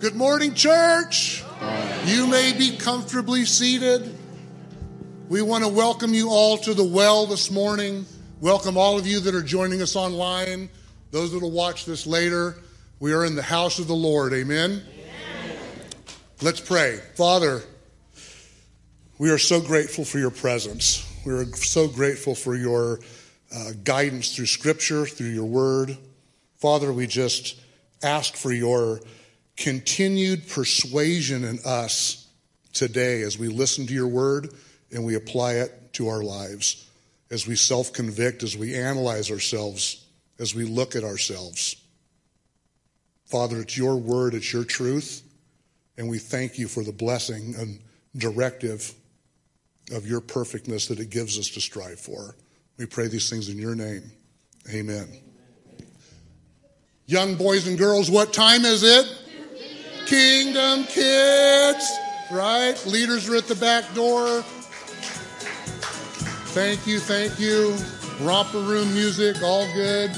Good 0.00 0.16
morning, 0.16 0.54
church. 0.54 1.44
You 2.06 2.26
may 2.26 2.54
be 2.56 2.78
comfortably 2.78 3.44
seated. 3.44 4.16
We 5.28 5.42
want 5.42 5.62
to 5.62 5.68
welcome 5.68 6.14
you 6.14 6.30
all 6.30 6.56
to 6.56 6.72
the 6.72 6.82
well 6.82 7.26
this 7.26 7.50
morning. 7.50 8.06
Welcome 8.40 8.78
all 8.78 8.98
of 8.98 9.06
you 9.06 9.20
that 9.20 9.34
are 9.34 9.42
joining 9.42 9.82
us 9.82 9.96
online, 9.96 10.70
those 11.10 11.32
that 11.32 11.42
will 11.42 11.50
watch 11.50 11.84
this 11.84 12.06
later. 12.06 12.56
We 12.98 13.12
are 13.12 13.26
in 13.26 13.36
the 13.36 13.42
house 13.42 13.78
of 13.78 13.88
the 13.88 13.94
Lord. 13.94 14.32
Amen. 14.32 14.82
Amen. 14.90 15.56
Let's 16.40 16.60
pray. 16.62 16.98
Father, 17.14 17.60
we 19.18 19.28
are 19.28 19.36
so 19.36 19.60
grateful 19.60 20.06
for 20.06 20.18
your 20.18 20.30
presence. 20.30 21.06
We 21.26 21.34
are 21.34 21.44
so 21.44 21.88
grateful 21.88 22.34
for 22.34 22.56
your 22.56 23.00
uh, 23.54 23.72
guidance 23.84 24.34
through 24.34 24.46
Scripture, 24.46 25.04
through 25.04 25.28
your 25.28 25.44
word. 25.44 25.94
Father, 26.56 26.90
we 26.90 27.06
just 27.06 27.60
ask 28.02 28.34
for 28.34 28.50
your 28.50 29.02
continued 29.60 30.48
persuasion 30.48 31.44
in 31.44 31.58
us 31.66 32.26
today 32.72 33.20
as 33.22 33.38
we 33.38 33.46
listen 33.46 33.86
to 33.86 33.92
your 33.92 34.08
word 34.08 34.48
and 34.90 35.04
we 35.04 35.14
apply 35.14 35.52
it 35.52 35.92
to 35.92 36.08
our 36.08 36.22
lives, 36.22 36.88
as 37.30 37.46
we 37.46 37.54
self 37.54 37.92
convict, 37.92 38.42
as 38.42 38.56
we 38.56 38.74
analyze 38.74 39.30
ourselves, 39.30 40.04
as 40.38 40.54
we 40.54 40.64
look 40.64 40.96
at 40.96 41.04
ourselves. 41.04 41.76
Father, 43.26 43.60
it's 43.60 43.76
your 43.76 43.96
word, 43.96 44.34
it's 44.34 44.52
your 44.52 44.64
truth, 44.64 45.22
and 45.96 46.08
we 46.08 46.18
thank 46.18 46.58
you 46.58 46.66
for 46.66 46.82
the 46.82 46.92
blessing 46.92 47.54
and 47.58 47.80
directive 48.16 48.92
of 49.92 50.06
your 50.06 50.20
perfectness 50.20 50.88
that 50.88 50.98
it 50.98 51.10
gives 51.10 51.38
us 51.38 51.50
to 51.50 51.60
strive 51.60 52.00
for. 52.00 52.34
We 52.78 52.86
pray 52.86 53.08
these 53.08 53.28
things 53.28 53.48
in 53.50 53.58
your 53.58 53.74
name. 53.74 54.10
Amen. 54.72 55.08
Young 57.06 57.34
boys 57.34 57.66
and 57.66 57.76
girls, 57.76 58.10
what 58.10 58.32
time 58.32 58.64
is 58.64 58.82
it? 58.82 59.19
Kingdom 60.06 60.84
kids, 60.84 61.98
right? 62.30 62.74
Leaders 62.86 63.28
are 63.28 63.36
at 63.36 63.46
the 63.46 63.54
back 63.54 63.92
door. 63.94 64.42
Thank 66.52 66.86
you, 66.86 66.98
thank 66.98 67.38
you. 67.38 67.76
Romper 68.20 68.58
room 68.58 68.92
music, 68.92 69.42
all 69.42 69.66
good. 69.72 70.10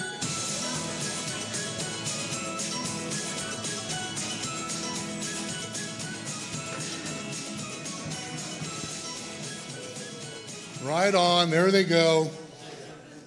Right 10.84 11.14
on, 11.14 11.50
there 11.50 11.70
they 11.70 11.84
go. 11.84 12.30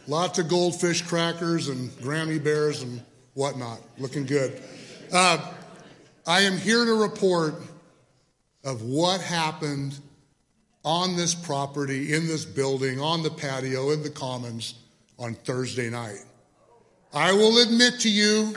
Lots 0.07 0.39
of 0.39 0.49
goldfish 0.49 1.01
crackers 1.01 1.69
and 1.69 1.89
Grammy 1.91 2.43
bears 2.43 2.83
and 2.83 3.01
whatnot. 3.33 3.79
Looking 3.97 4.25
good. 4.25 4.61
Uh, 5.11 5.53
I 6.27 6.41
am 6.41 6.57
here 6.57 6.83
to 6.85 6.93
report 6.93 7.55
of 8.63 8.81
what 8.81 9.21
happened 9.21 9.99
on 10.83 11.15
this 11.15 11.35
property, 11.35 12.13
in 12.13 12.27
this 12.27 12.45
building, 12.45 12.99
on 12.99 13.21
the 13.21 13.29
patio, 13.29 13.91
in 13.91 14.01
the 14.01 14.09
commons 14.09 14.75
on 15.19 15.35
Thursday 15.35 15.89
night. 15.89 16.23
I 17.13 17.31
will 17.31 17.61
admit 17.61 17.99
to 18.01 18.09
you 18.09 18.55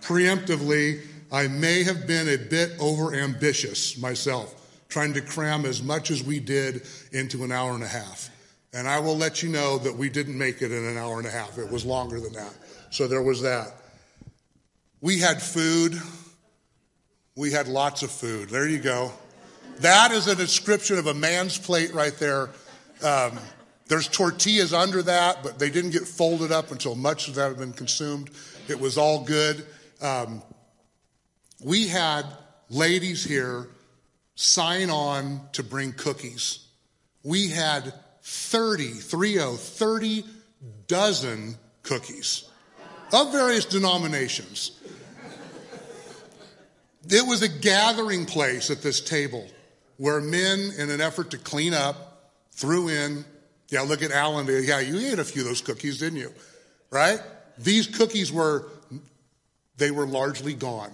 preemptively, 0.00 1.02
I 1.32 1.48
may 1.48 1.82
have 1.82 2.06
been 2.06 2.28
a 2.28 2.38
bit 2.38 2.72
over 2.80 3.14
ambitious 3.14 3.98
myself, 3.98 4.82
trying 4.88 5.12
to 5.14 5.20
cram 5.20 5.64
as 5.64 5.82
much 5.82 6.10
as 6.10 6.22
we 6.22 6.38
did 6.40 6.86
into 7.12 7.42
an 7.44 7.52
hour 7.52 7.74
and 7.74 7.82
a 7.82 7.88
half. 7.88 8.30
And 8.72 8.86
I 8.86 9.00
will 9.00 9.16
let 9.16 9.42
you 9.42 9.48
know 9.48 9.78
that 9.78 9.94
we 9.94 10.08
didn't 10.08 10.38
make 10.38 10.62
it 10.62 10.70
in 10.70 10.84
an 10.84 10.96
hour 10.96 11.18
and 11.18 11.26
a 11.26 11.30
half. 11.30 11.58
It 11.58 11.70
was 11.70 11.84
longer 11.84 12.20
than 12.20 12.32
that. 12.34 12.54
So 12.90 13.08
there 13.08 13.22
was 13.22 13.42
that. 13.42 13.72
We 15.00 15.18
had 15.18 15.42
food. 15.42 16.00
We 17.40 17.50
had 17.50 17.68
lots 17.68 18.02
of 18.02 18.10
food. 18.10 18.50
There 18.50 18.68
you 18.68 18.78
go. 18.78 19.10
That 19.78 20.12
is 20.12 20.26
a 20.26 20.36
description 20.36 20.98
of 20.98 21.06
a 21.06 21.14
man's 21.14 21.56
plate 21.56 21.94
right 21.94 22.14
there. 22.18 22.50
Um, 23.02 23.38
there's 23.88 24.08
tortillas 24.08 24.74
under 24.74 25.02
that, 25.04 25.42
but 25.42 25.58
they 25.58 25.70
didn't 25.70 25.92
get 25.92 26.06
folded 26.06 26.52
up 26.52 26.70
until 26.70 26.94
much 26.94 27.28
of 27.28 27.36
that 27.36 27.48
had 27.48 27.56
been 27.56 27.72
consumed. 27.72 28.28
It 28.68 28.78
was 28.78 28.98
all 28.98 29.24
good. 29.24 29.64
Um, 30.02 30.42
we 31.64 31.88
had 31.88 32.26
ladies 32.68 33.24
here 33.24 33.68
sign 34.34 34.90
on 34.90 35.40
to 35.52 35.62
bring 35.62 35.94
cookies. 35.94 36.66
We 37.22 37.48
had 37.48 37.94
30, 38.20 38.84
30, 38.88 39.38
30 39.56 40.24
dozen 40.88 41.56
cookies 41.84 42.44
of 43.14 43.32
various 43.32 43.64
denominations. 43.64 44.72
It 47.10 47.26
was 47.26 47.42
a 47.42 47.48
gathering 47.48 48.24
place 48.24 48.70
at 48.70 48.82
this 48.82 49.00
table 49.00 49.46
where 49.96 50.20
men, 50.20 50.72
in 50.78 50.90
an 50.90 51.00
effort 51.00 51.32
to 51.32 51.38
clean 51.38 51.74
up, 51.74 52.32
threw 52.52 52.88
in, 52.88 53.24
yeah, 53.68 53.82
look 53.82 54.02
at 54.02 54.10
Alan. 54.10 54.46
Yeah, 54.46 54.80
you 54.80 54.98
ate 54.98 55.18
a 55.18 55.24
few 55.24 55.42
of 55.42 55.48
those 55.48 55.60
cookies, 55.60 55.98
didn't 55.98 56.18
you? 56.18 56.32
Right? 56.90 57.20
These 57.58 57.88
cookies 57.88 58.32
were, 58.32 58.68
they 59.76 59.90
were 59.90 60.06
largely 60.06 60.54
gone. 60.54 60.92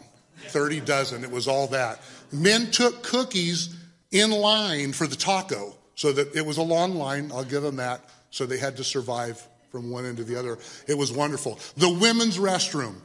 30 0.48 0.80
dozen. 0.80 1.24
It 1.24 1.30
was 1.30 1.48
all 1.48 1.68
that. 1.68 2.00
Men 2.32 2.70
took 2.70 3.02
cookies 3.02 3.74
in 4.10 4.30
line 4.30 4.92
for 4.92 5.06
the 5.06 5.16
taco 5.16 5.74
so 5.94 6.12
that 6.12 6.34
it 6.34 6.44
was 6.44 6.58
a 6.58 6.62
long 6.62 6.94
line. 6.94 7.30
I'll 7.32 7.44
give 7.44 7.62
them 7.62 7.76
that. 7.76 8.00
So 8.30 8.46
they 8.46 8.58
had 8.58 8.76
to 8.76 8.84
survive 8.84 9.44
from 9.72 9.90
one 9.90 10.04
end 10.04 10.18
to 10.18 10.24
the 10.24 10.38
other. 10.38 10.58
It 10.86 10.96
was 10.96 11.12
wonderful. 11.12 11.58
The 11.76 11.90
women's 11.90 12.38
restroom. 12.38 12.96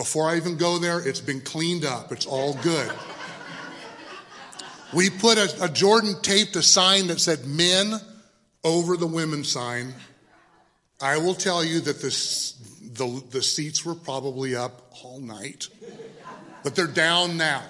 Before 0.00 0.30
I 0.30 0.38
even 0.38 0.56
go 0.56 0.78
there, 0.78 1.06
it's 1.06 1.20
been 1.20 1.42
cleaned 1.42 1.84
up. 1.84 2.10
It's 2.10 2.24
all 2.24 2.54
good. 2.62 2.90
We 4.94 5.10
put 5.10 5.36
a, 5.36 5.64
a 5.64 5.68
Jordan 5.68 6.14
taped 6.22 6.56
a 6.56 6.62
sign 6.62 7.08
that 7.08 7.20
said 7.20 7.44
men 7.44 8.00
over 8.64 8.96
the 8.96 9.06
women's 9.06 9.52
sign. 9.52 9.92
I 11.02 11.18
will 11.18 11.34
tell 11.34 11.62
you 11.62 11.80
that 11.80 12.00
this, 12.00 12.52
the, 12.80 13.22
the 13.28 13.42
seats 13.42 13.84
were 13.84 13.94
probably 13.94 14.56
up 14.56 14.90
all 15.04 15.20
night, 15.20 15.68
but 16.64 16.74
they're 16.74 16.86
down 16.86 17.36
now. 17.36 17.62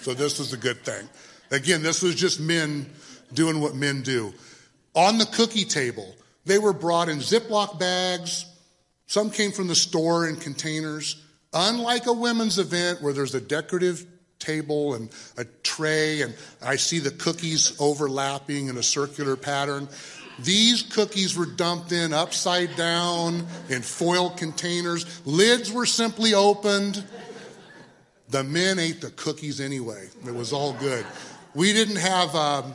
So 0.00 0.14
this 0.14 0.40
is 0.40 0.54
a 0.54 0.56
good 0.56 0.82
thing. 0.82 1.06
Again, 1.50 1.82
this 1.82 2.00
was 2.00 2.14
just 2.14 2.40
men 2.40 2.90
doing 3.34 3.60
what 3.60 3.74
men 3.74 4.00
do. 4.00 4.32
On 4.94 5.18
the 5.18 5.26
cookie 5.26 5.66
table, 5.66 6.16
they 6.46 6.56
were 6.56 6.72
brought 6.72 7.10
in 7.10 7.18
Ziploc 7.18 7.78
bags. 7.78 8.46
Some 9.04 9.28
came 9.28 9.52
from 9.52 9.68
the 9.68 9.74
store 9.74 10.26
in 10.26 10.36
containers. 10.36 11.22
Unlike 11.58 12.06
a 12.06 12.12
women's 12.12 12.58
event 12.58 13.00
where 13.00 13.14
there's 13.14 13.34
a 13.34 13.40
decorative 13.40 14.04
table 14.38 14.92
and 14.94 15.08
a 15.38 15.44
tray, 15.62 16.20
and 16.20 16.34
I 16.62 16.76
see 16.76 16.98
the 16.98 17.10
cookies 17.10 17.74
overlapping 17.80 18.68
in 18.68 18.76
a 18.76 18.82
circular 18.82 19.36
pattern. 19.36 19.88
These 20.38 20.82
cookies 20.82 21.34
were 21.34 21.46
dumped 21.46 21.92
in 21.92 22.12
upside 22.12 22.76
down 22.76 23.46
in 23.70 23.80
foil 23.80 24.28
containers. 24.28 25.26
Lids 25.26 25.72
were 25.72 25.86
simply 25.86 26.34
opened. 26.34 27.02
The 28.28 28.44
men 28.44 28.78
ate 28.78 29.00
the 29.00 29.10
cookies 29.10 29.58
anyway. 29.58 30.08
It 30.26 30.34
was 30.34 30.52
all 30.52 30.74
good. 30.74 31.06
We 31.54 31.72
didn't 31.72 31.96
have 31.96 32.34
um, 32.34 32.74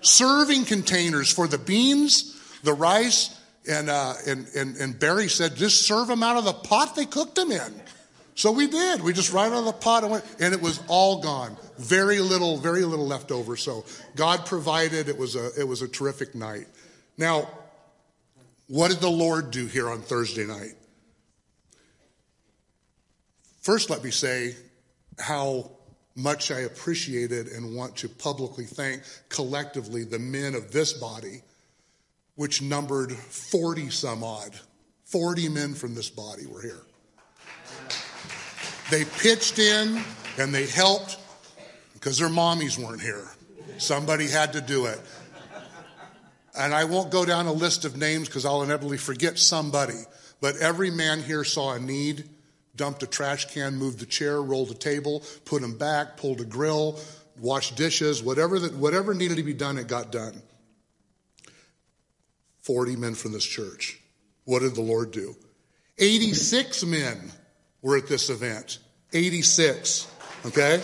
serving 0.00 0.64
containers 0.64 1.30
for 1.30 1.46
the 1.46 1.58
beans, 1.58 2.40
the 2.62 2.72
rice, 2.72 3.38
and, 3.68 3.90
uh, 3.90 4.14
and, 4.26 4.46
and, 4.56 4.76
and 4.76 4.98
Barry 4.98 5.28
said, 5.28 5.56
just 5.56 5.82
serve 5.82 6.08
them 6.08 6.22
out 6.22 6.38
of 6.38 6.44
the 6.44 6.54
pot 6.54 6.96
they 6.96 7.04
cooked 7.04 7.34
them 7.34 7.52
in. 7.52 7.82
So 8.34 8.50
we 8.50 8.66
did. 8.66 9.00
We 9.00 9.12
just 9.12 9.32
right 9.32 9.46
out 9.46 9.58
of 9.58 9.64
the 9.64 9.72
pot 9.72 10.02
and 10.02 10.12
went, 10.12 10.24
and 10.40 10.52
it 10.52 10.60
was 10.60 10.80
all 10.88 11.22
gone. 11.22 11.56
Very 11.78 12.18
little, 12.18 12.56
very 12.56 12.82
little 12.82 13.06
left 13.06 13.30
over. 13.30 13.56
So 13.56 13.84
God 14.16 14.44
provided. 14.44 15.08
It 15.08 15.16
was 15.16 15.36
a, 15.36 15.50
it 15.58 15.66
was 15.66 15.82
a 15.82 15.88
terrific 15.88 16.34
night. 16.34 16.66
Now, 17.16 17.48
what 18.66 18.90
did 18.90 19.00
the 19.00 19.10
Lord 19.10 19.50
do 19.50 19.66
here 19.66 19.88
on 19.88 20.00
Thursday 20.00 20.46
night? 20.46 20.74
First, 23.60 23.88
let 23.88 24.02
me 24.02 24.10
say 24.10 24.56
how 25.18 25.70
much 26.16 26.50
I 26.50 26.60
appreciated 26.60 27.48
and 27.48 27.74
want 27.74 27.96
to 27.96 28.08
publicly 28.08 28.64
thank 28.64 29.02
collectively 29.28 30.04
the 30.04 30.18
men 30.18 30.54
of 30.54 30.72
this 30.72 30.92
body, 30.92 31.42
which 32.34 32.62
numbered 32.62 33.12
40 33.12 33.90
some 33.90 34.24
odd. 34.24 34.58
40 35.06 35.48
men 35.50 35.74
from 35.74 35.94
this 35.94 36.10
body 36.10 36.46
were 36.46 36.62
here. 36.62 36.82
They 38.90 39.04
pitched 39.04 39.58
in 39.58 40.02
and 40.38 40.54
they 40.54 40.66
helped 40.66 41.18
because 41.94 42.18
their 42.18 42.28
mommies 42.28 42.78
weren't 42.78 43.00
here. 43.00 43.28
Somebody 43.78 44.28
had 44.28 44.52
to 44.52 44.60
do 44.60 44.86
it. 44.86 45.00
And 46.56 46.72
I 46.72 46.84
won't 46.84 47.10
go 47.10 47.24
down 47.24 47.46
a 47.46 47.52
list 47.52 47.84
of 47.84 47.96
names 47.96 48.28
because 48.28 48.44
I'll 48.44 48.62
inevitably 48.62 48.98
forget 48.98 49.38
somebody. 49.38 49.98
But 50.40 50.56
every 50.56 50.90
man 50.90 51.22
here 51.22 51.42
saw 51.42 51.74
a 51.74 51.80
need, 51.80 52.28
dumped 52.76 53.02
a 53.02 53.06
trash 53.06 53.46
can, 53.46 53.76
moved 53.76 53.98
the 53.98 54.06
chair, 54.06 54.40
rolled 54.40 54.70
a 54.70 54.74
table, 54.74 55.24
put 55.44 55.62
them 55.62 55.76
back, 55.76 56.16
pulled 56.16 56.40
a 56.40 56.44
grill, 56.44 57.00
washed 57.40 57.76
dishes, 57.76 58.22
whatever, 58.22 58.58
that, 58.58 58.74
whatever 58.74 59.14
needed 59.14 59.38
to 59.38 59.42
be 59.42 59.54
done, 59.54 59.78
it 59.78 59.88
got 59.88 60.12
done. 60.12 60.42
40 62.62 62.96
men 62.96 63.14
from 63.14 63.32
this 63.32 63.44
church. 63.44 64.00
What 64.44 64.60
did 64.60 64.74
the 64.74 64.82
Lord 64.82 65.10
do? 65.10 65.34
86 65.98 66.84
men 66.84 67.32
were 67.84 67.96
at 67.98 68.08
this 68.08 68.30
event. 68.30 68.78
86. 69.12 70.10
Okay? 70.46 70.82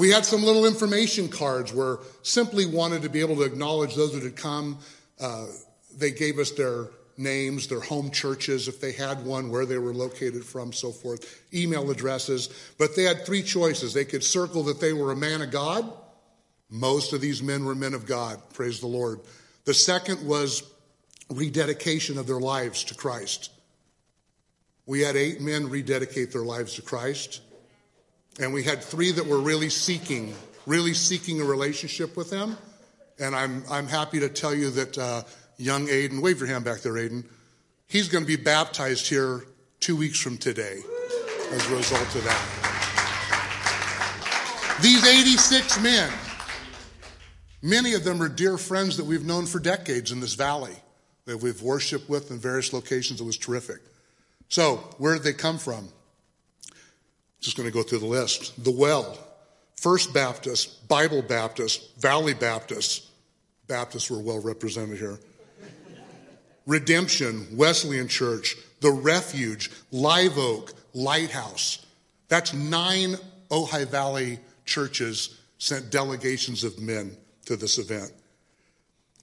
We 0.00 0.10
had 0.10 0.24
some 0.24 0.42
little 0.42 0.66
information 0.66 1.28
cards 1.28 1.72
where 1.72 1.98
simply 2.22 2.66
wanted 2.66 3.02
to 3.02 3.08
be 3.08 3.20
able 3.20 3.36
to 3.36 3.42
acknowledge 3.42 3.94
those 3.94 4.12
that 4.14 4.24
had 4.24 4.34
come. 4.34 4.78
Uh, 5.20 5.46
they 5.96 6.10
gave 6.10 6.40
us 6.40 6.50
their 6.50 6.88
names, 7.16 7.68
their 7.68 7.80
home 7.80 8.10
churches, 8.10 8.66
if 8.66 8.80
they 8.80 8.90
had 8.90 9.24
one, 9.24 9.50
where 9.50 9.66
they 9.66 9.78
were 9.78 9.94
located 9.94 10.44
from, 10.44 10.72
so 10.72 10.90
forth, 10.90 11.44
email 11.54 11.88
addresses. 11.90 12.48
But 12.78 12.96
they 12.96 13.04
had 13.04 13.24
three 13.24 13.42
choices. 13.42 13.94
They 13.94 14.04
could 14.04 14.24
circle 14.24 14.64
that 14.64 14.80
they 14.80 14.92
were 14.92 15.12
a 15.12 15.16
man 15.16 15.42
of 15.42 15.52
God. 15.52 15.92
Most 16.70 17.12
of 17.12 17.20
these 17.20 17.40
men 17.42 17.64
were 17.64 17.76
men 17.76 17.94
of 17.94 18.06
God, 18.06 18.40
praise 18.54 18.80
the 18.80 18.88
Lord. 18.88 19.20
The 19.64 19.74
second 19.74 20.26
was 20.26 20.64
rededication 21.30 22.18
of 22.18 22.26
their 22.26 22.40
lives 22.40 22.82
to 22.84 22.94
Christ. 22.94 23.50
We 24.86 25.00
had 25.00 25.16
eight 25.16 25.40
men 25.40 25.68
rededicate 25.68 26.32
their 26.32 26.42
lives 26.42 26.74
to 26.74 26.82
Christ. 26.82 27.40
And 28.40 28.52
we 28.52 28.62
had 28.62 28.82
three 28.82 29.12
that 29.12 29.26
were 29.26 29.40
really 29.40 29.70
seeking, 29.70 30.34
really 30.66 30.94
seeking 30.94 31.40
a 31.40 31.44
relationship 31.44 32.16
with 32.16 32.30
Him. 32.30 32.56
And 33.18 33.34
I'm, 33.34 33.64
I'm 33.70 33.86
happy 33.86 34.20
to 34.20 34.28
tell 34.28 34.54
you 34.54 34.70
that 34.70 34.98
uh, 34.98 35.22
young 35.56 35.86
Aiden, 35.86 36.20
wave 36.20 36.38
your 36.38 36.48
hand 36.48 36.64
back 36.64 36.80
there, 36.80 36.94
Aiden, 36.94 37.24
he's 37.86 38.08
going 38.08 38.24
to 38.24 38.28
be 38.28 38.36
baptized 38.36 39.08
here 39.08 39.44
two 39.80 39.96
weeks 39.96 40.20
from 40.20 40.36
today 40.36 40.80
as 41.52 41.70
a 41.70 41.76
result 41.76 42.14
of 42.14 42.24
that. 42.24 42.60
These 44.82 45.06
86 45.06 45.80
men, 45.80 46.10
many 47.62 47.94
of 47.94 48.02
them 48.02 48.20
are 48.20 48.28
dear 48.28 48.58
friends 48.58 48.96
that 48.96 49.04
we've 49.04 49.24
known 49.24 49.46
for 49.46 49.60
decades 49.60 50.10
in 50.10 50.18
this 50.18 50.34
valley 50.34 50.74
that 51.26 51.38
we've 51.38 51.62
worshiped 51.62 52.08
with 52.08 52.30
in 52.32 52.38
various 52.38 52.72
locations. 52.72 53.20
It 53.20 53.24
was 53.24 53.38
terrific. 53.38 53.80
So, 54.54 54.76
where 54.98 55.14
did 55.14 55.24
they 55.24 55.32
come 55.32 55.58
from? 55.58 55.88
Just 57.40 57.56
going 57.56 57.68
to 57.68 57.72
go 57.72 57.82
through 57.82 57.98
the 57.98 58.06
list. 58.06 58.62
The 58.62 58.70
Well, 58.70 59.18
First 59.74 60.14
Baptist, 60.14 60.86
Bible 60.86 61.22
Baptist, 61.22 62.00
Valley 62.00 62.34
Baptist. 62.34 63.04
Baptists 63.66 64.12
were 64.12 64.20
well 64.20 64.40
represented 64.40 64.96
here. 64.96 65.18
Redemption, 66.68 67.48
Wesleyan 67.56 68.06
Church, 68.06 68.54
The 68.80 68.92
Refuge, 68.92 69.72
Live 69.90 70.38
Oak, 70.38 70.72
Lighthouse. 70.92 71.84
That's 72.28 72.54
nine 72.54 73.16
Ojai 73.50 73.88
Valley 73.88 74.38
churches 74.64 75.36
sent 75.58 75.90
delegations 75.90 76.62
of 76.62 76.78
men 76.78 77.16
to 77.46 77.56
this 77.56 77.78
event. 77.78 78.12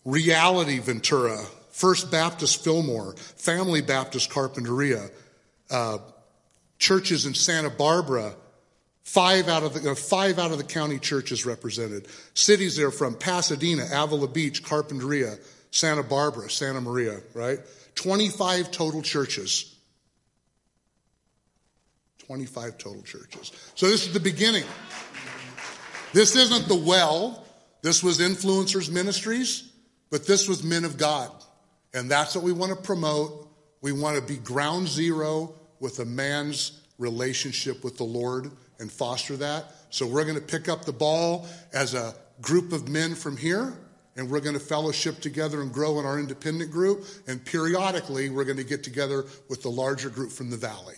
Reality 0.04 0.80
Ventura, 0.80 1.42
First 1.70 2.12
Baptist 2.12 2.66
Fillmore, 2.66 3.16
Family 3.16 3.82
Baptist 3.82 4.30
Carpinteria, 4.30 5.10
uh, 5.72 5.98
churches 6.78 7.26
in 7.26 7.34
Santa 7.34 7.70
Barbara, 7.70 8.36
five 9.04 9.48
out 9.48 9.64
of 9.64 9.82
the, 9.82 9.92
uh, 9.92 9.96
five 9.96 10.40
out 10.40 10.52
of 10.52 10.58
the 10.58 10.64
county 10.64 11.00
churches 11.00 11.46
represented. 11.46 12.08
Cities 12.34 12.76
there 12.76 12.92
from 12.92 13.16
Pasadena, 13.16 13.86
Avila 13.94 14.28
Beach, 14.28 14.64
Carpinteria, 14.64 15.40
Santa 15.72 16.04
Barbara, 16.04 16.50
Santa 16.50 16.82
Maria, 16.82 17.20
right? 17.34 17.60
25 17.96 18.72
total 18.72 19.02
churches. 19.02 19.76
25 22.20 22.78
total 22.78 23.02
churches. 23.04 23.52
So 23.76 23.88
this 23.88 24.06
is 24.08 24.14
the 24.14 24.20
beginning. 24.20 24.64
This 26.14 26.36
isn't 26.36 26.68
the 26.68 26.76
well. 26.76 27.46
This 27.82 28.04
was 28.04 28.20
influencers 28.20 28.92
ministries, 28.92 29.72
but 30.10 30.28
this 30.28 30.48
was 30.48 30.64
men 30.64 30.86
of 30.86 30.98
God. 30.98 31.32
And 31.94 32.10
that's 32.10 32.36
what 32.36 32.44
we 32.44 32.52
want 32.52 32.72
to 32.72 32.82
promote. 32.82 33.50
We 33.82 33.92
want 33.92 34.16
to 34.16 34.22
be 34.22 34.38
ground 34.38 34.88
zero 34.88 35.56
with 35.82 36.00
a 36.00 36.06
man's 36.06 36.84
relationship 36.98 37.84
with 37.84 37.98
the 37.98 38.06
Lord 38.06 38.52
and 38.80 38.90
foster 38.90 39.36
that. 39.38 39.74
So 39.90 40.08
we're 40.08 40.24
going 40.24 40.36
to 40.36 40.42
pick 40.42 40.70
up 40.70 40.86
the 40.86 40.94
ball 40.94 41.48
as 41.74 41.94
a 41.94 42.14
group 42.40 42.72
of 42.72 42.88
men 42.88 43.16
from 43.16 43.36
here, 43.36 43.74
and 44.16 44.30
we're 44.30 44.40
going 44.40 44.54
to 44.54 44.60
fellowship 44.60 45.20
together 45.20 45.62
and 45.62 45.74
grow 45.74 46.00
in 46.00 46.06
our 46.06 46.20
independent 46.20 46.72
group. 46.72 47.06
And 47.28 47.44
periodically, 47.44 48.30
we're 48.30 48.46
going 48.46 48.58
to 48.58 48.64
get 48.64 48.84
together 48.84 49.26
with 49.50 49.64
the 49.64 49.70
larger 49.70 50.10
group 50.10 50.32
from 50.32 50.50
the 50.50 50.58
valley. 50.58 50.96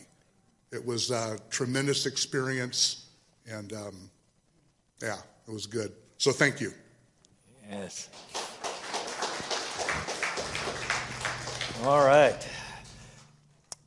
It 0.71 0.85
was 0.85 1.09
a 1.09 1.39
tremendous 1.49 2.05
experience, 2.05 3.07
and 3.49 3.73
um, 3.73 4.09
yeah, 5.01 5.17
it 5.47 5.51
was 5.51 5.65
good. 5.65 5.93
So 6.17 6.31
thank 6.31 6.59
you. 6.59 6.73
Yes. 7.69 8.09
All 11.83 12.05
right 12.05 12.47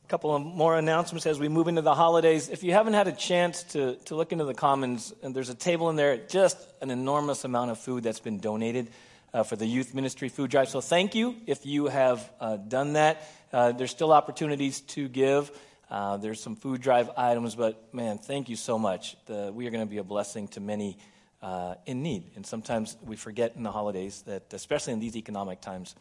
couple 0.07 0.33
of 0.33 0.41
more 0.41 0.77
announcements 0.77 1.25
as 1.25 1.37
we 1.37 1.49
move 1.49 1.67
into 1.67 1.81
the 1.81 1.93
holidays. 1.93 2.47
If 2.47 2.63
you 2.63 2.71
haven't 2.71 2.93
had 2.93 3.07
a 3.07 3.11
chance 3.11 3.63
to, 3.63 3.95
to 4.05 4.15
look 4.15 4.31
into 4.31 4.45
the 4.45 4.53
Commons, 4.53 5.13
and 5.21 5.35
there's 5.35 5.49
a 5.49 5.55
table 5.55 5.89
in 5.89 5.97
there, 5.97 6.15
just 6.15 6.57
an 6.81 6.91
enormous 6.91 7.43
amount 7.43 7.71
of 7.71 7.77
food 7.77 8.03
that's 8.03 8.21
been 8.21 8.39
donated 8.39 8.87
uh, 9.33 9.43
for 9.43 9.57
the 9.57 9.65
youth 9.65 9.93
ministry 9.93 10.29
food 10.29 10.49
drive. 10.49 10.69
So 10.69 10.79
thank 10.79 11.13
you 11.13 11.35
if 11.45 11.65
you 11.65 11.87
have 11.87 12.29
uh, 12.39 12.55
done 12.55 12.93
that. 12.93 13.27
Uh, 13.51 13.73
there's 13.73 13.91
still 13.91 14.13
opportunities 14.13 14.79
to 14.81 15.09
give. 15.09 15.51
Uh, 15.89 16.15
there's 16.17 16.41
some 16.41 16.55
food 16.55 16.81
drive 16.81 17.09
items, 17.17 17.55
but 17.55 17.93
man, 17.93 18.17
thank 18.17 18.47
you 18.47 18.55
so 18.55 18.79
much. 18.79 19.17
The, 19.25 19.51
we 19.53 19.67
are 19.67 19.71
going 19.71 19.85
to 19.85 19.89
be 19.89 19.97
a 19.97 20.03
blessing 20.03 20.47
to 20.49 20.61
many 20.61 20.97
uh, 21.41 21.75
in 21.85 22.01
need. 22.01 22.23
And 22.35 22.45
sometimes 22.45 22.95
we 23.05 23.17
forget 23.17 23.55
in 23.57 23.63
the 23.63 23.71
holidays 23.71 24.23
that, 24.25 24.53
especially 24.53 24.93
in 24.93 24.99
these 24.99 25.17
economic 25.17 25.59
times, 25.59 25.95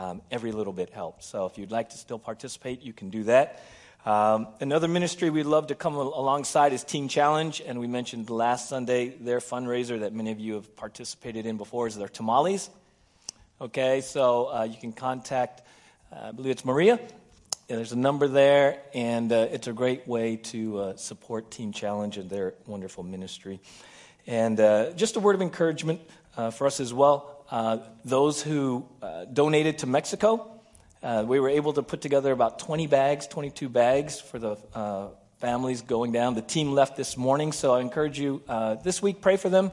um, 0.00 0.22
every 0.30 0.50
little 0.50 0.72
bit 0.72 0.90
helps. 0.90 1.26
So 1.26 1.44
if 1.44 1.58
you'd 1.58 1.70
like 1.70 1.90
to 1.90 1.98
still 1.98 2.18
participate, 2.18 2.82
you 2.82 2.94
can 2.94 3.10
do 3.10 3.24
that. 3.24 3.62
Um, 4.06 4.48
another 4.60 4.88
ministry 4.88 5.28
we'd 5.28 5.44
love 5.44 5.66
to 5.66 5.74
come 5.74 5.94
alongside 5.94 6.72
is 6.72 6.82
Teen 6.84 7.08
Challenge, 7.08 7.60
and 7.66 7.78
we 7.78 7.86
mentioned 7.86 8.30
last 8.30 8.70
Sunday 8.70 9.10
their 9.10 9.40
fundraiser 9.40 10.00
that 10.00 10.14
many 10.14 10.32
of 10.32 10.40
you 10.40 10.54
have 10.54 10.74
participated 10.74 11.44
in 11.44 11.58
before 11.58 11.86
is 11.86 11.96
their 11.96 12.08
tamales. 12.08 12.70
Okay, 13.60 14.00
so 14.00 14.46
uh, 14.46 14.62
you 14.62 14.78
can 14.78 14.92
contact, 14.92 15.60
uh, 16.10 16.28
I 16.28 16.32
believe 16.32 16.52
it's 16.52 16.64
Maria. 16.64 16.98
Yeah, 17.68 17.76
there's 17.76 17.92
a 17.92 17.98
number 17.98 18.26
there, 18.26 18.80
and 18.94 19.30
uh, 19.30 19.48
it's 19.52 19.66
a 19.66 19.72
great 19.74 20.08
way 20.08 20.36
to 20.36 20.78
uh, 20.78 20.96
support 20.96 21.50
Teen 21.50 21.72
Challenge 21.72 22.16
and 22.16 22.30
their 22.30 22.54
wonderful 22.66 23.04
ministry. 23.04 23.60
And 24.26 24.58
uh, 24.58 24.92
just 24.92 25.16
a 25.16 25.20
word 25.20 25.34
of 25.34 25.42
encouragement 25.42 26.00
uh, 26.38 26.50
for 26.50 26.66
us 26.66 26.80
as 26.80 26.94
well. 26.94 27.39
Uh, 27.50 27.78
those 28.04 28.40
who 28.40 28.86
uh, 29.02 29.24
donated 29.24 29.78
to 29.78 29.86
Mexico, 29.86 30.60
uh, 31.02 31.24
we 31.26 31.40
were 31.40 31.48
able 31.48 31.72
to 31.72 31.82
put 31.82 32.00
together 32.00 32.30
about 32.30 32.60
20 32.60 32.86
bags, 32.86 33.26
22 33.26 33.68
bags 33.68 34.20
for 34.20 34.38
the 34.38 34.56
uh, 34.72 35.08
families 35.38 35.82
going 35.82 36.12
down. 36.12 36.34
The 36.34 36.42
team 36.42 36.72
left 36.72 36.96
this 36.96 37.16
morning, 37.16 37.50
so 37.50 37.74
I 37.74 37.80
encourage 37.80 38.20
you 38.20 38.40
uh, 38.48 38.76
this 38.76 39.02
week, 39.02 39.20
pray 39.20 39.36
for 39.36 39.48
them. 39.48 39.72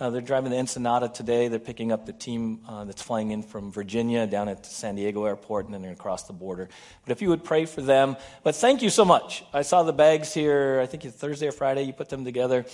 they're 0.00 0.22
driving 0.22 0.52
the 0.52 0.56
Ensenada 0.56 1.10
today. 1.10 1.48
They're 1.48 1.58
picking 1.58 1.92
up 1.92 2.06
the 2.06 2.14
team 2.14 2.60
that's 2.86 3.02
flying 3.02 3.30
in 3.30 3.42
from 3.42 3.72
Virginia 3.72 4.26
down 4.26 4.48
at 4.48 4.64
San 4.64 4.94
Diego 4.94 5.26
Airport, 5.26 5.66
and 5.66 5.74
then 5.74 5.82
they're 5.82 5.92
across 5.92 6.22
the 6.22 6.32
border. 6.32 6.70
But 7.04 7.12
if 7.12 7.20
you 7.20 7.28
would 7.28 7.44
pray 7.44 7.66
for 7.66 7.82
them. 7.82 8.16
But 8.42 8.54
thank 8.54 8.80
you 8.80 8.88
so 8.88 9.04
much. 9.04 9.44
I 9.52 9.62
saw 9.62 9.82
the 9.82 9.92
bags 9.92 10.32
here, 10.32 10.80
I 10.80 10.86
think 10.86 11.04
it's 11.04 11.16
Thursday 11.16 11.48
or 11.48 11.52
Friday, 11.52 11.82
you 11.82 11.92
put 11.92 12.08
them 12.08 12.24
together. 12.24 12.64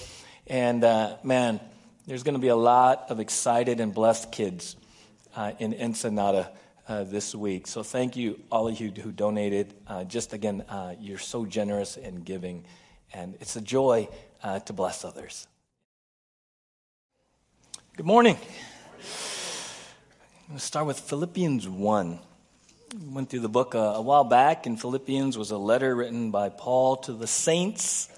And 0.46 0.82
man, 1.24 1.58
there's 2.06 2.22
going 2.22 2.34
to 2.34 2.40
be 2.40 2.48
a 2.48 2.56
lot 2.56 3.06
of 3.08 3.18
excited 3.18 3.80
and 3.80 3.94
blessed 3.94 4.30
kids 4.30 4.76
uh, 5.36 5.52
in 5.58 5.74
Ensenada 5.74 6.50
uh, 6.86 7.04
this 7.04 7.34
week. 7.34 7.66
So 7.66 7.82
thank 7.82 8.14
you, 8.14 8.38
all 8.52 8.68
of 8.68 8.78
you 8.78 8.90
who 8.90 9.10
donated. 9.10 9.72
Uh, 9.86 10.04
just 10.04 10.34
again, 10.34 10.62
uh, 10.68 10.94
you're 11.00 11.18
so 11.18 11.46
generous 11.46 11.96
in 11.96 12.22
giving, 12.22 12.64
and 13.14 13.34
it's 13.40 13.56
a 13.56 13.60
joy 13.60 14.08
uh, 14.42 14.58
to 14.60 14.72
bless 14.74 15.04
others. 15.04 15.46
Good 17.96 18.06
morning. 18.06 18.36
I'm 18.36 20.48
going 20.48 20.58
to 20.58 20.64
start 20.64 20.86
with 20.86 21.00
Philippians 21.00 21.66
1. 21.66 22.18
We 22.92 23.14
went 23.14 23.30
through 23.30 23.40
the 23.40 23.48
book 23.48 23.74
a, 23.74 23.78
a 23.78 24.02
while 24.02 24.24
back, 24.24 24.66
and 24.66 24.78
Philippians 24.78 25.38
was 25.38 25.52
a 25.52 25.58
letter 25.58 25.96
written 25.96 26.30
by 26.30 26.50
Paul 26.50 26.96
to 26.96 27.14
the 27.14 27.26
saints 27.26 28.10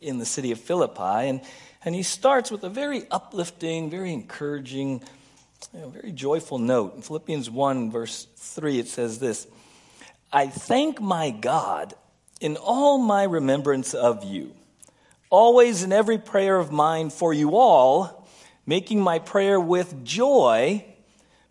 in 0.00 0.18
the 0.18 0.26
city 0.26 0.50
of 0.50 0.58
Philippi. 0.58 1.28
And 1.28 1.42
and 1.84 1.94
he 1.94 2.02
starts 2.02 2.50
with 2.50 2.64
a 2.64 2.70
very 2.70 3.04
uplifting, 3.10 3.90
very 3.90 4.12
encouraging, 4.12 5.02
you 5.72 5.80
know, 5.80 5.88
very 5.88 6.12
joyful 6.12 6.58
note. 6.58 6.96
In 6.96 7.02
Philippians 7.02 7.50
1, 7.50 7.90
verse 7.90 8.26
3, 8.36 8.78
it 8.78 8.88
says 8.88 9.18
this 9.18 9.46
I 10.32 10.46
thank 10.46 11.00
my 11.00 11.30
God 11.30 11.94
in 12.40 12.56
all 12.56 12.98
my 12.98 13.24
remembrance 13.24 13.94
of 13.94 14.24
you, 14.24 14.52
always 15.28 15.82
in 15.82 15.92
every 15.92 16.18
prayer 16.18 16.58
of 16.58 16.72
mine 16.72 17.10
for 17.10 17.34
you 17.34 17.56
all, 17.56 18.26
making 18.66 19.00
my 19.00 19.18
prayer 19.18 19.60
with 19.60 20.04
joy 20.04 20.84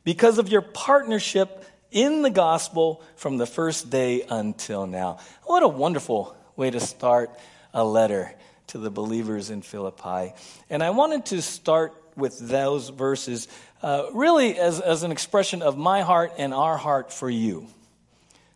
because 0.04 0.40
of 0.40 0.50
your 0.50 0.62
partnership 0.62 1.66
in 1.92 2.24
the 2.24 2.30
gospel 2.32 3.04
from 3.16 3.38
the 3.38 3.46
first 3.46 3.92
day 3.92 4.24
until 4.28 4.88
now. 4.88 5.20
What 5.44 5.62
a 5.62 5.68
wonderful 5.68 6.36
way 6.56 6.72
to 6.72 6.80
start 6.80 7.30
a 7.72 7.84
letter 7.84 8.34
to 8.74 8.78
the 8.78 8.92
believers 8.92 9.50
in 9.50 9.62
Philippi. 9.62 10.34
And 10.70 10.84
I 10.84 10.90
wanted 10.90 11.26
to 11.28 11.42
start 11.42 11.94
with 12.16 12.38
those 12.38 12.90
verses 12.90 13.48
uh, 13.82 14.08
really 14.14 14.58
as, 14.60 14.80
as 14.80 15.04
an 15.04 15.12
expression 15.12 15.62
of 15.62 15.78
my 15.78 16.02
heart 16.02 16.34
and 16.38 16.54
our 16.54 16.78
heart 16.78 17.14
for 17.14 17.30
you. 17.30 17.68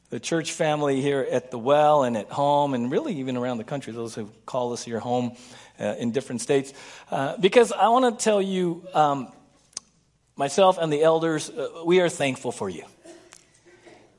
the 0.10 0.20
church 0.20 0.54
family 0.54 1.02
here 1.02 1.26
at 1.30 1.52
the 1.52 1.60
well 1.60 2.04
and 2.04 2.16
at 2.16 2.30
home, 2.30 2.74
and 2.74 2.92
really 2.92 3.16
even 3.16 3.36
around 3.36 3.58
the 3.58 3.64
country, 3.64 3.92
those 3.92 4.16
who 4.16 4.30
call 4.46 4.72
us 4.74 4.88
your 4.88 5.00
home 5.00 5.36
uh, 5.80 5.96
in 6.00 6.12
different 6.12 6.42
states. 6.42 6.74
Uh, 7.12 7.36
because 7.38 7.72
I 7.72 7.90
want 7.90 8.18
to 8.18 8.24
tell 8.24 8.42
you, 8.42 8.86
um, 8.94 9.32
myself 10.36 10.78
and 10.78 10.92
the 10.94 11.04
elders, 11.04 11.50
uh, 11.50 11.84
we 11.86 12.00
are 12.00 12.10
thankful 12.10 12.52
for 12.52 12.70
you. 12.70 12.86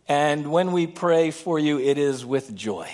And 0.09 0.51
when 0.51 0.73
we 0.73 0.87
pray 0.87 1.31
for 1.31 1.59
you, 1.59 1.79
it 1.79 1.99
is 1.99 2.25
with 2.25 2.55
joy. 2.55 2.89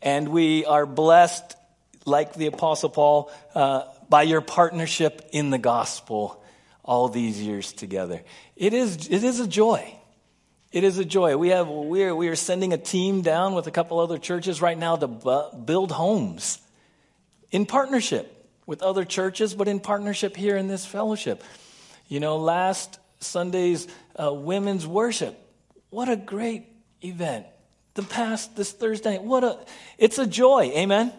And 0.00 0.28
we 0.28 0.64
are 0.64 0.86
blessed, 0.86 1.56
like 2.04 2.34
the 2.34 2.46
Apostle 2.46 2.88
Paul, 2.88 3.30
uh, 3.54 3.84
by 4.08 4.22
your 4.22 4.40
partnership 4.40 5.28
in 5.32 5.50
the 5.50 5.58
gospel 5.58 6.42
all 6.84 7.08
these 7.08 7.40
years 7.40 7.72
together. 7.72 8.22
It 8.56 8.74
is, 8.74 9.08
it 9.08 9.24
is 9.24 9.40
a 9.40 9.46
joy. 9.46 9.94
It 10.72 10.84
is 10.84 10.98
a 10.98 11.04
joy. 11.04 11.36
We, 11.36 11.50
have, 11.50 11.68
we, 11.68 12.04
are, 12.04 12.14
we 12.14 12.28
are 12.28 12.36
sending 12.36 12.72
a 12.72 12.78
team 12.78 13.22
down 13.22 13.54
with 13.54 13.66
a 13.66 13.70
couple 13.70 14.00
other 14.00 14.18
churches 14.18 14.60
right 14.60 14.76
now 14.76 14.96
to 14.96 15.06
build 15.06 15.92
homes 15.92 16.58
in 17.50 17.66
partnership 17.66 18.48
with 18.66 18.82
other 18.82 19.04
churches, 19.04 19.54
but 19.54 19.68
in 19.68 19.80
partnership 19.80 20.36
here 20.36 20.56
in 20.56 20.68
this 20.68 20.86
fellowship. 20.86 21.42
You 22.08 22.20
know, 22.20 22.38
last 22.38 22.98
Sunday's 23.20 23.86
uh, 24.16 24.32
women's 24.32 24.86
worship, 24.86 25.38
what 25.90 26.08
a 26.08 26.16
great 26.16 26.66
event. 27.02 27.46
The 27.94 28.02
past, 28.02 28.56
this 28.56 28.72
Thursday, 28.72 29.18
what 29.18 29.44
a, 29.44 29.58
it's 29.98 30.18
a 30.18 30.26
joy, 30.26 30.72
amen? 30.74 31.12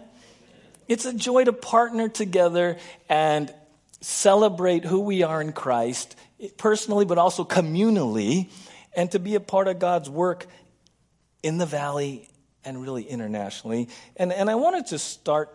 It's 0.87 1.05
a 1.05 1.13
joy 1.13 1.45
to 1.45 1.53
partner 1.53 2.09
together 2.09 2.77
and 3.09 3.53
celebrate 4.01 4.83
who 4.83 5.01
we 5.01 5.23
are 5.23 5.41
in 5.41 5.53
Christ, 5.53 6.15
personally, 6.57 7.05
but 7.05 7.17
also 7.17 7.45
communally, 7.45 8.49
and 8.95 9.11
to 9.11 9.19
be 9.19 9.35
a 9.35 9.39
part 9.39 9.67
of 9.67 9.79
God's 9.79 10.09
work 10.09 10.45
in 11.41 11.57
the 11.57 11.65
valley 11.65 12.29
and 12.65 12.81
really 12.81 13.03
internationally. 13.03 13.89
And, 14.17 14.31
and 14.31 14.49
I 14.49 14.55
wanted 14.55 14.87
to 14.87 14.99
start 14.99 15.49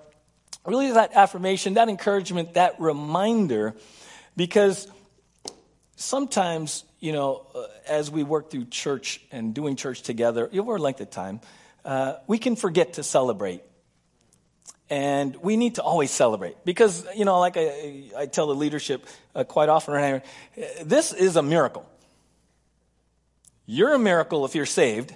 really 0.64 0.90
that 0.92 1.12
affirmation, 1.14 1.74
that 1.74 1.88
encouragement, 1.88 2.54
that 2.54 2.80
reminder, 2.80 3.74
because 4.36 4.88
sometimes, 5.96 6.84
you 7.00 7.12
know, 7.12 7.46
uh, 7.54 7.66
as 7.86 8.10
we 8.10 8.22
work 8.22 8.50
through 8.50 8.66
church 8.66 9.20
and 9.32 9.54
doing 9.54 9.76
church 9.76 10.02
together 10.02 10.48
over 10.52 10.76
a 10.76 10.78
length 10.78 11.00
of 11.00 11.10
time, 11.10 11.40
uh, 11.84 12.14
we 12.26 12.38
can 12.38 12.56
forget 12.56 12.94
to 12.94 13.02
celebrate. 13.02 13.62
And 14.90 15.36
we 15.36 15.56
need 15.56 15.74
to 15.74 15.82
always 15.82 16.10
celebrate 16.10 16.64
because, 16.64 17.04
you 17.14 17.24
know, 17.26 17.40
like 17.40 17.56
I, 17.56 18.10
I 18.16 18.26
tell 18.26 18.46
the 18.46 18.54
leadership 18.54 19.06
uh, 19.34 19.44
quite 19.44 19.68
often 19.68 20.22
this 20.82 21.12
is 21.12 21.36
a 21.36 21.42
miracle. 21.42 21.86
You're 23.66 23.92
a 23.92 23.98
miracle 23.98 24.46
if 24.46 24.54
you're 24.54 24.64
saved. 24.64 25.14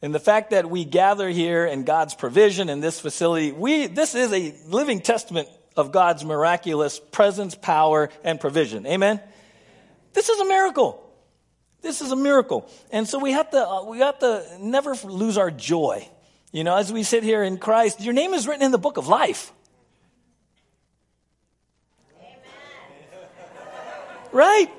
And 0.00 0.14
the 0.14 0.20
fact 0.20 0.50
that 0.50 0.70
we 0.70 0.84
gather 0.84 1.28
here 1.28 1.66
in 1.66 1.84
God's 1.84 2.14
provision 2.14 2.68
in 2.68 2.80
this 2.80 3.00
facility, 3.00 3.50
we, 3.52 3.86
this 3.86 4.14
is 4.14 4.32
a 4.32 4.54
living 4.68 5.00
testament 5.00 5.48
of 5.76 5.90
God's 5.90 6.24
miraculous 6.24 7.00
presence, 7.00 7.54
power, 7.54 8.10
and 8.22 8.38
provision. 8.38 8.86
Amen? 8.86 9.20
This 10.12 10.28
is 10.28 10.38
a 10.38 10.44
miracle. 10.44 11.00
This 11.82 12.00
is 12.00 12.12
a 12.12 12.16
miracle. 12.16 12.70
And 12.92 13.08
so 13.08 13.18
we 13.18 13.32
have 13.32 13.50
to, 13.50 13.68
uh, 13.68 13.84
we 13.84 13.98
have 13.98 14.18
to 14.20 14.58
never 14.60 14.94
lose 15.04 15.36
our 15.36 15.50
joy. 15.50 16.08
You 16.54 16.62
know, 16.62 16.76
as 16.76 16.92
we 16.92 17.02
sit 17.02 17.24
here 17.24 17.42
in 17.42 17.58
Christ, 17.58 18.00
your 18.00 18.14
name 18.14 18.32
is 18.32 18.46
written 18.46 18.62
in 18.62 18.70
the 18.70 18.78
book 18.78 18.96
of 18.96 19.08
life. 19.08 19.52
Amen. 22.16 22.38
Right? 24.30 24.70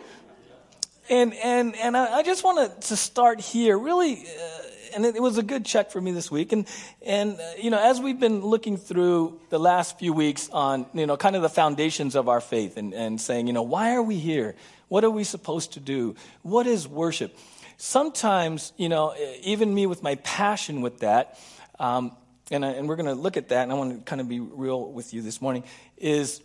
And, 1.10 1.34
and, 1.34 1.76
and 1.76 1.98
I, 1.98 2.20
I 2.20 2.24
just 2.24 2.46
wanted 2.46 2.82
to 2.84 2.96
start 2.96 3.42
here, 3.42 3.78
really, 3.78 4.26
uh, 4.26 4.96
and 4.96 5.06
it, 5.06 5.18
it, 5.18 5.22
was 5.22 5.38
a 5.38 5.44
good 5.44 5.66
check 5.66 5.92
for 5.92 6.00
me 6.00 6.14
this 6.14 6.32
week. 6.32 6.54
And, 6.54 6.66
and 7.06 7.38
uh, 7.38 7.44
you 7.62 7.72
know, 7.72 7.80
as 7.80 8.00
we've 8.00 8.22
been 8.22 8.40
looking 8.40 8.78
through 8.78 9.42
the 9.50 9.60
last 9.60 10.00
few 10.00 10.14
weeks 10.14 10.50
on, 10.52 10.86
you 10.94 11.06
know, 11.06 11.18
kind 11.18 11.36
of 11.36 11.42
the 11.42 11.50
foundations 11.50 12.16
of 12.16 12.30
our 12.30 12.40
faith 12.40 12.78
and, 12.78 12.94
and 12.94 13.20
saying, 13.20 13.48
you 13.48 13.54
know, 13.54 13.64
why 13.64 13.96
are 13.96 14.02
we 14.02 14.18
here? 14.18 14.56
What 14.88 15.04
are 15.04 15.10
we 15.10 15.26
supposed 15.26 15.74
to 15.74 15.82
do? 15.82 16.16
What 16.42 16.68
is 16.68 16.88
worship? 16.88 17.38
Sometimes, 17.76 18.72
you 18.78 18.88
know, 18.88 19.14
even 19.42 19.74
me 19.74 19.88
with 19.88 20.02
my 20.02 20.16
passion 20.16 20.80
with 20.80 21.00
that, 21.00 21.38
um, 21.80 22.16
and, 22.52 22.66
I, 22.66 22.72
and 22.72 22.88
we're 22.88 22.96
going 22.96 23.08
to 23.08 23.16
look 23.16 23.38
at 23.38 23.50
that, 23.50 23.64
and 23.64 23.72
I 23.72 23.76
want 23.76 23.98
to 23.98 24.10
kind 24.10 24.22
of 24.22 24.30
be 24.30 24.40
real 24.40 24.92
with 24.92 25.14
you 25.14 25.22
this 25.22 25.42
morning, 25.42 25.64
is 25.98 26.42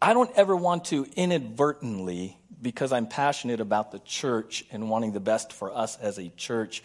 I 0.00 0.12
don't 0.12 0.30
ever 0.36 0.54
want 0.56 0.86
to 0.86 1.06
inadvertently, 1.16 2.36
because 2.60 2.92
I'm 2.92 3.06
passionate 3.06 3.60
about 3.60 3.92
the 3.92 3.98
church 4.00 4.64
and 4.70 4.88
wanting 4.88 5.12
the 5.12 5.20
best 5.20 5.52
for 5.52 5.74
us 5.74 5.98
as 5.98 6.18
a 6.18 6.28
church, 6.30 6.82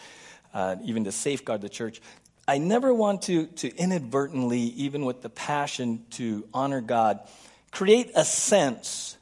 uh, 0.53 0.75
even 0.83 1.05
to 1.05 1.11
safeguard 1.11 1.61
the 1.61 1.69
church, 1.69 2.01
I 2.47 2.57
never 2.57 2.91
want 2.91 3.23
to, 3.23 3.45
to 3.45 3.75
inadvertently, 3.75 4.59
even 4.59 5.05
with 5.05 5.21
the 5.21 5.29
passion 5.29 6.03
to 6.11 6.47
honor 6.51 6.81
God, 6.81 7.19
create 7.71 8.09
a 8.15 8.25
sense 8.25 9.15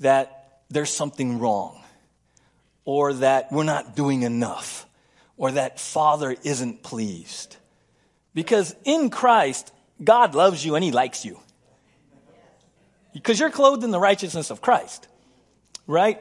that 0.00 0.60
there's 0.68 0.92
something 0.92 1.38
wrong 1.38 1.82
or 2.84 3.14
that 3.14 3.50
we're 3.50 3.64
not 3.64 3.96
doing 3.96 4.22
enough 4.22 4.86
or 5.38 5.52
that 5.52 5.80
Father 5.80 6.36
isn't 6.44 6.82
pleased. 6.82 7.56
Because 8.38 8.72
in 8.84 9.10
Christ, 9.10 9.72
God 10.04 10.36
loves 10.36 10.64
you 10.64 10.76
and 10.76 10.84
He 10.84 10.92
likes 10.92 11.24
you. 11.24 11.40
Because 13.12 13.40
you're 13.40 13.50
clothed 13.50 13.82
in 13.82 13.90
the 13.90 13.98
righteousness 13.98 14.50
of 14.50 14.60
Christ, 14.60 15.08
right? 15.88 16.20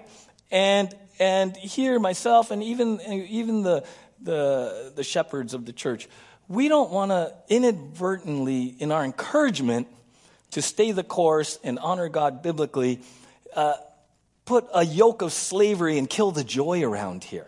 And 0.50 0.92
and 1.20 1.56
here, 1.56 2.00
myself 2.00 2.50
and 2.50 2.64
even 2.64 3.00
even 3.02 3.62
the 3.62 3.86
the 4.20 4.94
the 4.96 5.04
shepherds 5.04 5.54
of 5.54 5.68
the 5.68 5.74
church, 5.74 6.10
we 6.48 6.68
don't 6.70 6.90
want 6.90 7.12
to 7.12 7.36
inadvertently, 7.50 8.64
in 8.80 8.92
our 8.92 9.06
encouragement 9.06 9.88
to 10.50 10.62
stay 10.64 10.94
the 10.94 11.04
course 11.04 11.60
and 11.64 11.78
honor 11.78 12.10
God 12.10 12.42
biblically, 12.42 13.00
uh, 13.56 13.76
put 14.46 14.66
a 14.74 14.84
yoke 14.84 15.22
of 15.22 15.34
slavery 15.34 16.00
and 16.00 16.10
kill 16.10 16.32
the 16.32 16.44
joy 16.44 16.82
around 16.82 17.26
here. 17.26 17.46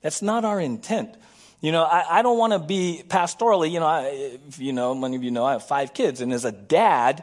That's 0.00 0.22
not 0.22 0.46
our 0.46 0.58
intent. 0.58 1.16
You 1.60 1.72
know, 1.72 1.82
I, 1.82 2.20
I 2.20 2.22
don't 2.22 2.38
want 2.38 2.54
to 2.54 2.58
be 2.58 3.02
pastorally, 3.06 3.70
you 3.70 3.80
know, 3.80 3.86
I, 3.86 4.38
you 4.56 4.72
know, 4.72 4.94
many 4.94 5.16
of 5.16 5.22
you 5.22 5.30
know 5.30 5.44
I 5.44 5.52
have 5.52 5.66
five 5.66 5.92
kids, 5.92 6.22
and 6.22 6.32
as 6.32 6.46
a 6.46 6.52
dad, 6.52 7.22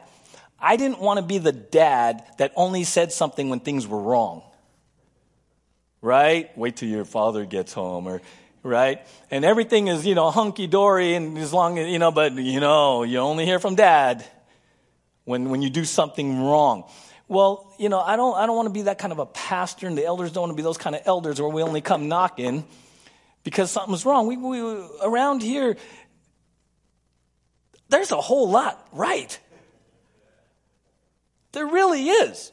I 0.60 0.76
didn't 0.76 1.00
want 1.00 1.18
to 1.18 1.24
be 1.24 1.38
the 1.38 1.52
dad 1.52 2.24
that 2.38 2.52
only 2.54 2.84
said 2.84 3.12
something 3.12 3.48
when 3.48 3.60
things 3.60 3.86
were 3.86 4.00
wrong. 4.00 4.42
Right? 6.00 6.56
Wait 6.56 6.76
till 6.76 6.88
your 6.88 7.04
father 7.04 7.44
gets 7.44 7.72
home, 7.72 8.06
or 8.06 8.22
right? 8.62 9.04
And 9.30 9.44
everything 9.44 9.88
is, 9.88 10.06
you 10.06 10.14
know, 10.14 10.30
hunky 10.30 10.68
dory, 10.68 11.14
and 11.14 11.36
as 11.38 11.52
long 11.52 11.78
as, 11.78 11.88
you 11.88 11.98
know, 11.98 12.12
but, 12.12 12.34
you 12.34 12.60
know, 12.60 13.02
you 13.02 13.18
only 13.18 13.44
hear 13.44 13.58
from 13.58 13.74
dad 13.74 14.24
when, 15.24 15.50
when 15.50 15.62
you 15.62 15.70
do 15.70 15.84
something 15.84 16.40
wrong. 16.40 16.84
Well, 17.26 17.74
you 17.78 17.88
know, 17.88 17.98
I 17.98 18.14
don't, 18.14 18.36
I 18.36 18.46
don't 18.46 18.56
want 18.56 18.66
to 18.66 18.72
be 18.72 18.82
that 18.82 18.98
kind 18.98 19.12
of 19.12 19.18
a 19.18 19.26
pastor, 19.26 19.88
and 19.88 19.98
the 19.98 20.04
elders 20.04 20.30
don't 20.30 20.42
want 20.42 20.52
to 20.52 20.56
be 20.56 20.62
those 20.62 20.78
kind 20.78 20.94
of 20.94 21.02
elders 21.06 21.40
where 21.40 21.50
we 21.50 21.62
only 21.62 21.80
come 21.80 22.08
knocking 22.08 22.64
because 23.44 23.70
something's 23.70 24.04
wrong. 24.04 24.26
We, 24.26 24.36
we, 24.36 24.88
around 25.02 25.42
here, 25.42 25.76
there's 27.88 28.12
a 28.12 28.20
whole 28.20 28.50
lot 28.50 28.86
right. 28.92 29.38
There 31.52 31.66
really 31.66 32.08
is. 32.08 32.52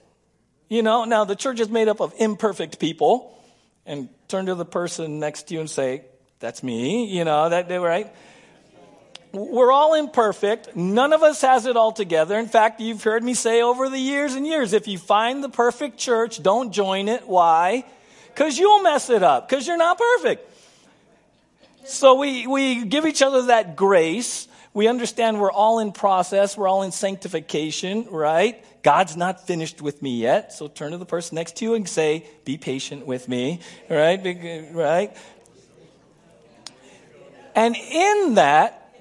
You 0.70 0.82
know, 0.82 1.06
now 1.06 1.25
the 1.25 1.36
church 1.36 1.60
is 1.60 1.70
made 1.70 1.88
up 1.88 2.00
of 2.00 2.13
imperfect 2.18 2.80
people. 2.80 3.32
And 3.86 4.10
turn 4.27 4.48
to 4.48 4.56
the 4.56 4.65
person 4.65 5.20
next 5.20 5.50
to 5.50 5.54
you 5.54 5.60
and 5.60 5.70
say, 5.70 6.06
That's 6.39 6.63
me. 6.63 7.06
You 7.06 7.24
know, 7.24 7.50
that 7.50 7.70
right? 7.70 8.12
We're 9.32 9.72
all 9.72 9.96
imperfect. 9.96 10.75
None 10.75 11.12
of 11.12 11.22
us 11.22 11.42
has 11.42 11.65
it 11.65 11.75
all 11.75 11.92
together. 11.92 12.39
In 12.39 12.48
fact, 12.48 12.80
you've 12.80 13.04
heard 13.04 13.22
me 13.22 13.34
say 13.34 13.62
over 13.62 13.89
the 13.89 14.00
years 14.00 14.34
and 14.34 14.48
years 14.48 14.72
if 14.72 14.88
you 14.88 14.98
find 14.98 15.44
the 15.44 15.50
perfect 15.50 15.98
church, 15.98 16.42
don't 16.42 16.72
join 16.72 17.10
it. 17.10 17.27
Why? 17.27 17.84
Because 18.27 18.58
you'll 18.58 18.82
mess 18.82 19.10
it 19.10 19.24
up, 19.24 19.48
because 19.48 19.68
you're 19.68 19.77
not 19.77 19.98
perfect. 19.98 20.54
So 21.88 22.15
we, 22.15 22.48
we 22.48 22.84
give 22.86 23.06
each 23.06 23.22
other 23.22 23.44
that 23.44 23.75
grace. 23.75 24.48
We 24.74 24.88
understand 24.88 25.39
we're 25.39 25.51
all 25.51 25.80
in 25.80 25.92
process. 25.92 26.58
We're 26.58 26.68
all 26.68 26.84
in 26.84 26.92
sanctification, 26.92 28.08
right? 28.10 28.63
God's 28.84 29.15
not 29.15 29.48
finished 29.48 29.82
with 29.82 30.01
me 30.01 30.20
yet. 30.20 30.51
So 30.51 30.68
turn 30.68 30.92
to 30.92 30.98
the 30.98 31.06
person 31.06 31.36
next 31.36 31.58
to 31.58 31.65
you 31.65 31.74
and 31.75 31.88
say, 31.88 32.25
be 32.44 32.58
patient 32.58 33.06
with 33.06 33.30
me, 33.30 33.62
right? 33.89 34.70
Right? 34.74 35.15
And 37.56 37.75
in 37.75 38.36
that, 38.36 38.94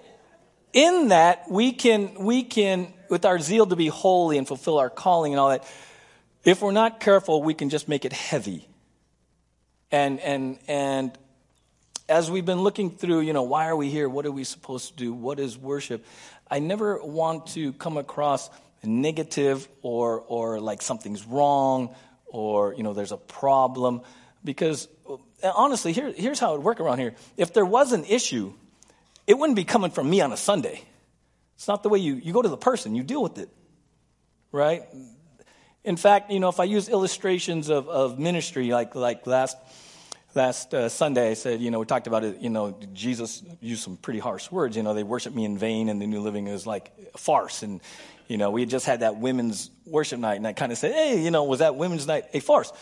in 0.72 1.08
that, 1.08 1.50
we 1.50 1.72
can, 1.72 2.14
we 2.14 2.44
can, 2.44 2.92
with 3.08 3.24
our 3.24 3.38
zeal 3.38 3.66
to 3.66 3.76
be 3.76 3.88
holy 3.88 4.38
and 4.38 4.46
fulfill 4.46 4.78
our 4.78 4.90
calling 4.90 5.32
and 5.32 5.40
all 5.40 5.48
that, 5.48 5.64
if 6.44 6.62
we're 6.62 6.72
not 6.72 7.00
careful, 7.00 7.42
we 7.42 7.54
can 7.54 7.70
just 7.70 7.88
make 7.88 8.04
it 8.04 8.12
heavy. 8.12 8.68
And, 9.90 10.20
and, 10.20 10.58
and 10.68 11.18
as 12.08 12.30
we've 12.30 12.44
been 12.44 12.60
looking 12.60 12.90
through, 12.90 13.20
you 13.20 13.32
know, 13.32 13.44
why 13.44 13.68
are 13.68 13.76
we 13.76 13.90
here? 13.90 14.08
What 14.08 14.26
are 14.26 14.32
we 14.32 14.44
supposed 14.44 14.90
to 14.90 14.96
do? 14.96 15.12
What 15.12 15.40
is 15.40 15.56
worship? 15.56 16.04
I 16.50 16.58
never 16.58 17.02
want 17.02 17.48
to 17.48 17.72
come 17.72 17.96
across 17.96 18.50
negative 18.82 19.66
or, 19.82 20.20
or 20.20 20.60
like 20.60 20.82
something's 20.82 21.24
wrong 21.26 21.94
or, 22.26 22.74
you 22.74 22.82
know, 22.82 22.92
there's 22.92 23.12
a 23.12 23.16
problem 23.16 24.02
because 24.44 24.88
uh, 25.08 25.16
honestly, 25.54 25.92
here, 25.92 26.12
here's 26.12 26.38
how 26.38 26.54
it 26.54 26.58
would 26.58 26.64
work 26.64 26.80
around 26.80 26.98
here. 26.98 27.14
If 27.36 27.54
there 27.54 27.64
was 27.64 27.92
an 27.92 28.04
issue, 28.04 28.52
it 29.26 29.38
wouldn't 29.38 29.56
be 29.56 29.64
coming 29.64 29.90
from 29.90 30.10
me 30.10 30.20
on 30.20 30.32
a 30.32 30.36
Sunday. 30.36 30.82
It's 31.56 31.68
not 31.68 31.82
the 31.82 31.88
way 31.88 31.98
you, 31.98 32.14
you 32.14 32.32
go 32.32 32.42
to 32.42 32.48
the 32.48 32.56
person, 32.56 32.94
you 32.94 33.02
deal 33.02 33.22
with 33.22 33.38
it, 33.38 33.48
right? 34.52 34.82
In 35.84 35.96
fact, 35.96 36.30
you 36.30 36.40
know, 36.40 36.48
if 36.48 36.60
I 36.60 36.64
use 36.64 36.88
illustrations 36.88 37.70
of, 37.70 37.88
of 37.88 38.18
ministry, 38.18 38.68
like, 38.68 38.94
like 38.94 39.26
last, 39.26 39.56
last 40.34 40.74
uh, 40.74 40.88
Sunday, 40.88 41.30
I 41.30 41.34
said, 41.34 41.60
you 41.60 41.70
know, 41.70 41.80
we 41.80 41.86
talked 41.86 42.06
about 42.06 42.24
it, 42.24 42.40
you 42.40 42.50
know, 42.50 42.76
Jesus 42.92 43.42
used 43.60 43.82
some 43.82 43.96
pretty 43.96 44.18
harsh 44.18 44.50
words. 44.50 44.76
You 44.76 44.82
know, 44.82 44.94
they 44.94 45.02
worship 45.02 45.34
me 45.34 45.44
in 45.44 45.58
vain, 45.58 45.88
and 45.88 46.00
the 46.00 46.06
New 46.06 46.20
Living 46.20 46.46
is 46.46 46.66
like 46.66 46.92
a 47.14 47.18
farce. 47.18 47.62
And, 47.62 47.80
you 48.28 48.36
know, 48.36 48.50
we 48.50 48.62
had 48.62 48.70
just 48.70 48.86
had 48.86 49.00
that 49.00 49.16
women's 49.16 49.70
worship 49.86 50.18
night, 50.18 50.36
and 50.36 50.46
I 50.46 50.52
kind 50.52 50.72
of 50.72 50.78
said, 50.78 50.92
hey, 50.92 51.22
you 51.22 51.30
know, 51.30 51.44
was 51.44 51.60
that 51.60 51.76
women's 51.76 52.06
night 52.06 52.24
a 52.32 52.40
farce? 52.40 52.72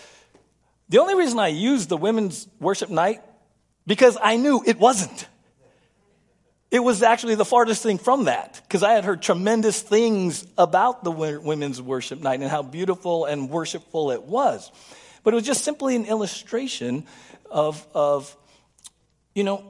The 0.88 0.98
only 0.98 1.14
reason 1.14 1.38
I 1.38 1.48
used 1.48 1.88
the 1.88 1.96
women's 1.96 2.46
worship 2.60 2.90
night, 2.90 3.22
because 3.86 4.18
I 4.22 4.36
knew 4.36 4.62
it 4.66 4.78
wasn't. 4.78 5.26
It 6.70 6.80
was 6.80 7.02
actually 7.02 7.34
the 7.34 7.44
farthest 7.44 7.82
thing 7.82 7.98
from 7.98 8.24
that 8.24 8.60
because 8.62 8.82
I 8.82 8.92
had 8.92 9.04
heard 9.04 9.20
tremendous 9.20 9.82
things 9.82 10.46
about 10.56 11.04
the 11.04 11.10
women's 11.10 11.82
worship 11.82 12.20
night 12.20 12.40
and 12.40 12.48
how 12.48 12.62
beautiful 12.62 13.26
and 13.26 13.50
worshipful 13.50 14.10
it 14.10 14.22
was. 14.22 14.72
But 15.22 15.34
it 15.34 15.36
was 15.36 15.44
just 15.44 15.64
simply 15.64 15.96
an 15.96 16.06
illustration 16.06 17.04
of, 17.52 17.86
of 17.94 18.36
you 19.34 19.44
know, 19.44 19.64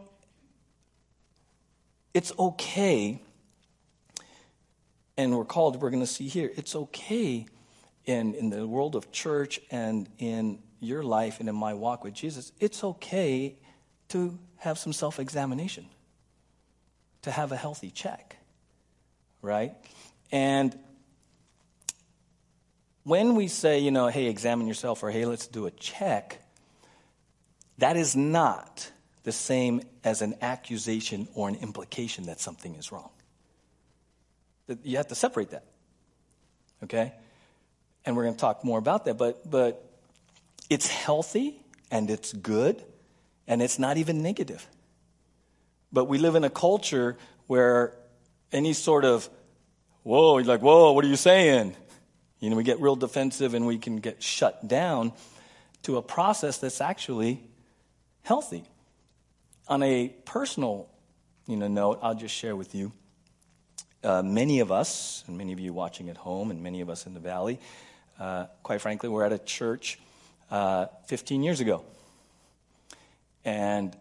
it's 2.15 2.33
okay, 2.39 3.21
and 5.17 5.37
we're 5.37 5.45
called, 5.45 5.81
we're 5.83 5.91
going 5.91 6.03
to 6.03 6.07
see 6.07 6.29
here, 6.29 6.51
it's 6.55 6.75
okay 6.75 7.47
in, 8.05 8.35
in 8.35 8.51
the 8.51 8.67
world 8.67 8.97
of 8.97 9.13
church 9.13 9.61
and 9.71 10.09
in 10.19 10.59
your 10.81 11.03
life 11.03 11.41
and 11.41 11.49
in 11.49 11.55
my 11.55 11.75
walk 11.75 12.05
with 12.05 12.15
Jesus, 12.15 12.53
it's 12.61 12.83
okay 12.83 13.57
to 14.09 14.39
have 14.57 14.79
some 14.79 14.93
self 14.93 15.19
examination 15.19 15.87
to 17.23 17.31
have 17.31 17.53
a 17.53 17.57
healthy 17.57 17.91
check, 17.91 18.37
right? 19.41 19.75
And 20.33 20.77
when 23.05 23.35
we 23.35 23.49
say, 23.49 23.79
you 23.79 23.91
know, 23.91 24.09
hey, 24.09 24.27
examine 24.27 24.67
yourself, 24.67 25.03
or 25.03 25.11
hey, 25.11 25.25
let's 25.25 25.47
do 25.47 25.67
a 25.67 25.71
check, 25.71 26.42
that 27.83 27.97
is 27.97 28.15
not 28.15 28.93
the 29.25 29.33
same 29.33 29.83
as 30.05 30.23
an 30.23 30.37
accusation 30.41 31.27
or 31.35 31.49
an 31.49 31.57
implication 31.57 32.27
that 32.27 32.39
something 32.39 32.77
is 32.77 32.93
wrong. 32.93 33.11
You 34.85 34.99
have 34.99 35.09
to 35.09 35.17
separate 35.17 35.51
that, 35.51 35.65
okay? 36.85 37.13
And 38.05 38.17
we're 38.17 38.23
going 38.23 38.37
to 38.37 38.41
talk 38.41 38.65
more 38.65 38.79
about 38.79 39.07
that, 39.07 39.19
but, 39.19 39.51
but 39.51 39.85
it's 40.71 40.87
healthy 40.87 41.61
and 41.91 42.09
it's 42.09 42.33
good 42.33 42.81
and 43.49 43.61
it's 43.61 43.81
not 43.81 43.97
even 43.97 44.23
negative. 44.23 44.65
But 45.93 46.05
we 46.05 46.19
live 46.19 46.37
in 46.37 46.45
a 46.45 46.51
culture 46.51 47.17
where 47.49 47.97
any 48.53 48.75
sort 48.75 49.05
of, 49.05 49.29
whoa, 50.05 50.39
you're 50.39 50.47
like, 50.47 50.63
whoa, 50.63 50.93
what 50.93 51.05
are 51.05 51.09
you 51.09 51.17
saying? 51.17 51.75
You 52.39 52.49
know, 52.49 52.55
we 52.55 52.63
get 52.63 52.81
real 52.81 52.95
defensive 52.95 53.55
and 53.55 53.67
we 53.67 53.79
can 53.79 53.97
get 53.97 54.23
shut 54.23 54.69
down 54.69 55.13
to 55.83 55.97
a 55.97 56.03
process 56.03 56.59
that's 56.59 56.81
actually 56.81 57.43
healthy. 58.23 58.65
On 59.69 59.83
a 59.83 60.09
personal 60.25 60.89
you 61.47 61.57
know, 61.57 61.69
note, 61.69 61.99
I'll 62.03 62.15
just 62.15 62.35
share 62.35 62.57
with 62.57 62.75
you. 62.75 62.93
Uh, 64.03 64.23
many 64.23 64.61
of 64.61 64.73
us, 64.73 65.23
and 65.27 65.39
many 65.39 65.53
of 65.53 65.61
you 65.61 65.73
watching 65.73 66.09
at 66.09 66.17
home, 66.17 66.51
and 66.51 66.63
many 66.63 66.81
of 66.81 66.91
us 66.91 67.07
in 67.07 67.15
the 67.15 67.21
valley, 67.21 67.61
uh, 68.19 68.47
quite 68.63 68.81
frankly, 68.81 69.09
we're 69.09 69.25
at 69.25 69.33
a 69.33 69.39
church 69.39 69.99
uh, 70.51 70.87
15 71.07 71.43
years 71.43 71.61
ago. 71.61 71.85
And 73.45 73.97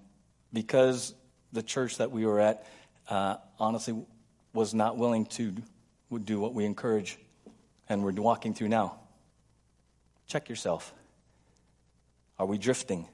because 0.54 1.14
the 1.54 1.64
church 1.64 1.98
that 1.98 2.12
we 2.12 2.26
were 2.26 2.40
at 2.40 2.66
uh, 3.10 3.38
honestly 3.60 4.06
was 4.54 4.74
not 4.74 4.98
willing 4.98 5.26
to 5.26 5.54
do 6.24 6.40
what 6.40 6.54
we 6.54 6.66
encourage 6.66 7.18
and 7.90 8.04
we're 8.04 8.12
walking 8.12 8.54
through 8.54 8.70
now. 8.70 9.00
Check 10.28 10.50
yourself. 10.50 10.94
Are 12.40 12.46
we 12.46 12.58
drifting? 12.58 13.08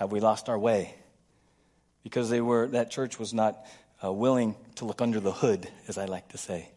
Have 0.00 0.12
we 0.12 0.18
lost 0.18 0.48
our 0.48 0.58
way? 0.58 0.94
Because 2.02 2.30
they 2.30 2.40
were, 2.40 2.66
that 2.68 2.90
church 2.90 3.18
was 3.18 3.34
not 3.34 3.66
uh, 4.02 4.10
willing 4.10 4.56
to 4.76 4.86
look 4.86 5.02
under 5.02 5.20
the 5.20 5.30
hood, 5.30 5.68
as 5.88 5.98
I 5.98 6.06
like 6.06 6.28
to 6.30 6.38
say. 6.38 6.70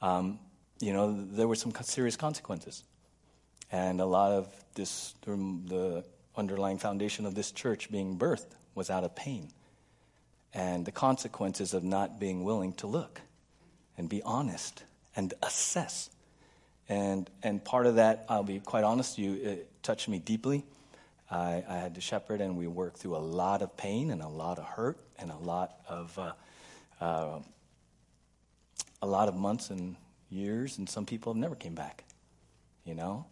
Um, 0.00 0.38
you 0.78 0.92
know, 0.92 1.12
there 1.12 1.48
were 1.48 1.56
some 1.56 1.72
serious 1.82 2.14
consequences. 2.14 2.84
And 3.72 4.00
a 4.00 4.06
lot 4.06 4.30
of 4.30 4.48
this, 4.76 5.12
the 5.24 6.04
underlying 6.36 6.78
foundation 6.78 7.26
of 7.26 7.34
this 7.34 7.50
church 7.50 7.90
being 7.90 8.16
birthed 8.16 8.52
was 8.76 8.90
out 8.90 9.02
of 9.02 9.16
pain 9.16 9.50
and 10.54 10.86
the 10.86 10.92
consequences 10.92 11.74
of 11.74 11.82
not 11.82 12.20
being 12.20 12.44
willing 12.44 12.74
to 12.74 12.86
look 12.86 13.20
and 13.98 14.08
be 14.08 14.22
honest 14.22 14.84
and 15.16 15.34
assess. 15.42 16.10
And, 16.88 17.28
and 17.42 17.64
part 17.64 17.86
of 17.86 17.96
that, 17.96 18.24
I'll 18.28 18.44
be 18.44 18.60
quite 18.60 18.84
honest 18.84 19.18
you, 19.18 19.34
it 19.34 19.82
touched 19.82 20.08
me 20.08 20.20
deeply. 20.20 20.64
I, 21.30 21.64
I 21.68 21.76
had 21.76 21.94
to 21.94 22.00
shepherd, 22.00 22.40
and 22.40 22.56
we 22.56 22.66
worked 22.66 22.98
through 22.98 23.16
a 23.16 23.18
lot 23.18 23.62
of 23.62 23.76
pain 23.76 24.10
and 24.10 24.22
a 24.22 24.28
lot 24.28 24.58
of 24.58 24.64
hurt 24.64 24.98
and 25.18 25.30
a 25.30 25.36
lot 25.36 25.76
of 25.88 26.18
uh, 26.18 26.32
uh, 27.00 27.38
a 29.02 29.06
lot 29.06 29.28
of 29.28 29.34
months 29.34 29.70
and 29.70 29.96
years, 30.30 30.78
and 30.78 30.88
some 30.88 31.06
people 31.06 31.32
have 31.32 31.40
never 31.40 31.54
came 31.54 31.74
back. 31.74 32.04
You 32.84 32.94
know, 32.94 33.26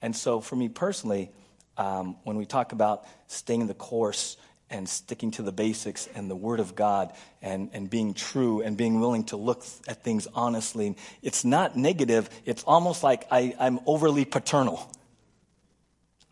and 0.00 0.14
so 0.14 0.40
for 0.40 0.54
me 0.56 0.68
personally, 0.68 1.30
um, 1.76 2.16
when 2.24 2.36
we 2.36 2.46
talk 2.46 2.72
about 2.72 3.04
staying 3.26 3.66
the 3.66 3.74
course 3.74 4.36
and 4.70 4.88
sticking 4.88 5.30
to 5.32 5.42
the 5.42 5.52
basics 5.52 6.08
and 6.14 6.30
the 6.30 6.36
Word 6.36 6.60
of 6.60 6.74
God 6.74 7.12
and, 7.42 7.70
and 7.72 7.88
being 7.88 8.14
true 8.14 8.62
and 8.62 8.76
being 8.76 9.00
willing 9.00 9.24
to 9.24 9.36
look 9.36 9.64
at 9.86 10.02
things 10.02 10.26
honestly. 10.34 10.96
It's 11.22 11.44
not 11.44 11.76
negative, 11.76 12.28
it's 12.44 12.62
almost 12.64 13.02
like 13.02 13.26
I, 13.30 13.54
I'm 13.58 13.80
overly 13.86 14.24
paternal. 14.24 14.90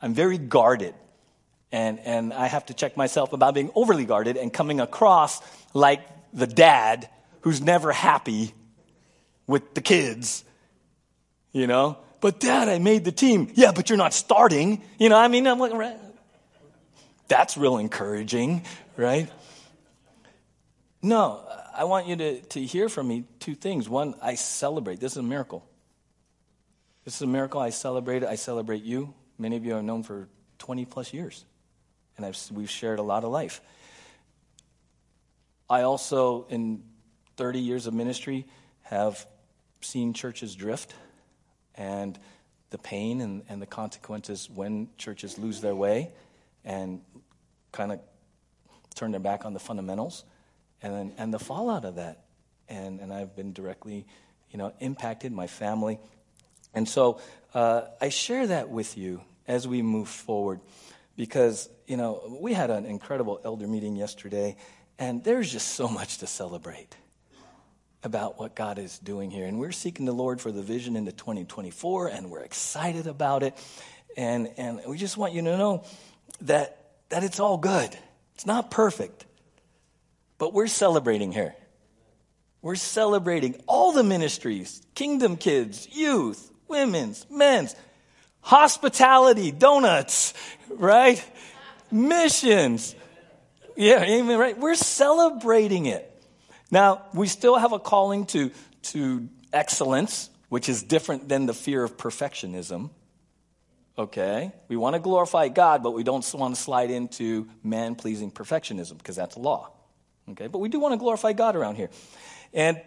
I'm 0.03 0.12
very 0.12 0.37
guarded. 0.37 0.95
And, 1.71 2.01
and 2.01 2.35
I 2.35 2.49
have 2.49 2.67
to 2.67 2.75
check 2.75 2.97
myself 2.99 3.33
about 3.33 3.55
being 3.55 3.71
overly 3.75 4.05
guarded 4.05 4.37
and 4.37 4.53
coming 4.53 4.81
across 4.81 5.41
like 5.73 6.03
the 6.35 6.47
dad 6.47 7.09
who's 7.43 7.62
never 7.62 7.93
happy 7.93 8.53
with 9.47 9.75
the 9.75 9.81
kids, 9.81 10.45
you 11.53 11.67
know? 11.67 11.97
But 12.21 12.41
dad, 12.41 12.69
I 12.69 12.79
made 12.79 13.05
the 13.05 13.12
team. 13.12 13.51
Yeah, 13.55 13.73
but 13.73 13.88
you're 13.88 13.97
not 13.97 14.12
starting. 14.12 14.83
You 14.99 15.09
know, 15.09 15.17
I 15.17 15.29
mean, 15.29 15.47
I'm 15.47 15.59
like, 15.59 15.73
that's 17.27 17.57
real 17.57 17.79
encouraging, 17.79 18.65
right? 18.97 19.31
No, 21.03 21.43
I 21.75 21.85
want 21.85 22.07
you 22.07 22.17
to, 22.17 22.41
to 22.41 22.62
hear 22.62 22.88
from 22.88 23.09
me 23.09 23.25
two 23.41 23.55
things. 23.55 23.88
One, 23.88 24.15
I 24.23 24.35
celebrate. 24.37 25.01
This 25.01 25.12
is 25.12 25.19
a 25.19 25.23
miracle. 25.23 25.67
This 27.05 27.17
is 27.17 27.23
a 27.23 27.27
miracle. 27.27 27.61
I 27.61 27.71
celebrate 27.71 28.23
it. 28.23 28.29
I 28.29 28.37
celebrate 28.37 28.85
you. 28.85 29.15
Many 29.43 29.57
of 29.57 29.65
you 29.65 29.77
I've 29.77 29.83
known 29.83 30.05
for 30.05 30.29
20 30.59 30.85
plus 30.85 31.13
years, 31.13 31.45
and 32.17 32.25
I've, 32.25 32.39
we've 32.53 32.71
shared 32.71 33.01
a 33.01 33.03
lot 33.03 33.25
of 33.25 33.33
life. 33.33 33.61
I 35.69 35.83
also, 35.83 36.47
in 36.49 36.85
30 37.39 37.59
years 37.59 37.89
of 37.89 37.93
ministry, 37.93 38.47
have 38.83 39.27
seen 39.81 40.15
churches 40.15 40.55
drift 40.55 40.95
and 41.75 42.17
the 42.71 42.79
pain 42.79 43.21
and, 43.21 43.43
and 43.49 43.61
the 43.61 43.67
consequences 43.67 44.49
when 44.49 44.89
churches 44.97 45.37
lose 45.39 45.61
their 45.61 45.75
way 45.75 46.13
and 46.65 47.01
kind 47.73 47.91
of 47.91 47.99
turn 48.95 49.11
their 49.11 49.19
back 49.19 49.45
on 49.45 49.55
the 49.55 49.61
fundamentals 49.61 50.23
and 50.83 50.95
then, 50.95 51.13
and 51.19 51.35
the 51.35 51.41
fallout 51.41 51.85
of 51.85 51.97
that 51.97 52.27
and 52.69 53.01
and 53.01 53.13
I've 53.13 53.35
been 53.35 53.53
directly 53.53 54.07
you 54.51 54.59
know 54.59 54.73
impacted 54.79 55.33
my 55.33 55.47
family 55.47 55.99
and 56.75 56.89
so 56.89 57.21
uh, 57.55 57.83
I 58.01 58.11
share 58.11 58.47
that 58.47 58.69
with 58.69 58.97
you 58.97 59.23
as 59.47 59.67
we 59.67 59.83
move 59.83 60.09
forward 60.09 60.61
because 61.17 61.69
you 61.87 61.97
know 61.97 62.39
we 62.41 62.53
had 62.53 62.71
an 62.71 62.87
incredible 62.87 63.41
elder 63.45 63.67
meeting 63.67 63.97
yesterday 63.97 64.57
and 64.99 65.25
there's 65.25 65.51
just 65.51 65.69
so 65.69 65.89
much 65.89 66.19
to 66.19 66.27
celebrate 66.27 66.97
about 68.05 68.39
what 68.39 68.57
God 68.57 68.79
is 68.79 68.99
doing 68.99 69.31
here 69.31 69.47
and 69.47 69.59
we're 69.59 69.73
seeking 69.73 70.07
the 70.07 70.13
Lord 70.13 70.41
for 70.41 70.53
the 70.53 70.63
vision 70.63 70.97
into 70.97 71.13
2024 71.13 72.09
and 72.09 72.31
we're 72.31 72.41
excited 72.41 73.07
about 73.07 73.43
it 73.43 73.57
and 74.17 74.51
and 74.57 74.81
we 74.87 74.97
just 74.97 75.17
want 75.17 75.33
you 75.33 75.43
to 75.43 75.57
know 75.57 75.85
that 76.43 76.83
that 77.13 77.25
it's 77.25 77.41
all 77.41 77.59
good. 77.59 77.97
It's 78.35 78.47
not 78.47 78.71
perfect. 78.71 79.27
But 80.39 80.55
we're 80.55 80.67
celebrating 80.67 81.31
here. 81.31 81.55
We're 82.63 82.75
celebrating 82.75 83.61
all 83.67 83.93
the 83.93 84.03
ministries 84.03 84.83
kingdom 84.95 85.37
kids, 85.37 85.89
youth, 85.93 86.51
women's, 86.69 87.27
men's, 87.31 87.75
hospitality, 88.43 89.51
donuts, 89.51 90.35
right? 90.69 91.25
Missions. 91.91 92.95
Yeah, 93.77 94.03
amen, 94.03 94.39
right? 94.39 94.59
We're 94.59 94.75
celebrating 94.75 95.87
it. 95.87 96.09
Now, 96.71 97.03
we 97.15 97.27
still 97.29 97.57
have 97.57 97.73
a 97.73 97.79
calling 97.79 98.27
to, 98.27 98.51
to 98.83 99.29
excellence, 99.53 100.29
which 100.49 100.69
is 100.69 100.83
different 100.83 101.29
than 101.29 101.47
the 101.47 101.55
fear 101.55 101.83
of 101.83 101.97
perfectionism. 101.97 102.91
Okay? 103.97 104.53
We 104.69 104.77
want 104.77 104.95
to 104.95 105.01
glorify 105.01 105.49
God, 105.49 105.83
but 105.83 105.93
we 105.93 106.03
don't 106.03 106.27
want 106.35 106.55
to 106.55 106.61
slide 106.61 106.91
into 106.91 107.49
man 107.63 107.95
pleasing 107.95 108.31
perfectionism 108.31 108.99
because 108.99 109.17
that's 109.17 109.37
law. 109.37 109.71
Okay? 110.31 110.47
But 110.47 110.59
we 110.59 110.69
do 110.69 110.81
want 110.81 110.93
to 110.93 110.99
glorify 110.99 111.33
God 111.33 111.57
around 111.57 111.77
here. 111.77 111.91
And 112.55 112.81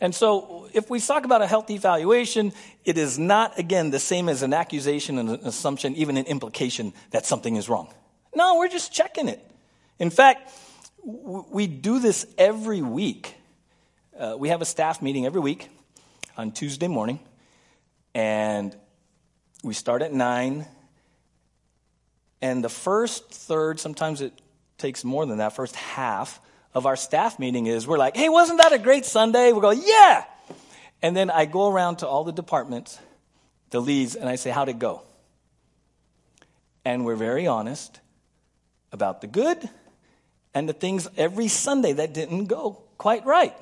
and 0.00 0.14
so, 0.14 0.68
if 0.72 0.88
we 0.88 1.00
talk 1.00 1.24
about 1.24 1.42
a 1.42 1.46
healthy 1.46 1.74
evaluation, 1.74 2.52
it 2.84 2.96
is 2.96 3.18
not, 3.18 3.58
again, 3.58 3.90
the 3.90 3.98
same 3.98 4.28
as 4.28 4.42
an 4.42 4.52
accusation 4.52 5.18
and 5.18 5.30
an 5.30 5.40
assumption, 5.42 5.96
even 5.96 6.16
an 6.16 6.26
implication 6.26 6.92
that 7.10 7.26
something 7.26 7.56
is 7.56 7.68
wrong. 7.68 7.92
No, 8.34 8.58
we're 8.58 8.68
just 8.68 8.92
checking 8.92 9.28
it. 9.28 9.40
In 9.98 10.10
fact, 10.10 10.52
we 11.04 11.66
do 11.66 11.98
this 11.98 12.26
every 12.36 12.80
week. 12.80 13.34
Uh, 14.16 14.36
we 14.38 14.50
have 14.50 14.62
a 14.62 14.64
staff 14.64 15.02
meeting 15.02 15.26
every 15.26 15.40
week 15.40 15.68
on 16.36 16.52
Tuesday 16.52 16.88
morning, 16.88 17.18
and 18.14 18.76
we 19.64 19.74
start 19.74 20.02
at 20.02 20.12
9. 20.12 20.66
And 22.40 22.62
the 22.62 22.68
first 22.68 23.30
third, 23.30 23.80
sometimes 23.80 24.20
it 24.20 24.32
takes 24.76 25.02
more 25.04 25.26
than 25.26 25.38
that, 25.38 25.54
first 25.54 25.74
half 25.74 26.40
of 26.78 26.86
our 26.86 26.96
staff 26.96 27.38
meeting 27.38 27.66
is 27.66 27.86
we're 27.86 27.98
like, 27.98 28.16
hey, 28.16 28.28
wasn't 28.28 28.58
that 28.58 28.72
a 28.72 28.78
great 28.78 29.04
Sunday? 29.04 29.52
We 29.52 29.60
go, 29.60 29.70
yeah. 29.70 30.24
And 31.02 31.16
then 31.16 31.30
I 31.30 31.44
go 31.44 31.68
around 31.68 31.96
to 31.96 32.06
all 32.06 32.24
the 32.24 32.32
departments, 32.32 32.98
the 33.70 33.80
leads, 33.80 34.14
and 34.14 34.28
I 34.28 34.36
say, 34.36 34.50
how'd 34.50 34.68
it 34.68 34.78
go? 34.78 35.02
And 36.84 37.04
we're 37.04 37.16
very 37.16 37.46
honest 37.46 38.00
about 38.92 39.20
the 39.20 39.26
good 39.26 39.68
and 40.54 40.68
the 40.68 40.72
things 40.72 41.06
every 41.16 41.48
Sunday 41.48 41.92
that 41.92 42.14
didn't 42.14 42.46
go 42.46 42.82
quite 42.96 43.26
right. 43.26 43.54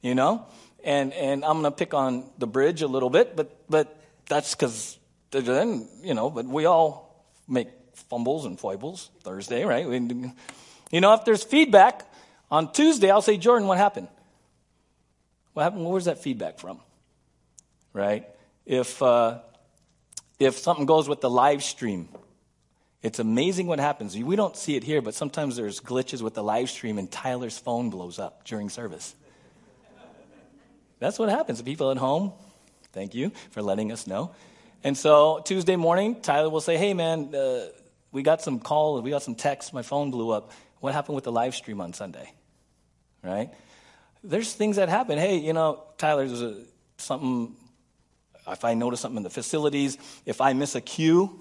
You 0.00 0.14
know? 0.14 0.46
And, 0.84 1.12
and 1.12 1.44
I'm 1.44 1.60
going 1.60 1.64
to 1.64 1.70
pick 1.70 1.94
on 1.94 2.30
the 2.38 2.46
bridge 2.46 2.82
a 2.82 2.88
little 2.88 3.10
bit, 3.10 3.36
but, 3.36 3.56
but 3.68 3.96
that's 4.28 4.54
because 4.54 4.98
then, 5.30 5.88
you 6.02 6.14
know, 6.14 6.30
but 6.30 6.46
we 6.46 6.66
all 6.66 7.26
make 7.48 7.68
fumbles 7.94 8.44
and 8.44 8.58
foibles 8.58 9.10
Thursday, 9.22 9.64
right? 9.64 9.88
We, 9.88 10.32
you 10.92 11.00
know, 11.00 11.14
if 11.14 11.24
there's 11.24 11.42
feedback 11.42 12.06
on 12.50 12.72
Tuesday, 12.72 13.10
I'll 13.10 13.22
say, 13.22 13.36
Jordan, 13.38 13.66
what 13.66 13.78
happened? 13.78 14.08
What 15.54 15.64
happened? 15.64 15.84
Where's 15.84 16.04
that 16.04 16.18
feedback 16.18 16.58
from? 16.58 16.78
Right? 17.92 18.28
If, 18.64 19.02
uh, 19.02 19.40
if 20.38 20.58
something 20.58 20.86
goes 20.86 21.08
with 21.08 21.20
the 21.20 21.30
live 21.30 21.62
stream, 21.64 22.08
it's 23.02 23.18
amazing 23.18 23.66
what 23.66 23.80
happens. 23.80 24.16
We 24.16 24.36
don't 24.36 24.56
see 24.56 24.76
it 24.76 24.84
here, 24.84 25.02
but 25.02 25.14
sometimes 25.14 25.56
there's 25.56 25.80
glitches 25.80 26.22
with 26.22 26.34
the 26.34 26.44
live 26.44 26.70
stream 26.70 26.98
and 26.98 27.10
Tyler's 27.10 27.58
phone 27.58 27.90
blows 27.90 28.18
up 28.18 28.44
during 28.44 28.68
service. 28.68 29.14
That's 31.00 31.18
what 31.18 31.28
happens. 31.28 31.58
to 31.58 31.64
People 31.64 31.90
at 31.90 31.96
home, 31.96 32.32
thank 32.92 33.12
you 33.14 33.32
for 33.50 33.60
letting 33.60 33.90
us 33.90 34.06
know. 34.06 34.34
And 34.84 34.96
so 34.96 35.42
Tuesday 35.44 35.74
morning, 35.74 36.20
Tyler 36.20 36.48
will 36.48 36.60
say, 36.60 36.76
Hey, 36.76 36.94
man, 36.94 37.34
uh, 37.34 37.66
we 38.12 38.22
got 38.22 38.40
some 38.40 38.60
calls, 38.60 39.02
we 39.02 39.10
got 39.10 39.22
some 39.22 39.34
texts, 39.34 39.72
my 39.72 39.82
phone 39.82 40.12
blew 40.12 40.30
up. 40.30 40.52
What 40.82 40.94
happened 40.94 41.14
with 41.14 41.22
the 41.22 41.30
live 41.30 41.54
stream 41.54 41.80
on 41.80 41.92
Sunday? 41.92 42.32
Right? 43.22 43.50
There's 44.24 44.52
things 44.52 44.76
that 44.76 44.88
happen. 44.88 45.16
Hey, 45.16 45.36
you 45.36 45.52
know, 45.52 45.84
Tyler, 45.96 46.26
there's 46.26 46.42
a, 46.42 46.56
something, 46.98 47.54
if 48.48 48.64
I 48.64 48.74
notice 48.74 48.98
something 48.98 49.18
in 49.18 49.22
the 49.22 49.30
facilities, 49.30 49.96
if 50.26 50.40
I 50.40 50.54
miss 50.54 50.74
a 50.74 50.80
cue, 50.80 51.38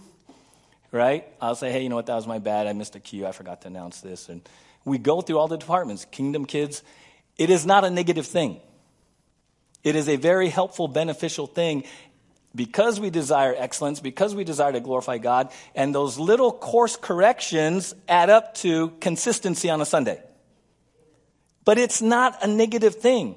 right, 0.92 1.26
I'll 1.42 1.56
say, 1.56 1.72
hey, 1.72 1.82
you 1.82 1.90
know 1.90 1.96
what, 1.96 2.06
that 2.06 2.14
was 2.14 2.28
my 2.28 2.38
bad. 2.38 2.68
I 2.68 2.74
missed 2.74 2.96
a 2.96 3.00
cue. 3.00 3.26
I 3.26 3.32
forgot 3.32 3.62
to 3.62 3.68
announce 3.68 4.02
this. 4.02 4.30
And 4.30 4.48
we 4.86 5.00
go 5.00 5.22
through 5.22 5.40
all 5.40 5.48
the 5.48 5.58
departments. 5.58 6.06
Kingdom 6.06 6.46
Kids, 6.46 6.84
it 7.40 7.50
is 7.50 7.66
not 7.66 7.84
a 7.84 7.90
negative 7.90 8.28
thing. 8.28 8.62
It 9.84 9.96
is 9.96 10.08
a 10.08 10.18
very 10.18 10.50
helpful, 10.50 10.88
beneficial 10.88 11.48
thing 11.48 11.86
because 12.54 13.00
we 13.00 13.10
desire 13.10 13.56
excellence, 13.58 14.00
because 14.00 14.36
we 14.36 14.44
desire 14.44 14.72
to 14.72 14.80
glorify 14.80 15.18
God, 15.18 15.52
and 15.76 15.96
those 15.96 16.20
little 16.20 16.52
course 16.52 16.96
corrections 16.98 17.96
add 18.08 18.30
up 18.30 18.56
to 18.56 18.90
consistency 19.00 19.70
on 19.70 19.82
a 19.82 19.86
Sunday. 19.86 20.22
But 21.64 21.78
it's 21.78 22.02
not 22.02 22.44
a 22.44 22.48
negative 22.48 22.96
thing. 22.96 23.36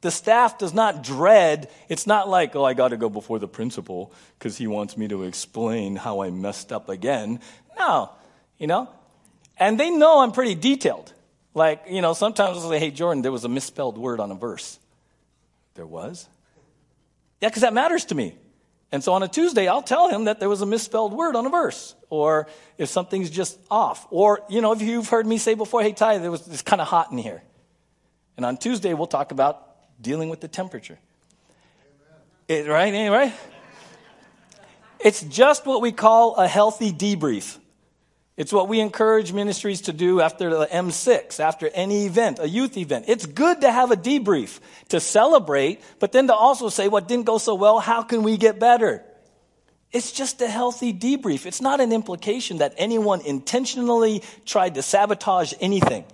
The 0.00 0.10
staff 0.10 0.58
does 0.58 0.74
not 0.74 1.02
dread, 1.02 1.70
it's 1.88 2.06
not 2.06 2.28
like, 2.28 2.54
oh, 2.54 2.64
I 2.64 2.74
got 2.74 2.88
to 2.88 2.98
go 2.98 3.08
before 3.08 3.38
the 3.38 3.48
principal 3.48 4.12
because 4.38 4.58
he 4.58 4.66
wants 4.66 4.98
me 4.98 5.08
to 5.08 5.22
explain 5.22 5.96
how 5.96 6.20
I 6.20 6.30
messed 6.30 6.72
up 6.72 6.90
again. 6.90 7.40
No, 7.78 8.10
you 8.58 8.66
know? 8.66 8.88
And 9.56 9.80
they 9.80 9.90
know 9.90 10.20
I'm 10.20 10.32
pretty 10.32 10.54
detailed. 10.54 11.12
Like, 11.54 11.84
you 11.88 12.02
know, 12.02 12.12
sometimes 12.12 12.58
I'll 12.58 12.68
say, 12.68 12.78
hey, 12.78 12.90
Jordan, 12.90 13.22
there 13.22 13.32
was 13.32 13.44
a 13.44 13.48
misspelled 13.48 13.96
word 13.96 14.20
on 14.20 14.30
a 14.30 14.34
verse. 14.34 14.78
There 15.74 15.86
was? 15.86 16.28
Yeah, 17.40 17.48
because 17.48 17.62
that 17.62 17.72
matters 17.72 18.04
to 18.06 18.14
me. 18.14 18.34
And 18.92 19.02
so 19.02 19.12
on 19.12 19.22
a 19.22 19.28
Tuesday, 19.28 19.66
I'll 19.66 19.82
tell 19.82 20.08
him 20.08 20.24
that 20.24 20.38
there 20.38 20.48
was 20.48 20.60
a 20.60 20.66
misspelled 20.66 21.12
word 21.12 21.34
on 21.34 21.46
a 21.46 21.50
verse, 21.50 21.94
or 22.10 22.46
if 22.78 22.88
something's 22.88 23.30
just 23.30 23.58
off. 23.70 24.06
Or, 24.10 24.42
you 24.48 24.60
know, 24.60 24.72
if 24.72 24.82
you've 24.82 25.08
heard 25.08 25.26
me 25.26 25.38
say 25.38 25.54
before, 25.54 25.82
hey, 25.82 25.92
Ty, 25.92 26.14
it 26.14 26.28
was, 26.28 26.46
it's 26.46 26.62
kind 26.62 26.80
of 26.80 26.86
hot 26.86 27.10
in 27.10 27.18
here. 27.18 27.42
And 28.36 28.46
on 28.46 28.56
Tuesday, 28.56 28.94
we'll 28.94 29.06
talk 29.06 29.32
about 29.32 29.76
dealing 30.00 30.28
with 30.28 30.40
the 30.40 30.48
temperature. 30.48 30.98
It, 32.46 32.68
right? 32.68 32.92
Eh, 32.92 33.08
right? 33.08 33.32
It's 35.00 35.22
just 35.22 35.66
what 35.66 35.82
we 35.82 35.92
call 35.92 36.36
a 36.36 36.46
healthy 36.46 36.92
debrief. 36.92 37.58
It's 38.36 38.52
what 38.52 38.68
we 38.68 38.80
encourage 38.80 39.32
ministries 39.32 39.82
to 39.82 39.92
do 39.92 40.20
after 40.20 40.50
the 40.50 40.66
M6, 40.66 41.38
after 41.38 41.68
any 41.72 42.06
event, 42.06 42.40
a 42.40 42.48
youth 42.48 42.76
event. 42.76 43.04
It's 43.06 43.26
good 43.26 43.60
to 43.60 43.70
have 43.70 43.92
a 43.92 43.96
debrief, 43.96 44.58
to 44.88 44.98
celebrate, 44.98 45.80
but 46.00 46.10
then 46.10 46.26
to 46.26 46.34
also 46.34 46.68
say 46.68 46.88
what 46.88 47.06
didn't 47.06 47.26
go 47.26 47.38
so 47.38 47.54
well, 47.54 47.78
how 47.78 48.02
can 48.02 48.24
we 48.24 48.36
get 48.36 48.58
better? 48.58 49.04
It's 49.92 50.10
just 50.10 50.42
a 50.42 50.48
healthy 50.48 50.92
debrief. 50.92 51.46
It's 51.46 51.60
not 51.60 51.80
an 51.80 51.92
implication 51.92 52.58
that 52.58 52.74
anyone 52.76 53.20
intentionally 53.20 54.24
tried 54.44 54.74
to 54.74 54.82
sabotage 54.82 55.54
anything. 55.60 56.04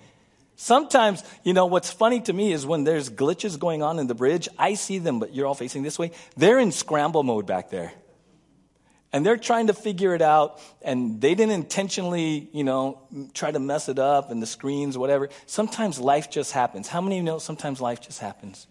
Sometimes, 0.55 1.23
you 1.43 1.53
know, 1.53 1.65
what's 1.65 1.91
funny 1.91 2.21
to 2.21 2.33
me 2.33 2.53
is 2.53 2.67
when 2.67 2.83
there's 2.83 3.09
glitches 3.09 3.57
going 3.57 3.81
on 3.81 3.97
in 3.97 4.05
the 4.05 4.13
bridge, 4.13 4.47
I 4.59 4.75
see 4.75 4.99
them, 4.99 5.17
but 5.17 5.33
you're 5.33 5.47
all 5.47 5.55
facing 5.55 5.81
this 5.81 5.97
way. 5.97 6.11
They're 6.37 6.59
in 6.59 6.71
scramble 6.71 7.23
mode 7.23 7.47
back 7.47 7.71
there 7.71 7.93
and 9.13 9.25
they're 9.25 9.37
trying 9.37 9.67
to 9.67 9.73
figure 9.73 10.15
it 10.15 10.21
out 10.21 10.59
and 10.81 11.19
they 11.19 11.35
didn't 11.35 11.53
intentionally 11.53 12.49
you 12.53 12.63
know 12.63 12.99
try 13.33 13.51
to 13.51 13.59
mess 13.59 13.89
it 13.89 13.99
up 13.99 14.31
and 14.31 14.41
the 14.41 14.45
screens 14.45 14.97
whatever. 14.97 15.29
Sometimes 15.45 15.99
life 15.99 16.29
just 16.29 16.51
happens. 16.51 16.87
How 16.87 17.01
many 17.01 17.17
of 17.17 17.17
you 17.17 17.23
know 17.23 17.39
sometimes 17.39 17.81
life 17.81 18.01
just 18.01 18.19
happens? 18.19 18.67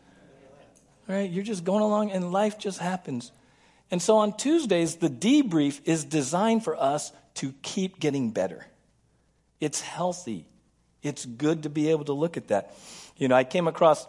Right? 1.08 1.28
You're 1.28 1.44
just 1.44 1.64
going 1.64 1.82
along 1.82 2.12
and 2.12 2.32
life 2.32 2.58
just 2.58 2.78
happens. 2.78 3.32
And 3.90 4.00
so 4.00 4.18
on 4.18 4.36
tuesdays 4.36 4.96
the 4.96 5.10
debrief 5.10 5.80
is 5.84 6.04
designed 6.04 6.64
for 6.64 6.76
us 6.76 7.12
to 7.34 7.52
keep 7.62 8.00
getting 8.00 8.30
better. 8.30 8.66
It's 9.60 9.80
healthy. 9.80 10.46
It's 11.02 11.24
good 11.24 11.64
to 11.64 11.70
be 11.70 11.90
able 11.90 12.04
to 12.06 12.12
look 12.12 12.36
at 12.36 12.48
that. 12.48 12.74
You 13.16 13.28
know 13.28 13.34
i 13.34 13.44
came 13.44 13.68
across 13.68 14.06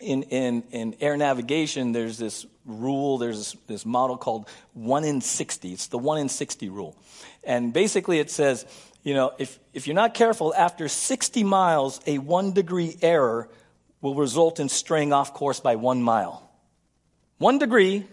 in, 0.00 0.22
in, 0.24 0.62
in 0.70 0.96
air 1.00 1.16
navigation, 1.16 1.92
there's 1.92 2.18
this 2.18 2.46
rule, 2.64 3.18
there's 3.18 3.38
this, 3.38 3.56
this, 3.66 3.86
model 3.86 4.16
called 4.16 4.48
1 4.74 5.04
in 5.04 5.20
60. 5.20 5.72
It's 5.72 5.88
the 5.88 5.98
1 5.98 6.18
in 6.18 6.28
60 6.28 6.68
rule. 6.68 6.96
And 7.42 7.72
basically 7.72 8.18
it 8.18 8.30
says, 8.30 8.66
you 9.02 9.14
know, 9.14 9.32
if, 9.38 9.58
if 9.72 9.86
you're 9.86 9.94
not 9.94 10.14
careful, 10.14 10.54
after 10.54 10.88
60 10.88 11.44
miles, 11.44 12.00
a 12.06 12.18
one 12.18 12.52
degree 12.52 12.96
error 13.00 13.48
will 14.00 14.14
result 14.14 14.60
in 14.60 14.68
straying 14.68 15.12
off 15.12 15.34
course 15.34 15.60
by 15.60 15.76
one 15.76 16.02
mile. 16.02 16.48
One 17.38 17.58
degree, 17.58 18.04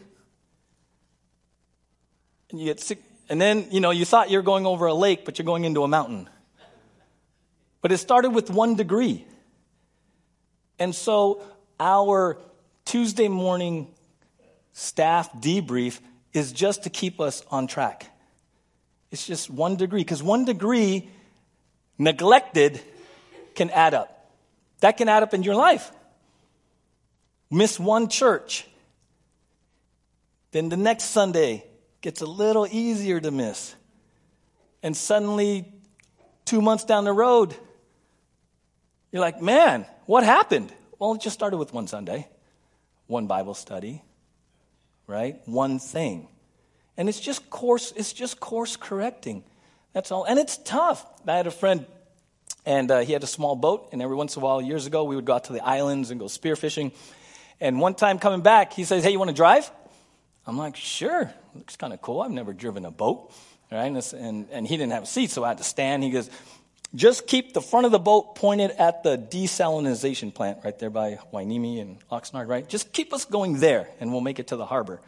and 2.50 2.60
you 2.60 2.66
get 2.66 2.80
sick, 2.80 3.02
and 3.28 3.42
then, 3.42 3.68
you 3.72 3.80
know, 3.80 3.92
you 3.92 4.06
thought 4.06 4.30
you 4.30 4.38
were 4.38 4.44
going 4.44 4.66
over 4.66 4.86
a 4.86 4.94
lake, 4.94 5.26
but 5.26 5.38
you're 5.38 5.46
going 5.46 5.66
into 5.66 5.84
a 5.84 5.88
mountain. 5.88 6.30
But 7.82 7.92
it 7.92 7.98
started 7.98 8.30
with 8.30 8.50
one 8.50 8.76
degree. 8.76 9.26
And 10.80 10.94
so 10.94 11.42
our 11.80 12.38
Tuesday 12.86 13.28
morning 13.28 13.88
staff 14.74 15.32
debrief 15.34 16.00
is 16.34 16.52
just 16.52 16.84
to 16.84 16.90
keep 16.90 17.20
us 17.20 17.44
on 17.50 17.68
track. 17.68 18.12
It's 19.12 19.26
just 19.26 19.50
one 19.50 19.78
degree, 19.78 20.02
because 20.02 20.22
one 20.22 20.46
degree 20.46 21.10
neglected 21.98 22.82
can 23.56 23.70
add 23.70 23.94
up. 23.94 24.30
That 24.82 24.98
can 24.98 25.08
add 25.08 25.24
up 25.24 25.34
in 25.34 25.44
your 25.44 25.56
life. 25.56 25.92
Miss 27.50 27.80
one 27.80 28.10
church, 28.10 28.68
then 30.52 30.70
the 30.70 30.78
next 30.78 31.06
Sunday 31.06 31.64
gets 32.02 32.22
a 32.22 32.26
little 32.26 32.68
easier 32.70 33.20
to 33.20 33.32
miss. 33.32 33.74
And 34.84 34.96
suddenly, 34.96 35.72
two 36.44 36.62
months 36.62 36.84
down 36.84 37.06
the 37.06 37.14
road, 37.14 37.56
you're 39.12 39.22
like, 39.22 39.42
man, 39.42 39.86
what 40.06 40.24
happened? 40.24 40.72
Well, 40.98 41.14
it 41.14 41.22
just 41.22 41.34
started 41.34 41.58
with 41.58 41.74
one 41.74 41.88
Sunday, 41.88 42.28
one 43.08 43.28
Bible 43.28 43.54
study, 43.54 44.02
right? 45.08 45.40
One 45.46 45.80
thing. 45.80 46.30
And 46.98 47.10
it's 47.10 47.20
just 47.20 47.50
course, 47.50 47.92
it's 47.96 48.14
just 48.14 48.40
course 48.40 48.78
correcting. 48.78 49.44
That's 49.94 50.12
all. 50.12 50.24
And 50.24 50.40
it's 50.40 50.58
tough. 50.58 51.06
I 51.28 51.36
had 51.36 51.48
a 51.48 51.52
friend, 51.52 51.86
and 52.66 52.90
uh, 52.90 53.00
he 53.00 53.14
had 53.14 53.24
a 53.24 53.28
small 53.28 53.56
boat, 53.56 53.90
and 53.92 54.02
every 54.02 54.16
once 54.16 54.36
in 54.36 54.42
a 54.42 54.46
while, 54.46 54.62
years 54.62 54.86
ago, 54.86 55.04
we 55.04 55.16
would 55.16 55.26
go 55.26 55.34
out 55.34 55.46
to 55.46 55.54
the 55.54 55.64
islands 55.64 56.12
and 56.12 56.20
go 56.20 56.28
spearfishing. 56.28 56.94
And 57.60 57.80
one 57.80 57.96
time 57.96 58.20
coming 58.20 58.42
back, 58.42 58.74
he 58.74 58.84
says, 58.86 59.04
Hey, 59.04 59.12
you 59.12 59.20
want 59.20 59.30
to 59.30 59.36
drive? 59.36 59.70
I'm 60.48 60.58
like, 60.58 60.76
sure, 60.76 61.32
looks 61.56 61.76
kind 61.76 61.92
of 61.92 62.02
cool. 62.02 62.22
I've 62.22 62.32
never 62.32 62.54
driven 62.54 62.86
a 62.86 62.92
boat, 62.92 63.34
right? 63.72 63.86
And, 63.86 64.14
and, 64.14 64.48
and 64.52 64.68
he 64.68 64.78
didn't 64.78 64.94
have 64.94 65.04
a 65.04 65.08
seat, 65.08 65.32
so 65.32 65.44
I 65.44 65.50
had 65.50 65.58
to 65.58 65.64
stand. 65.64 66.04
He 66.04 66.12
goes, 66.12 66.30
just 66.96 67.28
keep 67.28 67.54
the 67.54 67.62
front 67.62 67.86
of 67.86 67.92
the 67.92 68.00
boat 68.00 68.36
pointed 68.36 68.72
at 68.72 69.04
the 69.04 69.18
desalinization 69.18 70.34
plant 70.34 70.60
right 70.64 70.78
there 70.80 70.90
by 70.90 71.20
Hueneme 71.32 71.82
and 71.82 72.10
Oxnard, 72.10 72.48
right? 72.48 72.68
Just 72.68 72.94
keep 72.94 73.14
us 73.14 73.26
going 73.26 73.60
there, 73.60 73.90
and 74.00 74.12
we'll 74.12 74.22
make 74.22 74.40
it 74.40 74.48
to 74.48 74.56
the 74.56 74.66
harbor. 74.66 75.02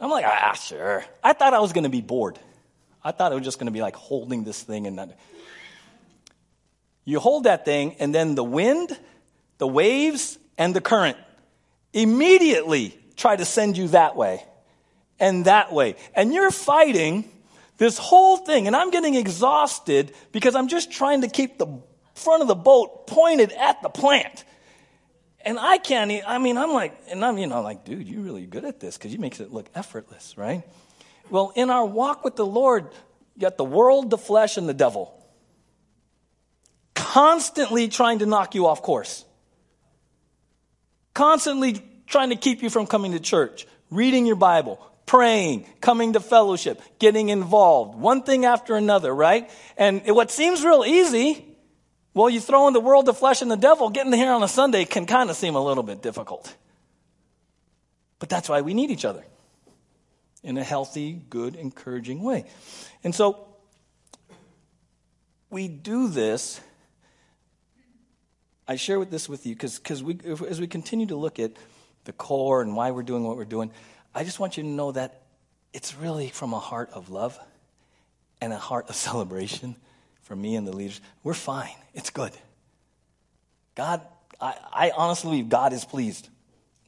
I'm 0.00 0.10
like, 0.10 0.24
ah, 0.26 0.52
sure. 0.52 1.04
I 1.22 1.32
thought 1.32 1.54
I 1.54 1.60
was 1.60 1.72
going 1.72 1.84
to 1.84 1.90
be 1.90 2.00
bored. 2.00 2.38
I 3.02 3.12
thought 3.12 3.32
it 3.32 3.34
was 3.34 3.44
just 3.44 3.58
going 3.58 3.66
to 3.66 3.72
be 3.72 3.82
like 3.82 3.96
holding 3.96 4.44
this 4.44 4.62
thing 4.62 4.86
and 4.86 4.98
that. 4.98 5.18
You 7.04 7.20
hold 7.20 7.44
that 7.44 7.64
thing, 7.64 7.96
and 7.98 8.14
then 8.14 8.34
the 8.34 8.44
wind, 8.44 8.98
the 9.58 9.68
waves, 9.68 10.38
and 10.56 10.74
the 10.74 10.80
current 10.80 11.18
immediately 11.92 12.98
try 13.16 13.36
to 13.36 13.44
send 13.44 13.76
you 13.76 13.88
that 13.88 14.16
way 14.16 14.42
and 15.20 15.44
that 15.44 15.72
way. 15.72 15.96
And 16.14 16.32
you're 16.32 16.50
fighting 16.50 17.30
this 17.76 17.98
whole 17.98 18.36
thing, 18.36 18.66
and 18.66 18.76
I'm 18.76 18.90
getting 18.90 19.14
exhausted 19.14 20.12
because 20.32 20.54
I'm 20.54 20.68
just 20.68 20.92
trying 20.92 21.22
to 21.22 21.28
keep 21.28 21.58
the 21.58 21.66
front 22.14 22.42
of 22.42 22.48
the 22.48 22.54
boat 22.54 23.06
pointed 23.06 23.52
at 23.52 23.82
the 23.82 23.88
plant. 23.88 24.44
And 25.40 25.58
I 25.58 25.78
can't, 25.78 26.10
I 26.26 26.38
mean, 26.38 26.56
I'm 26.56 26.72
like, 26.72 26.96
and 27.10 27.24
I'm, 27.24 27.36
you 27.36 27.46
know, 27.46 27.60
like, 27.60 27.84
dude, 27.84 28.08
you're 28.08 28.22
really 28.22 28.46
good 28.46 28.64
at 28.64 28.80
this 28.80 28.96
because 28.96 29.12
you 29.12 29.18
makes 29.18 29.40
it 29.40 29.52
look 29.52 29.68
effortless, 29.74 30.38
right? 30.38 30.62
Well, 31.28 31.52
in 31.54 31.68
our 31.70 31.84
walk 31.84 32.24
with 32.24 32.36
the 32.36 32.46
Lord, 32.46 32.88
you 33.34 33.40
got 33.40 33.58
the 33.58 33.64
world, 33.64 34.10
the 34.10 34.18
flesh, 34.18 34.56
and 34.56 34.68
the 34.68 34.74
devil 34.74 35.20
constantly 36.94 37.86
trying 37.86 38.20
to 38.20 38.26
knock 38.26 38.54
you 38.54 38.66
off 38.66 38.82
course, 38.82 39.24
constantly 41.12 41.80
trying 42.06 42.30
to 42.30 42.36
keep 42.36 42.62
you 42.62 42.70
from 42.70 42.86
coming 42.86 43.12
to 43.12 43.20
church, 43.20 43.66
reading 43.90 44.26
your 44.26 44.36
Bible, 44.36 44.80
praying, 45.06 45.66
coming 45.80 46.14
to 46.14 46.20
fellowship, 46.20 46.80
getting 46.98 47.28
involved, 47.28 47.98
one 47.98 48.22
thing 48.22 48.44
after 48.44 48.76
another, 48.76 49.14
right? 49.14 49.50
And 49.76 50.02
what 50.06 50.30
seems 50.30 50.64
real 50.64 50.84
easy, 50.84 51.44
well, 52.14 52.30
you 52.30 52.40
throw 52.40 52.68
in 52.68 52.74
the 52.74 52.80
world, 52.80 53.06
the 53.06 53.14
flesh, 53.14 53.42
and 53.42 53.50
the 53.50 53.56
devil, 53.56 53.90
getting 53.90 54.12
here 54.12 54.32
on 54.32 54.42
a 54.42 54.48
Sunday 54.48 54.84
can 54.84 55.04
kind 55.04 55.30
of 55.30 55.36
seem 55.36 55.56
a 55.56 55.64
little 55.64 55.82
bit 55.82 56.02
difficult. 56.02 56.54
But 58.18 58.28
that's 58.28 58.48
why 58.48 58.62
we 58.62 58.72
need 58.72 58.90
each 58.90 59.04
other 59.04 59.24
in 60.42 60.56
a 60.56 60.62
healthy, 60.62 61.12
good, 61.12 61.56
encouraging 61.56 62.22
way. 62.22 62.46
And 63.02 63.14
so 63.14 63.48
we 65.50 65.68
do 65.68 66.08
this. 66.08 66.60
I 68.66 68.76
share 68.76 68.98
with 68.98 69.10
this 69.10 69.28
with 69.28 69.44
you 69.44 69.54
because 69.54 69.80
as 69.90 70.02
we 70.60 70.66
continue 70.66 71.06
to 71.06 71.16
look 71.16 71.38
at 71.38 71.52
the 72.04 72.12
core 72.12 72.62
and 72.62 72.76
why 72.76 72.90
we're 72.92 73.02
doing 73.02 73.24
what 73.24 73.36
we're 73.36 73.44
doing, 73.44 73.70
I 74.14 74.24
just 74.24 74.38
want 74.38 74.56
you 74.56 74.62
to 74.62 74.68
know 74.68 74.92
that 74.92 75.22
it's 75.72 75.96
really 75.96 76.28
from 76.28 76.52
a 76.52 76.58
heart 76.58 76.90
of 76.92 77.10
love 77.10 77.38
and 78.40 78.52
a 78.52 78.58
heart 78.58 78.88
of 78.88 78.94
celebration 79.08 79.76
for 80.22 80.36
me 80.36 80.56
and 80.56 80.66
the 80.66 80.72
leaders. 80.72 81.00
We're 81.22 81.34
fine. 81.34 81.74
It's 81.94 82.10
good. 82.10 82.32
God, 83.74 84.00
I, 84.40 84.54
I 84.72 84.92
honestly 84.96 85.30
believe 85.30 85.48
God 85.48 85.72
is 85.72 85.84
pleased 85.84 86.28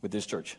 with 0.03 0.13
this 0.13 0.27
church. 0.27 0.57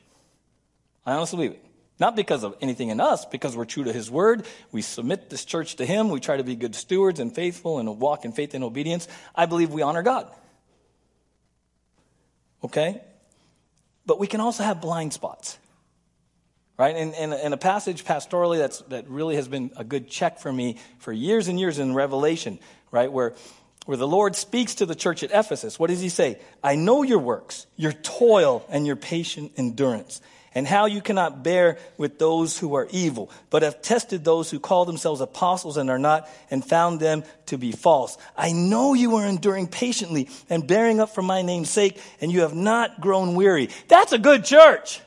I 1.06 1.13
honestly 1.13 1.38
believe 1.38 1.51
it. 1.51 1.63
Not 1.99 2.15
because 2.15 2.43
of 2.43 2.56
anything 2.62 2.89
in 2.89 2.99
us, 2.99 3.25
because 3.25 3.56
we're 3.56 3.65
true 3.65 3.86
to 3.86 3.93
His 3.93 4.12
word. 4.12 4.45
We 4.71 4.84
submit 4.84 5.32
this 5.32 5.45
church 5.45 5.77
to 5.77 5.86
Him. 5.86 6.10
We 6.10 6.19
try 6.19 6.38
to 6.38 6.43
be 6.43 6.56
good 6.56 6.75
stewards 6.75 7.19
and 7.19 7.34
faithful 7.34 7.80
and 7.80 7.99
walk 7.99 8.23
in 8.23 8.34
faith 8.34 8.53
and 8.53 8.63
obedience. 8.63 9.08
I 9.34 9.47
believe 9.47 9.71
we 9.71 9.82
honor 9.82 10.03
God. 10.03 10.30
Okay? 12.63 13.01
But 14.06 14.19
we 14.19 14.27
can 14.27 14.41
also 14.41 14.63
have 14.63 14.80
blind 14.80 15.13
spots. 15.13 15.58
Right? 16.77 16.95
And, 16.95 17.15
and, 17.15 17.53
a 17.55 17.57
passage 17.57 18.05
pastorally 18.05 18.59
that's, 18.59 18.81
that 18.89 19.09
really 19.09 19.35
has 19.35 19.47
been 19.47 19.71
a 19.77 19.83
good 19.83 20.09
check 20.09 20.39
for 20.39 20.53
me 20.53 20.77
for 20.99 21.11
years 21.11 21.47
and 21.47 21.59
years 21.59 21.79
in 21.79 21.95
Revelation, 21.95 22.59
right? 22.91 23.11
Where, 23.11 23.33
where 23.87 23.97
the 23.97 24.07
Lord 24.07 24.35
speaks 24.35 24.75
to 24.75 24.85
the 24.85 24.93
church 24.93 25.23
at 25.23 25.31
Ephesus. 25.31 25.79
What 25.79 25.89
does 25.89 26.01
he 26.01 26.09
say? 26.09 26.39
I 26.63 26.75
know 26.75 27.01
your 27.01 27.17
works, 27.17 27.65
your 27.77 27.93
toil, 27.93 28.63
and 28.69 28.85
your 28.85 28.95
patient 28.95 29.53
endurance 29.57 30.21
and 30.57 30.65
how 30.65 30.87
you 30.87 31.01
cannot 31.01 31.43
bear 31.43 31.77
with 31.97 32.17
those 32.17 32.57
who 32.57 32.73
are 32.73 32.87
evil, 32.89 33.29
but 33.51 33.61
have 33.61 33.79
tested 33.83 34.23
those 34.23 34.49
who 34.49 34.59
call 34.59 34.85
themselves 34.85 35.21
apostles 35.21 35.77
and 35.77 35.87
are 35.87 35.99
not, 35.99 36.27
and 36.49 36.65
found 36.65 36.99
them 36.99 37.23
to 37.45 37.59
be 37.59 37.71
false. 37.71 38.17
I 38.35 38.53
know 38.53 38.95
you 38.95 39.17
are 39.17 39.27
enduring 39.27 39.67
patiently 39.67 40.29
and 40.49 40.65
bearing 40.65 40.99
up 40.99 41.13
for 41.13 41.21
my 41.21 41.43
name's 41.43 41.69
sake, 41.69 42.01
and 42.21 42.31
you 42.31 42.41
have 42.41 42.55
not 42.55 42.99
grown 42.99 43.35
weary. 43.35 43.69
That's 43.87 44.13
a 44.13 44.17
good 44.17 44.45
church. 44.45 44.99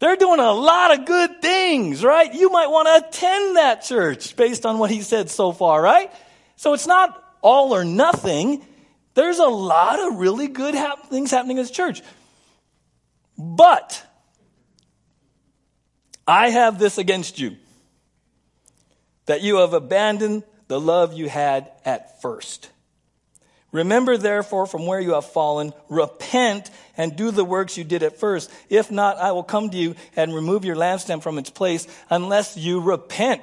They're 0.00 0.16
doing 0.16 0.38
a 0.38 0.52
lot 0.52 0.96
of 0.96 1.06
good 1.06 1.42
things, 1.42 2.04
right? 2.04 2.32
You 2.32 2.50
might 2.50 2.68
want 2.68 2.86
to 2.86 3.08
attend 3.08 3.56
that 3.56 3.82
church 3.82 4.36
based 4.36 4.64
on 4.64 4.78
what 4.78 4.90
he 4.90 5.02
said 5.02 5.28
so 5.28 5.50
far, 5.52 5.82
right? 5.82 6.12
So 6.56 6.72
it's 6.72 6.86
not 6.86 7.22
all 7.42 7.74
or 7.74 7.84
nothing. 7.84 8.64
There's 9.14 9.38
a 9.38 9.46
lot 9.46 9.98
of 9.98 10.18
really 10.18 10.46
good 10.46 10.76
things 11.10 11.30
happening 11.30 11.56
in 11.56 11.62
this 11.62 11.72
church. 11.72 12.02
But 13.36 14.04
I 16.26 16.50
have 16.50 16.78
this 16.78 16.98
against 16.98 17.38
you 17.38 17.56
that 19.26 19.42
you 19.42 19.56
have 19.56 19.72
abandoned 19.72 20.44
the 20.68 20.80
love 20.80 21.12
you 21.12 21.28
had 21.28 21.70
at 21.84 22.22
first. 22.22 22.70
Remember, 23.70 24.16
therefore, 24.16 24.66
from 24.66 24.86
where 24.86 25.00
you 25.00 25.12
have 25.14 25.26
fallen, 25.26 25.72
repent 25.88 26.70
and 26.96 27.16
do 27.16 27.30
the 27.30 27.44
works 27.44 27.76
you 27.76 27.84
did 27.84 28.02
at 28.02 28.18
first. 28.18 28.50
If 28.70 28.90
not, 28.90 29.18
I 29.18 29.32
will 29.32 29.42
come 29.42 29.68
to 29.70 29.76
you 29.76 29.94
and 30.16 30.34
remove 30.34 30.64
your 30.64 30.76
lampstand 30.76 31.22
from 31.22 31.38
its 31.38 31.50
place 31.50 31.86
unless 32.08 32.56
you 32.56 32.80
repent. 32.80 33.42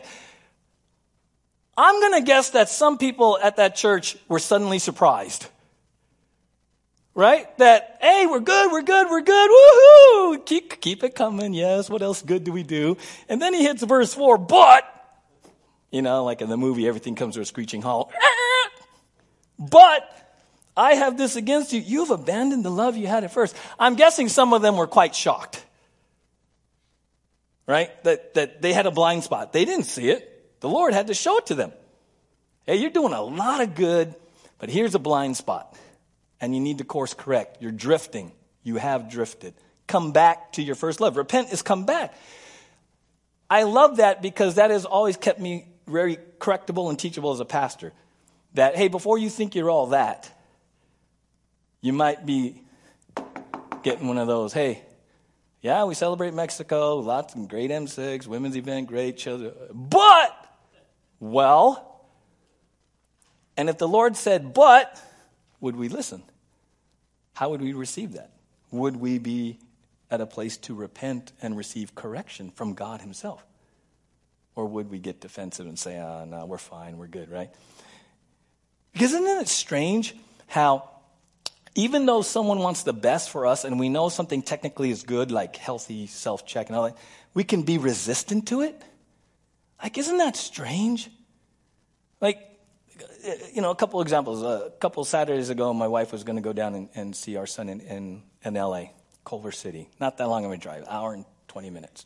I'm 1.78 2.00
going 2.00 2.22
to 2.22 2.26
guess 2.26 2.52
that 2.52 2.70
some 2.70 2.98
people 2.98 3.38
at 3.42 3.58
that 3.58 3.76
church 3.76 4.18
were 4.28 4.40
suddenly 4.40 4.80
surprised 4.80 5.48
right? 7.16 7.58
That, 7.58 7.98
hey, 8.02 8.28
we're 8.30 8.42
good, 8.42 8.72
we're 8.72 8.84
good, 8.84 9.08
we're 9.10 9.22
good, 9.22 9.50
woohoo! 9.50 10.46
Keep, 10.46 10.82
keep 10.82 11.04
it 11.04 11.16
coming, 11.16 11.54
yes, 11.54 11.90
what 11.90 12.02
else 12.02 12.22
good 12.22 12.44
do 12.44 12.52
we 12.52 12.62
do? 12.62 12.98
And 13.30 13.42
then 13.42 13.54
he 13.54 13.64
hits 13.64 13.82
verse 13.82 14.14
4, 14.14 14.38
but, 14.38 14.84
you 15.92 16.02
know, 16.02 16.26
like 16.26 16.42
in 16.42 16.50
the 16.50 16.58
movie, 16.58 16.88
everything 16.88 17.16
comes 17.16 17.36
to 17.36 17.42
a 17.42 17.46
screeching 17.46 17.82
halt. 17.82 18.12
But, 19.58 20.10
I 20.78 20.96
have 20.96 21.18
this 21.18 21.36
against 21.36 21.72
you. 21.74 21.80
You've 21.80 22.12
abandoned 22.12 22.66
the 22.66 22.72
love 22.72 22.98
you 22.98 23.08
had 23.08 23.24
at 23.24 23.32
first. 23.32 23.56
I'm 23.80 23.96
guessing 23.96 24.30
some 24.30 24.54
of 24.54 24.62
them 24.62 24.76
were 24.76 24.88
quite 24.88 25.16
shocked. 25.16 25.64
Right? 27.68 28.04
That, 28.04 28.34
that 28.36 28.62
they 28.62 28.74
had 28.74 28.86
a 28.86 28.92
blind 28.92 29.24
spot. 29.24 29.54
They 29.54 29.66
didn't 29.66 29.86
see 29.86 30.10
it. 30.10 30.60
The 30.60 30.70
Lord 30.70 30.94
had 30.94 31.08
to 31.08 31.14
show 31.14 31.38
it 31.38 31.48
to 31.48 31.56
them. 31.56 31.72
Hey, 32.66 32.78
you're 32.78 32.90
doing 32.90 33.14
a 33.14 33.22
lot 33.22 33.62
of 33.62 33.76
good, 33.76 34.14
but 34.60 34.70
here's 34.70 34.96
a 34.96 35.00
blind 35.00 35.38
spot 35.38 35.76
and 36.42 36.54
you 36.54 36.62
need 36.62 36.80
to 36.80 36.84
course 36.84 37.14
correct. 37.14 37.58
You're 37.62 37.72
drifting. 37.72 38.32
You 38.64 38.76
have 38.76 39.10
drifted. 39.10 39.54
Come 39.88 40.12
back 40.12 40.54
to 40.54 40.62
your 40.62 40.76
first 40.76 41.00
love. 41.00 41.18
Repent 41.18 41.54
is 41.54 41.62
come 41.62 41.86
back. 41.86 42.14
I 43.50 43.64
love 43.64 43.98
that 43.98 44.22
because 44.22 44.56
that 44.56 44.72
has 44.72 44.86
always 44.86 45.18
kept 45.18 45.40
me 45.40 45.68
very 45.88 46.18
correctable 46.40 46.90
and 46.90 46.98
teachable 46.98 47.32
as 47.32 47.40
a 47.40 47.46
pastor. 47.46 47.94
That, 48.56 48.76
hey, 48.76 48.88
before 48.88 49.18
you 49.18 49.30
think 49.30 49.54
you're 49.54 49.70
all 49.70 49.88
that, 49.88 50.32
you 51.82 51.94
might 51.94 52.26
be 52.26 52.62
getting 53.84 54.08
one 54.08 54.18
of 54.18 54.28
those, 54.28 54.54
hey, 54.54 54.82
yeah, 55.62 55.84
we 55.84 55.94
celebrate 55.94 56.34
Mexico, 56.34 56.98
lots 56.98 57.36
of 57.36 57.48
great 57.48 57.70
M6, 57.70 58.28
women's 58.28 58.56
event, 58.56 58.88
great 58.88 59.18
children. 59.18 59.54
But, 59.74 60.32
well, 61.20 62.06
and 63.58 63.70
if 63.70 63.78
the 63.78 63.88
Lord 63.88 64.16
said, 64.16 64.54
but, 64.54 65.02
would 65.60 65.76
we 65.76 65.90
listen? 65.90 66.24
How 67.34 67.50
would 67.50 67.62
we 67.62 67.74
receive 67.74 68.14
that? 68.14 68.32
Would 68.72 68.96
we 68.96 69.18
be 69.18 69.60
at 70.10 70.22
a 70.22 70.26
place 70.26 70.56
to 70.58 70.74
repent 70.74 71.34
and 71.42 71.58
receive 71.58 71.94
correction 71.94 72.52
from 72.52 72.74
God 72.74 73.02
Himself? 73.02 73.46
Or 74.56 74.66
would 74.66 74.90
we 74.90 75.00
get 75.00 75.20
defensive 75.20 75.68
and 75.68 75.78
say, 75.78 76.00
ah, 76.00 76.22
oh, 76.22 76.26
no, 76.26 76.46
we're 76.46 76.58
fine, 76.58 76.98
we're 76.98 77.08
good, 77.08 77.30
right? 77.30 77.50
Because 78.96 79.12
isn't 79.12 79.28
it 79.42 79.50
strange 79.50 80.16
how 80.48 80.90
even 81.76 82.06
though 82.06 82.22
someone 82.22 82.60
wants 82.60 82.84
the 82.84 82.94
best 82.94 83.30
for 83.30 83.46
us 83.46 83.66
and 83.66 83.78
we 83.78 83.90
know 83.90 84.08
something 84.08 84.42
technically 84.42 84.90
is 84.90 85.04
good, 85.04 85.32
like 85.32 85.58
healthy 85.58 86.08
self 86.08 86.46
check 86.46 86.68
and 86.68 86.78
all 86.78 86.84
that, 86.86 86.96
we 87.34 87.44
can 87.44 87.64
be 87.64 87.78
resistant 87.78 88.48
to 88.48 88.62
it? 88.62 88.82
Like, 89.84 89.98
isn't 89.98 90.18
that 90.18 90.38
strange? 90.38 91.10
Like, 92.22 92.40
you 93.54 93.62
know, 93.62 93.70
a 93.70 93.76
couple 93.76 94.00
examples. 94.00 94.42
A 94.44 94.72
couple 94.80 95.04
Saturdays 95.04 95.50
ago, 95.50 95.74
my 95.74 95.90
wife 95.90 96.14
was 96.14 96.24
going 96.24 96.38
to 96.38 96.42
go 96.42 96.54
down 96.54 96.74
and, 96.74 96.90
and, 96.96 97.14
see 97.14 97.36
our 97.36 97.46
son 97.46 97.68
in, 97.68 97.82
in, 97.82 98.24
in 98.46 98.56
L.A., 98.56 98.94
Culver 99.26 99.52
City. 99.52 99.90
Not 100.00 100.20
that 100.20 100.30
long 100.30 100.46
of 100.46 100.54
a 100.54 100.58
drive, 100.58 100.86
hour 100.88 101.14
and 101.14 101.26
20 101.50 101.70
minutes. 101.70 102.06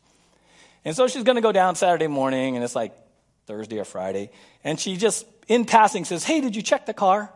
And 0.84 0.96
so 0.96 1.06
she's 1.06 1.22
going 1.22 1.36
to 1.36 1.42
go 1.42 1.52
down 1.52 1.76
Saturday 1.76 2.08
morning, 2.08 2.56
and 2.56 2.64
it's 2.64 2.74
like 2.74 2.92
Thursday 3.50 3.80
or 3.80 3.84
Friday. 3.84 4.30
And 4.62 4.78
she 4.78 4.96
just, 4.96 5.26
in 5.48 5.64
passing, 5.64 6.04
says, 6.04 6.22
Hey, 6.22 6.40
did 6.40 6.54
you 6.54 6.62
check 6.62 6.86
the 6.86 6.94
car? 6.94 7.32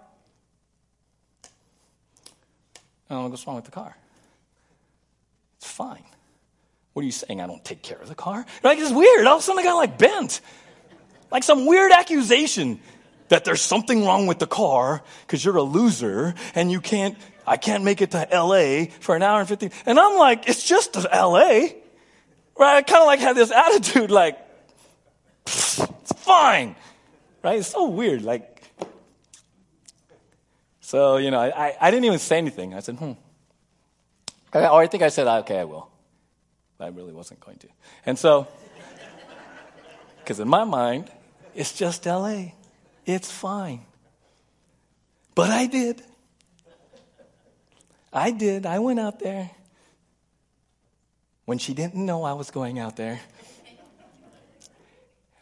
And 3.08 3.18
I'm 3.18 3.24
like, 3.24 3.32
What's 3.32 3.44
wrong 3.48 3.56
with 3.56 3.64
the 3.64 3.72
car? 3.72 3.96
It's 5.56 5.68
fine. 5.68 6.04
What 6.92 7.02
are 7.02 7.06
you 7.06 7.10
saying? 7.10 7.40
I 7.40 7.48
don't 7.48 7.64
take 7.64 7.82
care 7.82 7.98
of 7.98 8.08
the 8.08 8.14
car? 8.14 8.46
Like, 8.62 8.78
it's 8.78 8.92
weird. 8.92 9.26
All 9.26 9.34
of 9.34 9.40
a 9.40 9.42
sudden, 9.42 9.58
I 9.58 9.64
got 9.64 9.74
like 9.74 9.98
bent. 9.98 10.40
Like 11.32 11.42
some 11.42 11.66
weird 11.66 11.90
accusation 11.90 12.78
that 13.28 13.44
there's 13.44 13.62
something 13.62 14.04
wrong 14.04 14.28
with 14.28 14.38
the 14.38 14.46
car 14.46 15.02
because 15.26 15.44
you're 15.44 15.56
a 15.56 15.64
loser 15.64 16.34
and 16.54 16.70
you 16.70 16.80
can't, 16.80 17.18
I 17.44 17.56
can't 17.56 17.82
make 17.82 18.00
it 18.02 18.12
to 18.12 18.28
LA 18.32 18.84
for 19.00 19.16
an 19.16 19.22
hour 19.24 19.40
and 19.40 19.48
15. 19.48 19.72
And 19.86 19.98
I'm 19.98 20.16
like, 20.16 20.48
it's 20.48 20.64
just 20.64 20.94
LA. 20.94 21.70
Right? 22.56 22.76
I 22.76 22.82
kind 22.82 23.00
of 23.00 23.06
like 23.06 23.18
had 23.18 23.34
this 23.34 23.50
attitude 23.50 24.12
like, 24.12 24.38
it's 25.44 25.84
fine. 26.24 26.76
Right? 27.42 27.58
It's 27.58 27.68
so 27.68 27.88
weird. 27.88 28.22
Like, 28.22 28.62
so, 30.80 31.16
you 31.16 31.30
know, 31.30 31.40
I, 31.40 31.76
I 31.80 31.90
didn't 31.90 32.04
even 32.04 32.18
say 32.18 32.38
anything. 32.38 32.74
I 32.74 32.80
said, 32.80 32.96
hmm. 32.96 33.12
Or 34.52 34.82
I 34.82 34.86
think 34.86 35.02
I 35.02 35.08
said, 35.08 35.26
okay, 35.26 35.58
I 35.58 35.64
will. 35.64 35.88
But 36.78 36.84
I 36.84 36.88
really 36.88 37.12
wasn't 37.12 37.40
going 37.40 37.58
to. 37.58 37.68
And 38.06 38.18
so, 38.18 38.46
because 40.18 40.40
in 40.40 40.48
my 40.48 40.64
mind, 40.64 41.10
it's 41.54 41.72
just 41.72 42.06
LA. 42.06 42.52
It's 43.06 43.30
fine. 43.30 43.84
But 45.34 45.50
I 45.50 45.66
did. 45.66 46.02
I 48.12 48.30
did. 48.30 48.64
I 48.64 48.78
went 48.78 49.00
out 49.00 49.18
there 49.18 49.50
when 51.44 51.58
she 51.58 51.74
didn't 51.74 52.06
know 52.06 52.22
I 52.22 52.32
was 52.32 52.50
going 52.50 52.78
out 52.78 52.96
there. 52.96 53.20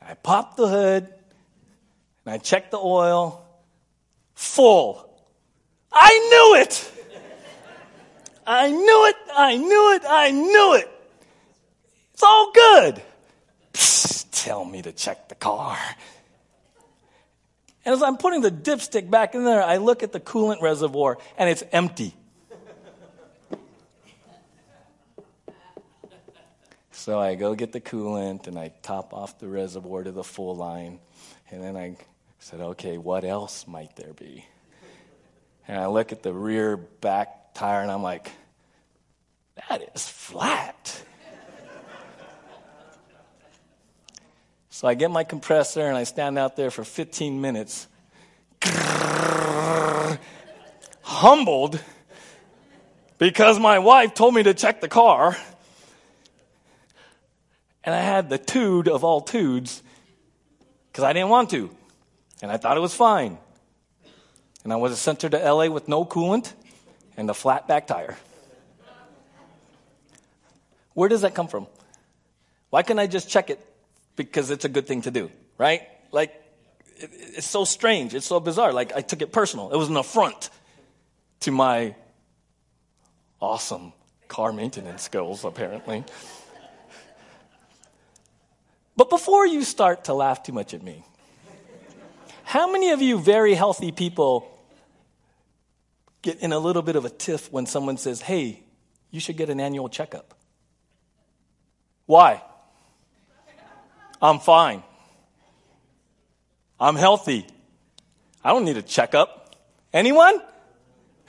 I 0.09 0.15
popped 0.15 0.57
the 0.57 0.69
hood 0.69 1.05
and 2.25 2.35
I 2.35 2.39
checked 2.39 2.71
the 2.71 2.79
oil. 2.79 3.45
Full. 4.35 5.09
I 5.93 6.11
knew 6.31 6.63
it. 6.63 6.93
I 8.47 8.71
knew 8.71 9.07
it. 9.07 9.17
I 9.37 9.57
knew 9.57 9.95
it. 9.95 10.03
I 10.09 10.31
knew 10.31 10.75
it. 10.75 10.91
It's 12.15 12.23
all 12.23 12.53
good. 12.53 13.03
Psst, 13.73 14.27
tell 14.45 14.65
me 14.65 14.83
to 14.83 14.93
check 14.93 15.29
the 15.29 15.35
car. 15.35 15.79
And 17.85 17.93
as 17.93 18.03
I'm 18.03 18.17
putting 18.17 18.43
the 18.43 18.51
dipstick 18.51 19.11
back 19.11 19.35
in 19.35 19.45
there, 19.45 19.63
I 19.63 19.79
look 19.79 20.03
at 20.03 20.13
the 20.13 20.21
coolant 20.21 20.61
reservoir 20.61 21.19
and 21.37 21.51
it's 21.51 21.65
empty. 21.73 22.15
So 27.03 27.19
I 27.19 27.35
go 27.35 27.57
get 27.57 27.73
the 27.73 27.81
coolant 27.81 28.47
and 28.47 28.57
I 28.57 28.71
top 28.81 29.13
off 29.13 29.41
the 29.41 29.49
reservoir 29.49 30.05
to 30.05 30.13
the 30.13 30.23
full 30.23 30.55
line. 30.55 31.01
And 31.51 31.61
then 31.61 31.77
I 31.77 31.97
said, 32.39 32.61
okay, 32.61 32.97
what 32.97 33.25
else 33.25 33.67
might 33.67 33.97
there 33.97 34.13
be? 34.13 34.47
And 35.67 35.81
I 35.81 35.87
look 35.87 36.13
at 36.13 36.23
the 36.23 36.33
rear 36.33 36.77
back 36.77 37.55
tire 37.55 37.83
and 37.83 37.91
I'm 37.91 38.05
like, 38.05 38.31
that 39.69 39.83
is 39.97 40.07
flat. 40.07 41.03
so 44.71 44.87
I 44.87 44.95
get 44.95 45.11
my 45.11 45.25
compressor 45.25 45.85
and 45.85 45.97
I 45.97 46.05
stand 46.05 46.39
out 46.39 46.55
there 46.55 46.71
for 46.71 46.85
15 46.85 47.41
minutes, 47.41 47.89
humbled 51.03 51.81
because 53.19 53.59
my 53.59 53.81
wife 53.81 54.15
told 54.15 54.35
me 54.35 54.45
to 54.45 54.55
check 54.55 54.81
the 54.81 54.87
car. 54.87 55.37
And 57.85 57.95
I 57.95 58.01
had 58.01 58.31
the 58.31 58.39
tude 58.39 58.89
of 58.89 59.05
all 59.05 59.21
tudes 59.21 59.83
because 60.91 61.05
I 61.05 61.13
didn't 61.13 61.31
want 61.31 61.51
to. 61.51 61.71
And 62.41 62.51
I 62.51 62.57
thought 62.57 62.77
it 62.77 62.81
was 62.81 62.95
fine. 62.95 63.39
And 64.65 64.73
I 64.73 64.77
was 64.77 64.99
sent 64.99 65.21
to 65.21 65.29
LA 65.29 65.69
with 65.69 65.89
no 65.89 66.05
coolant 66.05 66.53
and 67.17 67.29
a 67.29 67.35
flat 67.35 67.67
back 67.67 67.87
tire. 67.87 68.17
Where 70.95 71.09
does 71.09 71.23
that 71.23 71.35
come 71.35 71.49
from? 71.49 71.67
Why 72.71 72.83
can't 72.83 72.99
I 72.99 73.07
just 73.07 73.29
check 73.29 73.51
it 73.51 73.65
because 74.17 74.51
it's 74.51 74.65
a 74.65 74.69
good 74.69 74.87
thing 74.87 75.03
to 75.03 75.11
do, 75.11 75.31
right? 75.59 75.83
Like, 76.11 76.35
it's 76.97 77.47
so 77.47 77.65
strange. 77.65 78.15
It's 78.15 78.27
so 78.27 78.41
bizarre. 78.41 78.73
Like, 78.73 78.95
I 78.95 79.01
took 79.01 79.23
it 79.23 79.33
personal. 79.33 79.73
It 79.73 79.77
was 79.77 79.89
an 79.89 79.97
affront 79.97 80.51
to 81.41 81.51
my 81.51 81.95
awesome 83.41 83.93
car 84.29 84.53
maintenance 84.53 85.03
skills, 85.03 85.45
apparently. 85.45 86.05
But 88.97 89.11
before 89.11 89.47
you 89.47 89.63
start 89.63 90.05
to 90.05 90.15
laugh 90.15 90.43
too 90.43 90.53
much 90.53 90.75
at 90.75 90.83
me, 90.83 91.05
how 92.45 92.71
many 92.71 92.91
of 92.91 93.01
you 93.01 93.19
very 93.19 93.55
healthy 93.55 93.93
people 93.93 94.49
get 96.21 96.41
in 96.41 96.53
a 96.53 96.59
little 96.59 96.83
bit 96.83 96.97
of 96.97 97.05
a 97.05 97.11
tiff 97.11 97.51
when 97.53 97.67
someone 97.67 97.97
says, 97.97 98.21
hey, 98.21 98.63
you 99.11 99.21
should 99.21 99.37
get 99.37 99.49
an 99.51 99.61
annual 99.61 99.89
checkup? 99.89 100.35
Why? 102.07 102.43
I'm 104.21 104.39
fine. 104.39 104.83
I'm 106.79 106.97
healthy. 106.97 107.47
I 108.45 108.51
don't 108.51 108.65
need 108.65 108.77
a 108.77 108.83
checkup. 108.83 109.57
Anyone? 109.93 110.41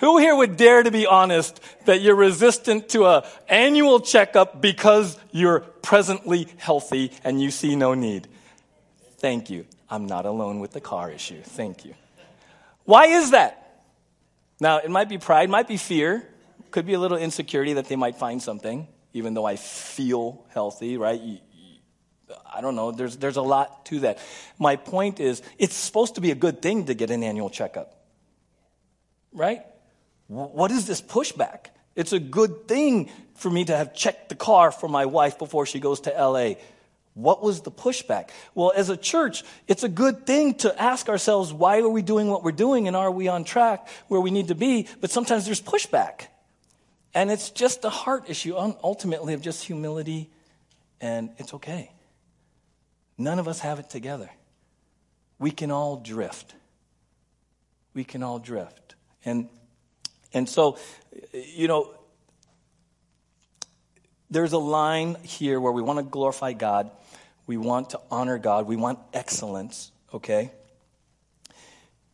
Who 0.04 0.18
here 0.18 0.36
would 0.36 0.58
dare 0.58 0.84
to 0.84 0.92
be 0.92 1.08
honest 1.08 1.62
that 1.86 2.02
you're 2.02 2.14
resistant 2.14 2.90
to 2.90 3.06
a 3.06 3.26
annual 3.48 4.02
checkup 4.02 4.62
because 4.62 5.18
you're 5.32 5.62
presently 5.62 6.50
healthy 6.58 7.14
and 7.24 7.42
you 7.42 7.52
see 7.52 7.78
no 7.78 7.94
need? 7.94 8.28
Thank 9.20 9.50
you. 9.50 9.66
I'm 9.90 10.06
not 10.06 10.26
alone 10.26 10.60
with 10.60 10.74
the 10.74 10.82
car 10.82 11.10
issue. 11.10 11.42
Thank 11.42 11.86
you. 11.86 11.94
Why 12.84 13.06
is 13.06 13.32
that? 13.32 13.82
Now, 14.60 14.80
it 14.80 14.92
might 14.92 15.08
be 15.08 15.18
pride, 15.18 15.50
might 15.50 15.70
be 15.70 15.78
fear, 15.78 16.28
could 16.72 16.86
be 16.86 16.96
a 16.96 17.00
little 17.00 17.18
insecurity 17.18 17.72
that 17.72 17.88
they 17.88 17.96
might 17.96 18.18
find 18.18 18.44
something, 18.44 18.90
even 19.14 19.34
though 19.34 19.46
I 19.46 19.56
feel 19.56 20.44
healthy, 20.50 20.98
right? 20.98 21.22
I 22.54 22.60
don't 22.60 22.76
know. 22.76 22.92
There's, 22.92 23.16
there's 23.16 23.38
a 23.38 23.42
lot 23.42 23.86
to 23.86 24.02
that. 24.02 24.18
My 24.60 24.76
point 24.76 25.22
is, 25.22 25.42
it's 25.58 25.76
supposed 25.76 26.16
to 26.16 26.22
be 26.22 26.32
a 26.32 26.36
good 26.36 26.62
thing 26.62 26.88
to 26.88 26.94
get 26.94 27.10
an 27.10 27.24
annual 27.24 27.50
checkup, 27.50 27.96
right? 29.32 29.62
What 30.34 30.72
is 30.72 30.88
this 30.88 31.02
pushback? 31.02 31.68
It's 31.96 32.12
a 32.12 32.20
good 32.20 32.68
thing 32.68 33.10
for 33.36 33.52
me 33.52 33.66
to 33.66 33.78
have 33.78 33.94
checked 33.94 34.30
the 34.30 34.36
car 34.36 34.72
for 34.72 34.90
my 34.90 35.06
wife 35.06 35.38
before 35.38 35.68
she 35.68 35.80
goes 35.80 36.00
to 36.02 36.10
LA. 36.10 36.56
What 37.14 37.44
was 37.44 37.62
the 37.62 37.72
pushback? 37.72 38.30
Well, 38.56 38.74
as 38.76 38.90
a 38.90 38.98
church, 38.98 39.44
it's 39.68 39.84
a 39.84 39.90
good 39.90 40.26
thing 40.26 40.56
to 40.56 40.82
ask 40.82 41.08
ourselves, 41.08 41.54
why 41.54 41.80
are 41.80 41.90
we 41.90 42.02
doing 42.02 42.30
what 42.30 42.44
we're 42.44 42.52
doing 42.52 42.88
and 42.88 42.96
are 42.96 43.12
we 43.12 43.28
on 43.28 43.44
track 43.44 43.88
where 44.08 44.20
we 44.20 44.32
need 44.32 44.48
to 44.48 44.56
be? 44.56 44.88
But 45.00 45.12
sometimes 45.12 45.46
there's 45.46 45.62
pushback. 45.62 46.28
And 47.14 47.30
it's 47.30 47.52
just 47.52 47.86
a 47.86 47.92
heart 47.92 48.28
issue, 48.28 48.56
ultimately, 48.58 49.36
of 49.36 49.42
just 49.42 49.64
humility, 49.64 50.32
and 51.00 51.30
it's 51.38 51.54
okay. 51.54 51.92
None 53.20 53.38
of 53.38 53.48
us 53.48 53.60
have 53.60 53.78
it 53.78 53.92
together. 53.92 54.32
We 55.38 55.52
can 55.52 55.70
all 55.70 55.98
drift. 55.98 56.56
We 57.94 58.04
can 58.04 58.24
all 58.24 58.40
drift. 58.40 58.96
And, 59.24 59.48
and 60.34 60.48
so, 60.48 60.78
you 61.34 61.68
know, 61.68 61.94
there's 64.30 64.54
a 64.54 64.58
line 64.58 65.16
here 65.24 65.60
where 65.60 65.72
we 65.72 65.82
want 65.82 66.00
to 66.00 66.04
glorify 66.04 66.54
God 66.54 66.90
we 67.46 67.58
want 67.58 67.92
to 67.92 68.00
honor 68.10 68.38
God. 68.38 68.68
We 68.68 68.76
want 68.76 69.00
excellence, 69.14 69.92
okay? 70.14 70.52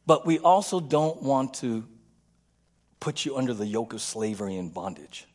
But 0.05 0.25
we 0.25 0.39
also 0.39 0.79
don't 0.79 1.21
want 1.21 1.55
to 1.55 1.85
put 2.99 3.25
you 3.25 3.37
under 3.37 3.53
the 3.53 3.65
yoke 3.65 3.93
of 3.93 4.01
slavery 4.01 4.57
and 4.57 4.73
bondage. 4.73 5.27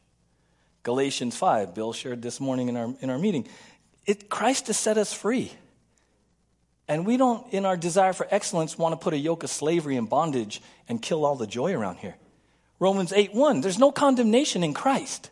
Galatians 0.83 1.37
5, 1.37 1.75
Bill 1.75 1.92
shared 1.92 2.23
this 2.23 2.40
morning 2.40 2.68
in 2.68 2.77
our, 2.77 2.94
in 3.01 3.09
our 3.09 3.18
meeting. 3.18 3.49
It, 4.05 4.29
Christ 4.29 4.66
has 4.66 4.77
set 4.77 4.99
us 4.99 5.12
free. 5.12 5.53
And 6.87 7.07
we 7.07 7.16
don't, 7.16 7.51
in 7.53 7.64
our 7.64 7.77
desire 7.77 8.12
for 8.12 8.27
excellence, 8.31 8.77
want 8.77 8.92
to 8.92 9.03
put 9.03 9.14
a 9.14 9.18
yoke 9.18 9.44
of 9.44 9.51
slavery 9.51 9.97
and 9.97 10.11
bondage 10.11 10.61
and 10.88 11.01
kill 11.01 11.25
all 11.25 11.37
the 11.37 11.47
joy 11.47 11.73
around 11.73 11.97
here. 11.97 12.16
Romans 12.79 13.13
8 13.13 13.35
1, 13.35 13.61
there's 13.61 13.79
no 13.79 13.93
condemnation 13.93 14.65
in 14.65 14.75
Christ. 14.75 15.31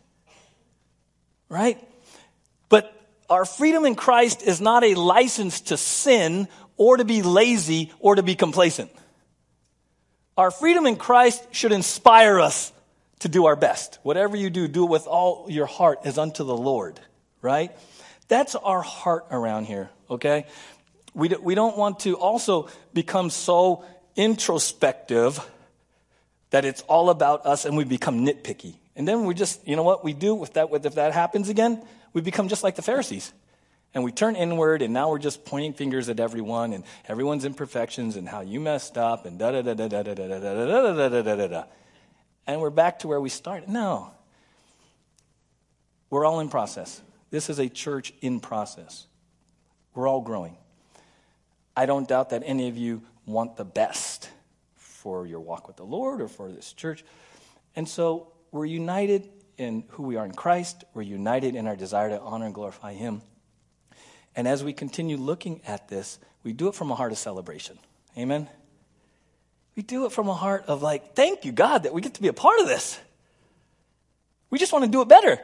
Right? 1.49 1.77
But 2.69 2.93
our 3.29 3.45
freedom 3.45 3.85
in 3.85 3.95
Christ 3.95 4.41
is 4.41 4.61
not 4.61 4.83
a 4.83 4.95
license 4.95 5.61
to 5.61 5.77
sin 5.77 6.47
or 6.77 6.97
to 6.97 7.05
be 7.05 7.21
lazy 7.21 7.91
or 7.99 8.15
to 8.15 8.23
be 8.23 8.35
complacent. 8.35 8.91
Our 10.37 10.49
freedom 10.49 10.87
in 10.87 10.95
Christ 10.95 11.45
should 11.51 11.71
inspire 11.71 12.39
us 12.39 12.71
to 13.19 13.29
do 13.29 13.45
our 13.45 13.55
best. 13.55 13.99
Whatever 14.03 14.35
you 14.35 14.49
do, 14.49 14.67
do 14.67 14.83
it 14.85 14.89
with 14.89 15.07
all 15.07 15.45
your 15.49 15.67
heart 15.67 15.99
as 16.05 16.17
unto 16.17 16.43
the 16.43 16.57
Lord, 16.57 16.99
right? 17.41 17.71
That's 18.27 18.55
our 18.55 18.81
heart 18.81 19.27
around 19.29 19.65
here, 19.65 19.89
okay? 20.09 20.45
We, 21.13 21.27
do, 21.27 21.39
we 21.39 21.53
don't 21.53 21.77
want 21.77 21.99
to 22.01 22.17
also 22.17 22.69
become 22.93 23.29
so 23.29 23.85
introspective 24.15 25.39
that 26.53 26.65
it's 26.65 26.81
all 26.83 27.09
about 27.09 27.45
us 27.47 27.65
and 27.65 27.75
we 27.75 27.83
become 27.83 28.23
nitpicky. 28.23 28.75
And 28.95 29.07
then 29.07 29.25
we 29.25 29.33
just, 29.33 29.67
you 29.67 29.75
know 29.75 29.81
what 29.81 30.03
we 30.03 30.13
do 30.13 30.35
with 30.35 30.53
that, 30.53 30.69
with, 30.69 30.85
if 30.85 30.95
that 30.95 31.11
happens 31.11 31.49
again? 31.49 31.83
we 32.13 32.21
become 32.21 32.47
just 32.47 32.63
like 32.63 32.75
the 32.75 32.81
Pharisees. 32.81 33.33
And 33.95 34.03
we 34.03 34.11
turn 34.11 34.35
inward, 34.35 34.81
and 34.81 34.93
now 34.93 35.09
we're 35.09 35.19
just 35.19 35.45
pointing 35.45 35.73
fingers 35.73 36.09
at 36.09 36.19
everyone 36.19 36.73
and 36.73 36.83
everyone's 37.07 37.45
imperfections 37.45 38.15
and 38.15 38.27
how 38.27 38.41
you 38.41 38.59
messed 38.59 38.97
up 38.97 39.25
and 39.25 39.37
da 39.37 39.51
da 39.51 39.61
da 39.61 39.73
da 39.73 39.87
da 39.87 40.03
da 40.03 40.13
da 40.13 40.27
da 40.27 40.39
da 40.39 40.93
da 40.93 41.09
da 41.09 41.21
da 41.21 41.35
da 41.35 41.47
da. 41.47 41.63
And 42.47 42.59
we're 42.61 42.71
back 42.71 42.99
to 42.99 43.07
where 43.07 43.21
we 43.21 43.29
started. 43.29 43.69
No. 43.69 44.11
We're 46.09 46.25
all 46.25 46.39
in 46.39 46.49
process. 46.49 47.01
this 47.29 47.49
is 47.49 47.59
a 47.59 47.69
church 47.69 48.13
in 48.21 48.39
process. 48.39 49.07
We're 49.95 50.07
all 50.07 50.21
growing. 50.21 50.57
I 51.75 51.85
don't 51.85 52.07
doubt 52.07 52.29
that 52.29 52.43
any 52.45 52.67
of 52.67 52.77
you 52.77 53.01
want 53.25 53.57
the 53.57 53.65
best 53.65 54.29
for 55.03 55.27
your 55.27 55.41
walk 55.41 55.67
with 55.67 55.75
the 55.75 55.83
Lord 55.83 56.21
or 56.21 56.29
for 56.29 56.49
this 56.49 56.71
church. 56.71 57.03
And 57.75 57.87
so 57.87 58.31
we're 58.51 58.65
united 58.65 59.29
in 59.57 59.83
who 59.89 60.03
we 60.03 60.15
are 60.15 60.25
in 60.25 60.31
Christ, 60.31 60.85
we're 60.93 61.01
united 61.03 61.55
in 61.55 61.67
our 61.67 61.75
desire 61.75 62.09
to 62.09 62.19
honor 62.21 62.45
and 62.45 62.55
glorify 62.55 62.93
Him. 62.93 63.21
And 64.35 64.47
as 64.47 64.63
we 64.63 64.71
continue 64.71 65.17
looking 65.17 65.61
at 65.67 65.89
this, 65.89 66.17
we 66.43 66.53
do 66.53 66.69
it 66.69 66.75
from 66.75 66.89
a 66.89 66.95
heart 66.95 67.11
of 67.11 67.17
celebration. 67.17 67.77
Amen? 68.17 68.47
We 69.75 69.83
do 69.83 70.05
it 70.05 70.13
from 70.13 70.29
a 70.29 70.33
heart 70.33 70.65
of 70.67 70.81
like, 70.81 71.15
thank 71.15 71.43
you, 71.43 71.51
God, 71.51 71.83
that 71.83 71.93
we 71.93 72.01
get 72.01 72.15
to 72.15 72.21
be 72.21 72.29
a 72.29 72.33
part 72.33 72.59
of 72.61 72.67
this. 72.67 72.97
We 74.49 74.57
just 74.57 74.71
want 74.71 74.85
to 74.85 74.91
do 74.91 75.01
it 75.01 75.09
better. 75.09 75.37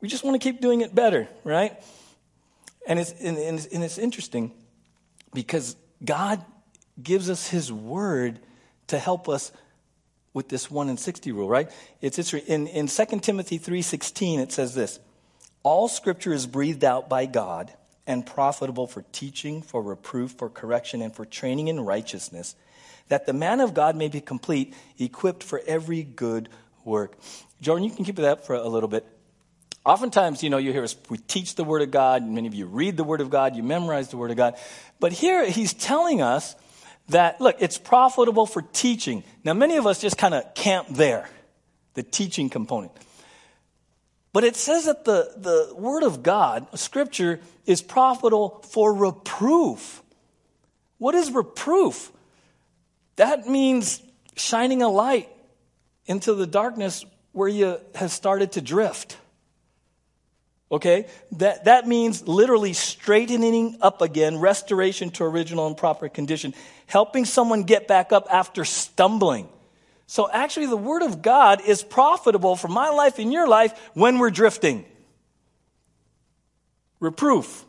We 0.00 0.08
just 0.08 0.22
want 0.22 0.40
to 0.40 0.46
keep 0.46 0.60
doing 0.60 0.82
it 0.82 0.94
better, 0.94 1.28
right? 1.44 1.82
And 2.86 2.98
it's, 2.98 3.12
and 3.12 3.38
it's, 3.38 3.66
and 3.66 3.82
it's 3.82 3.98
interesting 3.98 4.52
because 5.32 5.74
God 6.04 6.44
gives 7.02 7.30
us 7.30 7.48
His 7.48 7.72
word 7.72 8.40
to 8.88 8.98
help 8.98 9.28
us 9.28 9.52
with 10.32 10.48
this 10.48 10.70
1 10.70 10.88
in 10.88 10.96
60 10.96 11.32
rule, 11.32 11.48
right? 11.48 11.70
It's, 12.00 12.18
it's 12.18 12.32
in, 12.32 12.66
in 12.68 12.86
2 12.86 13.04
Timothy 13.20 13.58
3.16, 13.58 14.38
it 14.38 14.52
says 14.52 14.74
this, 14.74 15.00
All 15.62 15.88
scripture 15.88 16.32
is 16.32 16.46
breathed 16.46 16.84
out 16.84 17.08
by 17.08 17.26
God 17.26 17.72
and 18.06 18.24
profitable 18.24 18.86
for 18.86 19.04
teaching, 19.12 19.62
for 19.62 19.82
reproof, 19.82 20.32
for 20.32 20.48
correction, 20.48 21.02
and 21.02 21.14
for 21.14 21.24
training 21.24 21.68
in 21.68 21.80
righteousness, 21.80 22.56
that 23.08 23.26
the 23.26 23.32
man 23.32 23.60
of 23.60 23.74
God 23.74 23.96
may 23.96 24.08
be 24.08 24.20
complete, 24.20 24.74
equipped 24.98 25.42
for 25.42 25.60
every 25.66 26.02
good 26.02 26.48
work. 26.84 27.18
Jordan, 27.60 27.84
you 27.84 27.90
can 27.90 28.04
keep 28.04 28.18
it 28.18 28.24
up 28.24 28.46
for 28.46 28.54
a 28.54 28.68
little 28.68 28.88
bit. 28.88 29.06
Oftentimes, 29.84 30.42
you 30.42 30.50
know, 30.50 30.58
you 30.58 30.72
hear 30.72 30.84
us, 30.84 30.96
we 31.08 31.18
teach 31.18 31.54
the 31.54 31.64
Word 31.64 31.82
of 31.82 31.90
God, 31.90 32.22
many 32.26 32.46
of 32.46 32.54
you 32.54 32.66
read 32.66 32.96
the 32.96 33.04
Word 33.04 33.20
of 33.20 33.30
God, 33.30 33.56
you 33.56 33.62
memorize 33.62 34.08
the 34.08 34.16
Word 34.16 34.30
of 34.30 34.36
God. 34.36 34.54
But 35.00 35.12
here 35.12 35.48
he's 35.48 35.72
telling 35.74 36.20
us 36.22 36.54
that, 37.08 37.40
look, 37.40 37.56
it's 37.60 37.78
profitable 37.78 38.46
for 38.46 38.62
teaching. 38.62 39.24
Now, 39.44 39.54
many 39.54 39.76
of 39.76 39.86
us 39.86 40.00
just 40.00 40.18
kind 40.18 40.34
of 40.34 40.54
camp 40.54 40.88
there, 40.90 41.28
the 41.94 42.02
teaching 42.02 42.50
component. 42.50 42.92
But 44.32 44.44
it 44.44 44.56
says 44.56 44.84
that 44.84 45.04
the, 45.04 45.32
the 45.36 45.74
Word 45.74 46.02
of 46.02 46.22
God, 46.22 46.66
Scripture, 46.78 47.40
is 47.66 47.80
profitable 47.82 48.64
for 48.70 48.92
reproof. 48.92 50.02
What 50.98 51.14
is 51.14 51.30
reproof? 51.30 52.12
That 53.16 53.48
means 53.48 54.02
shining 54.36 54.82
a 54.82 54.88
light 54.88 55.28
into 56.06 56.34
the 56.34 56.46
darkness 56.46 57.04
where 57.32 57.48
you 57.48 57.80
have 57.94 58.10
started 58.10 58.52
to 58.52 58.60
drift. 58.60 59.16
Okay? 60.70 61.06
That, 61.32 61.64
that 61.64 61.86
means 61.86 62.26
literally 62.28 62.72
straightening 62.72 63.78
up 63.80 64.02
again, 64.02 64.38
restoration 64.38 65.10
to 65.12 65.24
original 65.24 65.66
and 65.66 65.76
proper 65.76 66.08
condition, 66.08 66.54
helping 66.86 67.24
someone 67.24 67.62
get 67.62 67.88
back 67.88 68.12
up 68.12 68.26
after 68.30 68.64
stumbling. 68.64 69.48
So 70.06 70.30
actually, 70.30 70.66
the 70.66 70.76
Word 70.76 71.02
of 71.02 71.22
God 71.22 71.60
is 71.60 71.82
profitable 71.82 72.56
for 72.56 72.68
my 72.68 72.88
life 72.88 73.18
and 73.18 73.32
your 73.32 73.46
life 73.46 73.78
when 73.94 74.18
we're 74.18 74.30
drifting. 74.30 74.84
Reproof. 77.00 77.64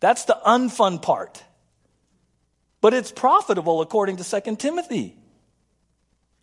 That's 0.00 0.24
the 0.26 0.38
unfun 0.46 1.00
part. 1.00 1.42
But 2.80 2.92
it's 2.92 3.10
profitable 3.10 3.80
according 3.80 4.18
to 4.18 4.40
2 4.42 4.56
Timothy. 4.56 5.16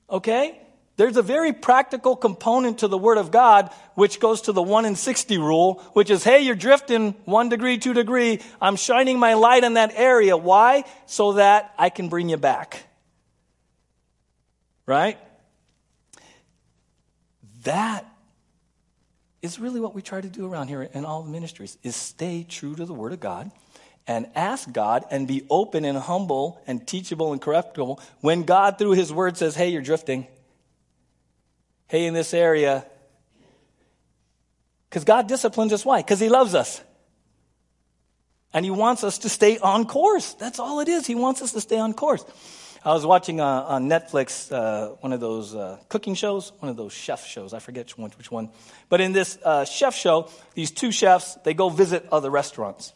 Okay? 0.10 0.60
There's 1.02 1.18
a 1.18 1.24
very 1.24 1.52
practical 1.52 2.16
component 2.16 2.78
to 2.82 2.88
the 2.88 2.95
Word 2.95 3.18
of 3.18 3.32
God, 3.32 3.72
which 3.95 4.20
goes 4.20 4.41
to 4.41 4.52
the 4.52 4.62
1 4.62 4.86
in 4.86 4.95
60 4.95 5.39
rule, 5.39 5.82
which 5.93 6.12
is, 6.12 6.24
hey, 6.24 6.41
you're 6.41 6.54
drifting 6.54 7.14
one 7.26 7.49
degree, 7.49 7.80
two 7.80 7.95
degree. 7.95 8.39
I'm 8.62 8.76
shining 8.76 9.18
my 9.18 9.34
light 9.34 9.64
in 9.64 9.74
that 9.74 9.93
area. 9.95 10.38
Why? 10.38 10.84
So 11.08 11.34
that 11.34 11.74
I 11.76 11.89
can 11.89 12.08
bring 12.08 12.30
you 12.30 12.38
back. 12.38 12.84
Right? 14.86 15.18
That 17.64 18.06
is 19.41 19.58
really 19.58 19.80
what 19.80 19.95
we 19.95 20.04
try 20.04 20.22
to 20.22 20.30
do 20.30 20.45
around 20.45 20.68
here 20.68 20.84
in 20.84 21.04
all 21.04 21.24
the 21.24 21.32
ministries 21.32 21.80
is 21.82 21.95
stay 21.95 22.45
true 22.47 22.76
to 22.76 22.86
the 22.86 22.93
word 22.93 23.14
of 23.14 23.20
God 23.20 23.49
and 24.06 24.28
ask 24.36 24.72
God 24.72 25.06
and 25.10 25.28
be 25.28 25.47
open 25.49 25.84
and 25.84 25.97
humble 25.97 26.62
and 26.68 26.88
teachable 26.88 27.32
and 27.32 27.41
correctable 27.41 27.99
when 28.20 28.43
God 28.43 28.78
through 28.78 28.91
his 28.91 29.12
word 29.12 29.36
says, 29.36 29.56
"Hey, 29.56 29.70
you're 29.70 29.82
drifting." 29.82 30.28
Hey, 31.92 32.06
in 32.06 32.14
this 32.14 32.34
area 32.34 32.86
cuz 34.92 35.04
God 35.04 35.28
disciplines 35.28 35.74
us 35.74 35.84
why? 35.84 36.02
Cuz 36.04 36.22
he 36.22 36.30
loves 36.30 36.56
us. 36.56 36.80
And 38.54 38.64
he 38.64 38.72
wants 38.72 39.04
us 39.04 39.18
to 39.18 39.30
stay 39.30 39.58
on 39.58 39.84
course. 39.84 40.34
That's 40.36 40.58
all 40.58 40.80
it 40.80 40.88
is. 40.88 41.06
He 41.06 41.16
wants 41.16 41.42
us 41.42 41.52
to 41.52 41.60
stay 41.60 41.80
on 41.80 41.94
course. 41.94 42.24
I 42.86 42.94
was 42.94 43.06
watching 43.06 43.42
uh, 43.42 43.46
on 43.46 43.89
Netflix 43.89 44.50
uh, 44.54 44.96
one 45.02 45.12
of 45.12 45.20
those 45.20 45.54
uh, 45.54 45.80
cooking 45.89 46.16
shows, 46.16 46.54
one 46.60 46.70
of 46.70 46.78
those 46.78 46.94
chef 46.94 47.28
shows. 47.28 47.54
I 47.54 47.60
forget 47.60 47.88
which 47.88 47.98
one, 47.98 48.12
which 48.18 48.32
one. 48.32 48.52
But 48.88 49.02
in 49.02 49.12
this 49.12 49.38
uh, 49.44 49.66
chef 49.66 49.94
show, 49.94 50.30
these 50.54 50.72
two 50.72 50.94
chefs 50.94 51.36
they 51.44 51.54
go 51.54 51.68
visit 51.68 52.08
other 52.10 52.30
restaurants, 52.30 52.94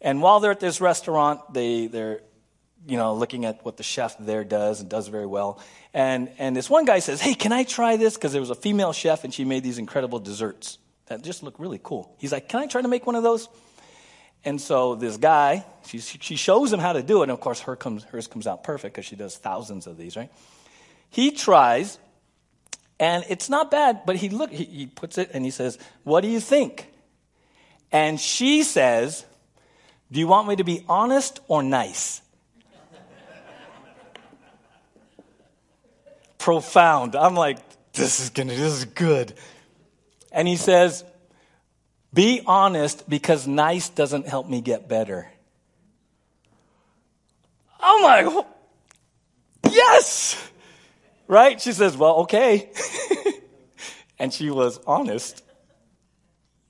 and 0.00 0.22
while 0.22 0.40
they're 0.40 0.52
at 0.52 0.60
this 0.60 0.80
restaurant, 0.80 1.52
they 1.52 1.86
they're 1.86 2.22
you 2.86 2.96
know 2.96 3.14
looking 3.14 3.44
at 3.44 3.64
what 3.64 3.76
the 3.76 3.82
chef 3.82 4.16
there 4.18 4.44
does 4.44 4.80
and 4.80 4.88
does 4.88 5.08
very 5.08 5.26
well. 5.26 5.60
And 5.96 6.28
and 6.36 6.54
this 6.54 6.68
one 6.68 6.84
guy 6.84 6.98
says, 6.98 7.22
"Hey, 7.22 7.32
can 7.32 7.52
I 7.52 7.64
try 7.64 7.96
this?" 7.96 8.16
Because 8.16 8.32
there 8.32 8.40
was 8.42 8.50
a 8.50 8.54
female 8.54 8.92
chef 8.92 9.24
and 9.24 9.32
she 9.32 9.46
made 9.46 9.62
these 9.62 9.78
incredible 9.78 10.18
desserts 10.18 10.76
that 11.06 11.22
just 11.22 11.42
look 11.42 11.58
really 11.58 11.80
cool. 11.82 12.14
He's 12.18 12.32
like, 12.32 12.50
"Can 12.50 12.60
I 12.60 12.66
try 12.66 12.82
to 12.82 12.88
make 12.88 13.06
one 13.06 13.14
of 13.14 13.22
those?" 13.22 13.48
And 14.44 14.60
so 14.60 14.94
this 14.94 15.16
guy, 15.16 15.64
she, 15.86 15.98
she 15.98 16.36
shows 16.36 16.70
him 16.70 16.80
how 16.80 16.92
to 16.92 17.02
do 17.02 17.20
it. 17.20 17.22
And 17.24 17.32
of 17.32 17.40
course, 17.40 17.60
her 17.60 17.76
comes, 17.76 18.04
hers 18.04 18.26
comes 18.26 18.46
out 18.46 18.62
perfect 18.62 18.94
because 18.94 19.06
she 19.06 19.16
does 19.16 19.38
thousands 19.38 19.86
of 19.86 19.96
these, 19.96 20.18
right? 20.18 20.30
He 21.08 21.30
tries, 21.30 21.98
and 23.00 23.24
it's 23.30 23.48
not 23.48 23.70
bad, 23.70 24.02
but 24.04 24.16
he 24.16 24.28
look 24.28 24.50
he, 24.50 24.64
he 24.64 24.86
puts 24.86 25.16
it 25.16 25.30
and 25.32 25.46
he 25.46 25.50
says, 25.50 25.78
"What 26.04 26.20
do 26.20 26.28
you 26.28 26.40
think?" 26.40 26.92
And 27.90 28.20
she 28.20 28.64
says, 28.64 29.24
"Do 30.12 30.20
you 30.20 30.28
want 30.28 30.46
me 30.46 30.56
to 30.56 30.64
be 30.64 30.84
honest 30.90 31.40
or 31.48 31.62
nice?" 31.62 32.20
Profound. 36.46 37.16
I'm 37.16 37.34
like, 37.34 37.58
this 37.92 38.20
is 38.20 38.30
gonna, 38.30 38.54
this 38.54 38.72
is 38.72 38.84
good. 38.84 39.34
And 40.30 40.46
he 40.46 40.54
says, 40.54 41.02
be 42.14 42.40
honest 42.46 43.10
because 43.10 43.48
nice 43.48 43.88
doesn't 43.88 44.28
help 44.28 44.48
me 44.48 44.60
get 44.60 44.88
better. 44.88 45.28
I'm 47.80 48.00
like, 48.00 48.26
oh, 48.28 48.46
yes! 49.72 50.40
Right? 51.26 51.60
She 51.60 51.72
says, 51.72 51.96
well, 51.96 52.18
okay. 52.18 52.70
and 54.20 54.32
she 54.32 54.48
was 54.48 54.78
honest. 54.86 55.42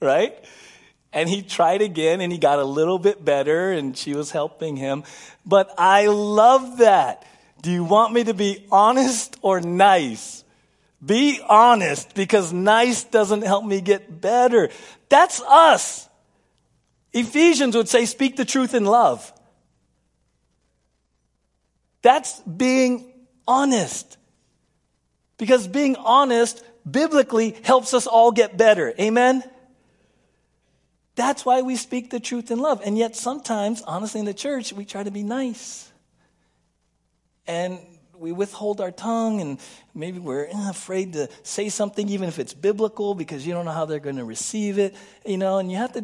Right? 0.01 0.43
And 1.13 1.29
he 1.29 1.43
tried 1.43 1.83
again 1.83 2.23
and 2.23 2.33
he 2.33 2.39
got 2.39 2.59
a 2.59 2.65
little 2.65 2.99
bit 2.99 3.23
better 3.23 3.73
and 3.73 3.95
she 3.95 4.15
was 4.15 4.31
helping 4.31 4.77
him. 4.77 5.05
But 5.45 5.75
I 5.77 6.07
love 6.07 6.79
that. 6.79 7.26
Do 7.63 7.71
you 7.71 7.85
want 7.85 8.13
me 8.13 8.25
to 8.25 8.35
be 8.35 8.65
honest 8.71 9.37
or 9.43 9.61
nice? 9.61 10.45
Be 11.05 11.41
honest 11.49 12.15
because 12.15 12.53
nice 12.53 13.05
doesn't 13.05 13.43
help 13.43 13.65
me 13.65 13.81
get 13.81 14.21
better. 14.21 14.71
That's 15.09 15.41
us. 15.43 16.09
Ephesians 17.13 17.77
would 17.77 17.89
say, 17.89 18.05
speak 18.07 18.37
the 18.37 18.45
truth 18.45 18.75
in 18.75 18.85
love. 18.85 19.33
That's 22.03 22.41
being 22.41 23.13
honest. 23.49 24.17
Because 25.39 25.67
being 25.67 25.97
honest 25.97 26.63
biblically 26.89 27.57
helps 27.63 27.95
us 27.95 28.07
all 28.07 28.33
get 28.33 28.57
better. 28.57 28.95
Amen? 29.01 29.43
That's 31.15 31.45
why 31.45 31.63
we 31.63 31.77
speak 31.77 32.11
the 32.11 32.21
truth 32.21 32.51
in 32.51 32.59
love. 32.59 32.81
And 32.85 32.97
yet, 32.97 33.17
sometimes, 33.17 33.83
honestly, 33.83 34.21
in 34.21 34.27
the 34.27 34.35
church, 34.35 34.73
we 34.73 34.85
try 34.85 35.03
to 35.03 35.11
be 35.11 35.23
nice. 35.23 35.91
And 37.47 37.79
we 38.19 38.33
withhold 38.33 38.81
our 38.81 38.91
tongue 38.91 39.41
and 39.41 39.59
maybe 39.95 40.19
we're 40.19 40.47
eh, 40.47 40.71
afraid 40.71 41.13
to 41.13 41.29
say 41.43 41.69
something 41.69 42.09
even 42.09 42.29
if 42.29 42.39
it's 42.39 42.55
biblical 42.55 43.15
because 43.15 43.47
you 43.47 43.53
don't 43.53 43.67
know 43.67 43.73
how 43.73 43.85
they're 43.85 43.99
going 43.99 44.17
to 44.17 44.25
receive 44.25 44.79
it 44.79 44.97
you 45.27 45.37
know 45.37 45.59
and 45.59 45.71
you 45.71 45.77
have 45.77 45.93
to 45.93 46.03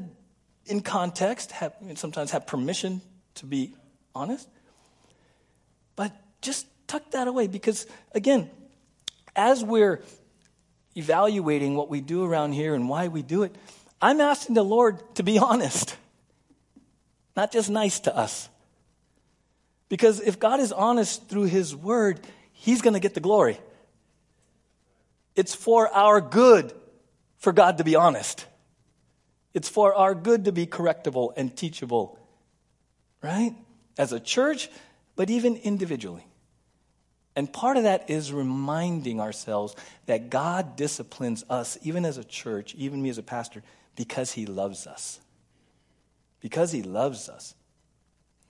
in 0.66 0.82
context 0.82 1.52
have 1.52 1.74
sometimes 1.94 2.30
have 2.32 2.46
permission 2.46 3.00
to 3.36 3.46
be 3.46 3.74
honest. 4.14 4.48
But 5.96 6.12
just 6.40 6.66
tuck 6.86 7.10
that 7.12 7.28
away 7.28 7.46
because 7.46 7.86
again 8.14 8.50
as 9.34 9.64
we're 9.64 10.02
evaluating 10.94 11.74
what 11.74 11.88
we 11.88 12.00
do 12.02 12.24
around 12.24 12.52
here 12.52 12.74
and 12.74 12.86
why 12.86 13.08
we 13.08 13.22
do 13.22 13.44
it 13.44 13.54
i'm 14.02 14.20
asking 14.20 14.54
the 14.54 14.62
lord 14.62 15.00
to 15.14 15.22
be 15.22 15.38
honest 15.50 15.96
not 17.34 17.50
just 17.50 17.70
nice 17.70 18.00
to 18.00 18.14
us 18.14 18.50
because 19.92 20.20
if 20.20 20.40
God 20.40 20.58
is 20.58 20.72
honest 20.72 21.28
through 21.28 21.44
His 21.44 21.76
word, 21.76 22.18
He's 22.54 22.80
going 22.80 22.94
to 22.94 22.98
get 22.98 23.12
the 23.12 23.20
glory. 23.20 23.60
It's 25.36 25.54
for 25.54 25.86
our 25.90 26.18
good 26.22 26.72
for 27.36 27.52
God 27.52 27.76
to 27.76 27.84
be 27.84 27.94
honest. 27.94 28.46
It's 29.52 29.68
for 29.68 29.94
our 29.94 30.14
good 30.14 30.46
to 30.46 30.52
be 30.52 30.66
correctable 30.66 31.34
and 31.36 31.54
teachable, 31.54 32.18
right? 33.20 33.54
As 33.98 34.14
a 34.14 34.18
church, 34.18 34.70
but 35.14 35.28
even 35.28 35.56
individually. 35.56 36.26
And 37.36 37.52
part 37.52 37.76
of 37.76 37.82
that 37.82 38.08
is 38.08 38.32
reminding 38.32 39.20
ourselves 39.20 39.76
that 40.06 40.30
God 40.30 40.74
disciplines 40.74 41.44
us, 41.50 41.76
even 41.82 42.06
as 42.06 42.16
a 42.16 42.24
church, 42.24 42.74
even 42.76 43.02
me 43.02 43.10
as 43.10 43.18
a 43.18 43.22
pastor, 43.22 43.62
because 43.94 44.32
He 44.32 44.46
loves 44.46 44.86
us. 44.86 45.20
Because 46.40 46.72
He 46.72 46.82
loves 46.82 47.28
us. 47.28 47.54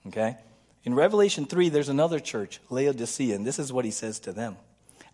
Okay? 0.07 0.37
In 0.83 0.95
Revelation 0.95 1.45
3, 1.45 1.69
there's 1.69 1.89
another 1.89 2.19
church, 2.19 2.59
Laodicea, 2.69 3.35
and 3.35 3.45
this 3.45 3.59
is 3.59 3.71
what 3.71 3.85
He 3.85 3.91
says 3.91 4.19
to 4.21 4.33
them 4.33 4.57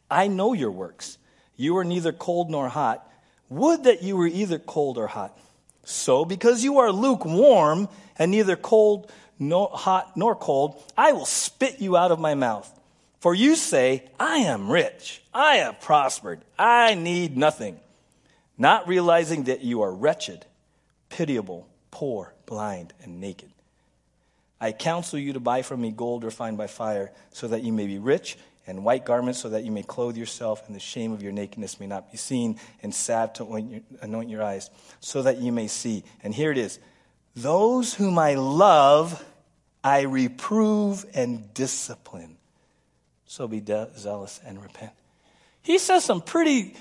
I 0.10 0.28
know 0.28 0.54
your 0.54 0.72
works. 0.72 1.18
You 1.56 1.78
are 1.78 1.84
neither 1.84 2.12
cold 2.12 2.50
nor 2.50 2.70
hot. 2.70 3.06
Would 3.50 3.84
that 3.84 4.02
you 4.02 4.16
were 4.16 4.28
either 4.28 4.60
cold 4.60 4.98
or 4.98 5.08
hot. 5.08 5.38
So, 5.84 6.24
because 6.24 6.64
you 6.64 6.80
are 6.80 6.92
lukewarm 6.92 7.90
and 8.18 8.32
neither 8.32 8.56
cold 8.56 9.12
nor 9.40 9.70
hot 9.74 10.16
nor 10.16 10.36
cold, 10.36 10.82
I 10.98 11.14
will 11.14 11.26
spit 11.26 11.80
you 11.80 11.98
out 11.98 12.12
of 12.12 12.20
my 12.20 12.36
mouth. 12.36 12.72
For 13.20 13.34
you 13.34 13.56
say, 13.56 14.04
I 14.20 14.38
am 14.38 14.72
rich, 14.72 15.22
I 15.34 15.56
have 15.56 15.82
prospered, 15.82 16.40
I 16.58 16.96
need 16.96 17.36
nothing, 17.36 17.80
not 18.58 18.88
realizing 18.88 19.46
that 19.46 19.62
you 19.62 19.82
are 19.82 19.92
wretched, 19.92 20.46
pitiable, 21.10 21.68
poor, 21.92 22.34
blind, 22.46 22.94
and 23.04 23.20
naked. 23.20 23.52
I 24.62 24.72
counsel 24.72 25.20
you 25.20 25.34
to 25.34 25.40
buy 25.40 25.62
from 25.62 25.82
me 25.82 25.92
gold 25.92 26.24
refined 26.24 26.58
by 26.58 26.68
fire, 26.68 27.12
so 27.32 27.48
that 27.48 27.64
you 27.64 27.72
may 27.72 27.88
be 27.88 27.98
rich, 27.98 28.38
and 28.68 28.84
white 28.84 29.06
garments, 29.06 29.40
so 29.40 29.50
that 29.50 29.64
you 29.64 29.72
may 29.72 29.84
clothe 29.84 30.18
yourself, 30.18 30.64
and 30.68 30.76
the 30.76 30.80
shame 30.80 31.12
of 31.12 31.22
your 31.24 31.32
nakedness 31.32 31.80
may 31.80 31.88
not 31.88 32.12
be 32.12 32.18
seen, 32.18 32.60
and 32.84 32.94
salve 32.94 33.34
to 33.34 33.82
anoint 34.02 34.30
your 34.30 34.44
eyes, 34.44 34.70
so 35.00 35.22
that 35.22 35.38
you 35.38 35.52
may 35.52 35.68
see. 35.68 36.04
And 36.24 36.34
here 36.34 36.52
it 36.52 36.58
is 36.58 36.80
Those 37.36 37.94
whom 37.94 38.20
I 38.20 38.36
love, 38.36 39.24
I 39.84 40.02
reprove 40.02 41.06
and 41.14 41.54
discipline 41.54 42.36
so 43.30 43.48
be 43.48 43.62
de- 43.62 43.90
zealous 43.96 44.42
and 44.44 44.62
repent. 44.62 44.92
He 45.62 45.78
says 45.78 46.04
some 46.04 46.20
pretty, 46.20 46.76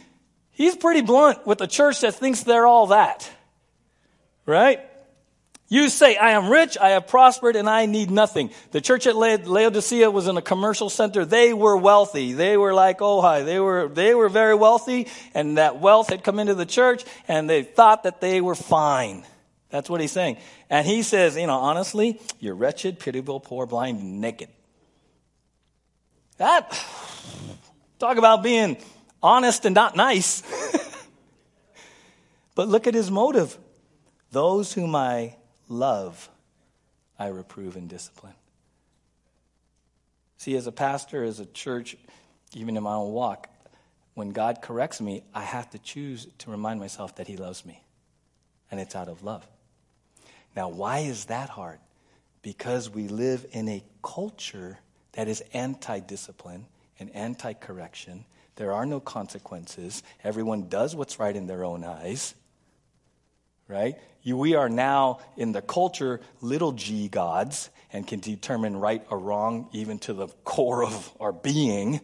he's 0.50 0.74
pretty 0.74 1.02
blunt 1.02 1.46
with 1.46 1.60
a 1.60 1.66
church 1.66 2.00
that 2.00 2.14
thinks 2.14 2.42
they're 2.42 2.66
all 2.66 2.86
that. 2.86 3.30
Right? 4.46 4.80
You 5.70 5.90
say, 5.90 6.16
I 6.16 6.30
am 6.30 6.48
rich, 6.48 6.78
I 6.78 6.90
have 6.90 7.06
prospered, 7.06 7.54
and 7.54 7.68
I 7.68 7.84
need 7.84 8.10
nothing. 8.10 8.50
The 8.70 8.80
church 8.80 9.06
at 9.06 9.16
Laodicea 9.16 10.10
was 10.10 10.26
in 10.26 10.38
a 10.38 10.42
commercial 10.42 10.88
center. 10.88 11.26
They 11.26 11.52
were 11.52 11.76
wealthy. 11.76 12.32
They 12.32 12.56
were 12.56 12.72
like, 12.72 13.02
oh, 13.02 13.20
hi. 13.20 13.42
They 13.42 13.60
were, 13.60 13.86
they 13.86 14.14
were 14.14 14.30
very 14.30 14.54
wealthy, 14.54 15.08
and 15.34 15.58
that 15.58 15.78
wealth 15.78 16.08
had 16.08 16.24
come 16.24 16.38
into 16.38 16.54
the 16.54 16.64
church, 16.64 17.04
and 17.28 17.50
they 17.50 17.62
thought 17.62 18.04
that 18.04 18.22
they 18.22 18.40
were 18.40 18.54
fine. 18.54 19.26
That's 19.68 19.90
what 19.90 20.00
he's 20.00 20.12
saying. 20.12 20.38
And 20.70 20.86
he 20.86 21.02
says, 21.02 21.36
you 21.36 21.46
know, 21.46 21.58
honestly, 21.58 22.18
you're 22.40 22.54
wretched, 22.54 22.98
pitiable, 22.98 23.38
poor, 23.38 23.66
blind, 23.66 24.22
naked. 24.22 24.48
That, 26.38 26.82
talk 27.98 28.16
about 28.16 28.42
being 28.42 28.78
honest 29.22 29.66
and 29.66 29.74
not 29.74 29.96
nice. 29.96 30.42
but 32.54 32.68
look 32.68 32.86
at 32.86 32.94
his 32.94 33.10
motive. 33.10 33.58
Those 34.30 34.72
whom 34.72 34.94
I 34.94 35.34
love, 35.68 36.28
I 37.18 37.28
reprove 37.28 37.76
and 37.76 37.88
discipline. 37.88 38.34
See, 40.36 40.56
as 40.56 40.66
a 40.66 40.72
pastor, 40.72 41.24
as 41.24 41.40
a 41.40 41.46
church, 41.46 41.96
even 42.54 42.76
in 42.76 42.82
my 42.82 42.94
own 42.94 43.12
walk, 43.12 43.48
when 44.14 44.30
God 44.30 44.62
corrects 44.62 45.00
me, 45.00 45.22
I 45.34 45.42
have 45.42 45.70
to 45.70 45.78
choose 45.78 46.26
to 46.38 46.50
remind 46.50 46.80
myself 46.80 47.16
that 47.16 47.26
He 47.26 47.36
loves 47.36 47.64
me. 47.64 47.82
And 48.70 48.80
it's 48.80 48.94
out 48.94 49.08
of 49.08 49.22
love. 49.22 49.46
Now, 50.54 50.68
why 50.68 51.00
is 51.00 51.26
that 51.26 51.48
hard? 51.48 51.78
Because 52.42 52.90
we 52.90 53.08
live 53.08 53.46
in 53.52 53.68
a 53.68 53.82
culture 54.02 54.78
that 55.12 55.28
is 55.28 55.42
anti 55.52 56.00
discipline 56.00 56.66
and 56.98 57.14
anti 57.14 57.52
correction. 57.52 58.24
There 58.56 58.72
are 58.72 58.86
no 58.86 59.00
consequences. 59.00 60.02
Everyone 60.24 60.68
does 60.68 60.96
what's 60.96 61.20
right 61.20 61.34
in 61.34 61.46
their 61.46 61.64
own 61.64 61.84
eyes. 61.84 62.34
Right? 63.68 63.96
We 64.24 64.54
are 64.54 64.68
now 64.68 65.20
in 65.36 65.52
the 65.52 65.62
culture 65.62 66.20
little 66.40 66.72
g 66.72 67.08
gods 67.08 67.70
and 67.92 68.06
can 68.06 68.20
determine 68.20 68.76
right 68.76 69.04
or 69.10 69.18
wrong 69.18 69.68
even 69.72 69.98
to 70.00 70.12
the 70.12 70.28
core 70.44 70.84
of 70.84 71.10
our 71.20 71.32
being 71.32 72.00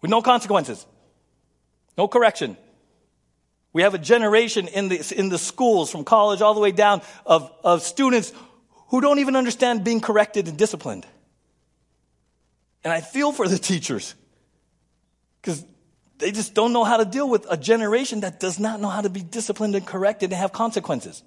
with 0.00 0.10
no 0.10 0.22
consequences, 0.22 0.86
no 1.96 2.08
correction. 2.08 2.56
We 3.72 3.82
have 3.82 3.94
a 3.94 3.98
generation 3.98 4.68
in 4.68 4.88
the, 4.88 5.14
in 5.16 5.28
the 5.28 5.38
schools 5.38 5.90
from 5.90 6.04
college 6.04 6.40
all 6.40 6.54
the 6.54 6.60
way 6.60 6.72
down 6.72 7.02
of, 7.26 7.50
of 7.64 7.82
students 7.82 8.32
who 8.88 9.00
don't 9.00 9.18
even 9.18 9.34
understand 9.34 9.82
being 9.82 10.00
corrected 10.00 10.46
and 10.46 10.56
disciplined. 10.56 11.06
And 12.84 12.92
I 12.92 13.00
feel 13.00 13.32
for 13.32 13.48
the 13.48 13.58
teachers 13.58 14.14
because 15.40 15.64
they 16.18 16.30
just 16.30 16.54
don't 16.54 16.72
know 16.72 16.84
how 16.84 16.96
to 16.96 17.04
deal 17.04 17.28
with 17.28 17.46
a 17.50 17.56
generation 17.56 18.20
that 18.20 18.38
does 18.40 18.58
not 18.58 18.80
know 18.80 18.88
how 18.88 19.00
to 19.00 19.10
be 19.10 19.20
disciplined 19.20 19.74
and 19.74 19.86
corrected 19.86 20.30
and 20.30 20.38
have 20.38 20.52
consequences. 20.52 21.22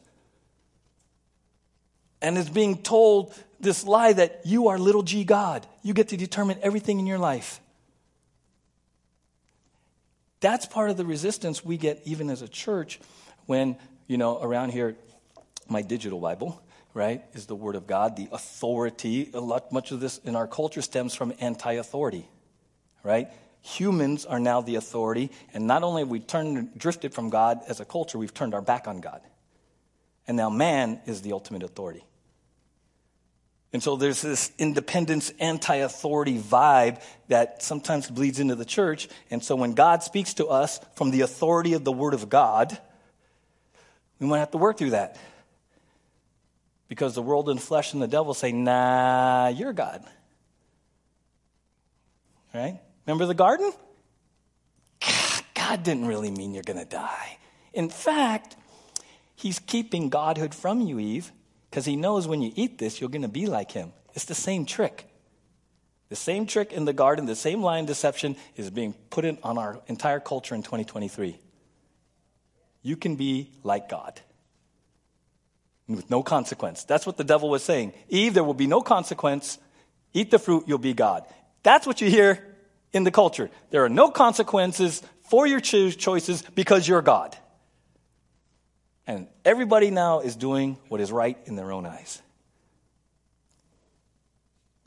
And 2.21 2.37
is 2.37 2.49
being 2.49 2.81
told 2.81 3.33
this 3.59 3.85
lie 3.85 4.13
that 4.13 4.41
you 4.45 4.69
are 4.69 4.77
little 4.77 5.03
g 5.03 5.23
God. 5.23 5.67
You 5.83 5.93
get 5.93 6.09
to 6.09 6.17
determine 6.17 6.57
everything 6.61 6.99
in 6.99 7.05
your 7.05 7.19
life. 7.19 7.59
That's 10.39 10.65
part 10.65 10.89
of 10.89 10.97
the 10.97 11.05
resistance 11.05 11.65
we 11.65 11.77
get 11.77 12.01
even 12.05 12.29
as 12.29 12.41
a 12.41 12.47
church 12.47 12.99
when, 13.45 13.75
you 14.07 14.17
know, 14.17 14.39
around 14.41 14.69
here, 14.69 14.95
my 15.67 15.81
digital 15.81 16.19
Bible, 16.19 16.61
right, 16.93 17.23
is 17.33 17.47
the 17.47 17.55
Word 17.55 17.75
of 17.75 17.87
God, 17.87 18.15
the 18.15 18.29
authority. 18.31 19.31
A 19.33 19.39
lot, 19.39 19.71
much 19.71 19.91
of 19.91 19.99
this 19.99 20.19
in 20.19 20.35
our 20.35 20.47
culture 20.47 20.81
stems 20.81 21.15
from 21.15 21.33
anti 21.39 21.73
authority, 21.73 22.27
right? 23.03 23.29
Humans 23.67 24.25
are 24.25 24.39
now 24.39 24.61
the 24.61 24.75
authority, 24.75 25.29
and 25.53 25.67
not 25.67 25.83
only 25.83 26.01
have 26.01 26.07
we 26.07 26.21
turned, 26.21 26.77
drifted 26.77 27.13
from 27.13 27.29
God 27.29 27.59
as 27.67 27.81
a 27.81 27.85
culture, 27.85 28.17
we've 28.17 28.33
turned 28.33 28.53
our 28.53 28.61
back 28.61 28.87
on 28.87 29.01
God. 29.01 29.19
And 30.25 30.37
now 30.37 30.49
man 30.49 31.01
is 31.05 31.21
the 31.21 31.33
ultimate 31.33 31.63
authority. 31.63 32.05
And 33.73 33.83
so 33.83 33.97
there's 33.97 34.21
this 34.21 34.53
independence, 34.57 35.33
anti 35.37 35.75
authority 35.75 36.39
vibe 36.39 37.03
that 37.27 37.61
sometimes 37.61 38.09
bleeds 38.09 38.39
into 38.39 38.55
the 38.55 38.63
church. 38.63 39.09
And 39.29 39.43
so 39.43 39.57
when 39.57 39.73
God 39.73 40.01
speaks 40.01 40.35
to 40.35 40.47
us 40.47 40.79
from 40.95 41.11
the 41.11 41.21
authority 41.21 41.73
of 41.73 41.83
the 41.83 41.91
Word 41.91 42.13
of 42.13 42.29
God, 42.29 42.77
we 44.19 44.27
might 44.27 44.39
have 44.39 44.51
to 44.51 44.57
work 44.57 44.77
through 44.77 44.91
that. 44.91 45.17
Because 46.87 47.15
the 47.15 47.21
world 47.21 47.49
and 47.49 47.61
flesh 47.61 47.91
and 47.91 48.01
the 48.01 48.07
devil 48.07 48.33
say, 48.33 48.53
nah, 48.53 49.49
you're 49.49 49.73
God. 49.73 50.05
Right? 52.53 52.79
Remember 53.07 53.25
the 53.25 53.33
garden? 53.33 53.71
God 55.55 55.83
didn't 55.83 56.05
really 56.05 56.29
mean 56.29 56.53
you're 56.53 56.63
going 56.63 56.79
to 56.79 56.85
die. 56.85 57.37
In 57.73 57.89
fact, 57.89 58.55
he's 59.35 59.59
keeping 59.59 60.09
godhood 60.09 60.53
from 60.53 60.81
you, 60.81 60.99
Eve, 60.99 61.31
because 61.69 61.85
he 61.85 61.95
knows 61.95 62.27
when 62.27 62.41
you 62.41 62.51
eat 62.55 62.77
this, 62.77 62.99
you're 62.99 63.09
going 63.09 63.21
to 63.21 63.27
be 63.27 63.45
like 63.45 63.71
him. 63.71 63.93
It's 64.13 64.25
the 64.25 64.35
same 64.35 64.65
trick. 64.65 65.07
The 66.09 66.15
same 66.15 66.45
trick 66.45 66.71
in 66.71 66.85
the 66.85 66.93
garden, 66.93 67.25
the 67.25 67.35
same 67.35 67.61
line 67.61 67.85
deception 67.85 68.35
is 68.55 68.69
being 68.69 68.93
put 69.09 69.25
in 69.25 69.37
on 69.43 69.57
our 69.57 69.79
entire 69.87 70.19
culture 70.19 70.55
in 70.55 70.63
2023. 70.63 71.37
You 72.81 72.95
can 72.95 73.15
be 73.15 73.51
like 73.63 73.89
God 73.89 74.19
with 75.87 76.09
no 76.09 76.23
consequence. 76.23 76.83
That's 76.83 77.05
what 77.05 77.17
the 77.17 77.23
devil 77.23 77.49
was 77.49 77.63
saying. 77.63 77.93
Eve, 78.09 78.33
there 78.33 78.43
will 78.43 78.53
be 78.53 78.67
no 78.67 78.81
consequence. 78.81 79.59
Eat 80.13 80.31
the 80.31 80.39
fruit, 80.39 80.65
you'll 80.67 80.77
be 80.77 80.93
God. 80.93 81.23
That's 81.63 81.85
what 81.85 82.01
you 82.01 82.09
hear 82.09 82.56
in 82.93 83.03
the 83.03 83.11
culture. 83.11 83.49
There 83.69 83.83
are 83.85 83.89
no 83.89 84.09
consequences 84.09 85.01
for 85.29 85.45
your 85.45 85.59
choices 85.59 86.41
because 86.55 86.87
you're 86.87 87.01
God. 87.01 87.37
And 89.05 89.27
everybody 89.45 89.89
now 89.91 90.19
is 90.19 90.35
doing 90.35 90.77
what 90.89 90.99
is 90.99 91.11
right 91.11 91.37
in 91.45 91.55
their 91.55 91.71
own 91.71 91.85
eyes. 91.85 92.21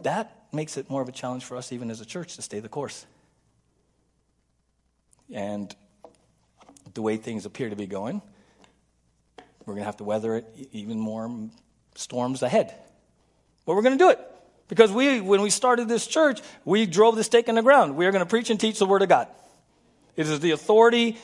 That 0.02 0.34
makes 0.52 0.76
it 0.76 0.90
more 0.90 1.02
of 1.02 1.08
a 1.08 1.12
challenge 1.12 1.44
for 1.44 1.56
us, 1.56 1.72
even 1.72 1.90
as 1.90 2.00
a 2.00 2.06
church, 2.06 2.36
to 2.36 2.42
stay 2.42 2.60
the 2.60 2.68
course. 2.68 3.06
And 5.32 5.74
the 6.94 7.02
way 7.02 7.16
things 7.16 7.46
appear 7.46 7.70
to 7.70 7.76
be 7.76 7.86
going, 7.86 8.20
we're 9.64 9.74
going 9.74 9.82
to 9.82 9.86
have 9.86 9.98
to 9.98 10.04
weather 10.04 10.36
it 10.36 10.68
even 10.72 10.98
more 10.98 11.48
storms 11.94 12.42
ahead. 12.42 12.74
But 13.64 13.74
we're 13.74 13.82
going 13.82 13.96
to 13.96 14.04
do 14.04 14.10
it. 14.10 14.18
Because 14.70 14.92
we, 14.92 15.20
when 15.20 15.42
we 15.42 15.50
started 15.50 15.88
this 15.88 16.06
church, 16.06 16.40
we 16.64 16.86
drove 16.86 17.16
the 17.16 17.24
stake 17.24 17.48
in 17.48 17.56
the 17.56 17.62
ground. 17.62 17.96
We 17.96 18.06
are 18.06 18.12
going 18.12 18.24
to 18.24 18.28
preach 18.28 18.50
and 18.50 18.58
teach 18.58 18.78
the 18.78 18.86
Word 18.86 19.02
of 19.02 19.08
God. 19.08 19.26
It 20.16 20.28
is 20.28 20.38
the 20.38 20.52
authority, 20.52 21.18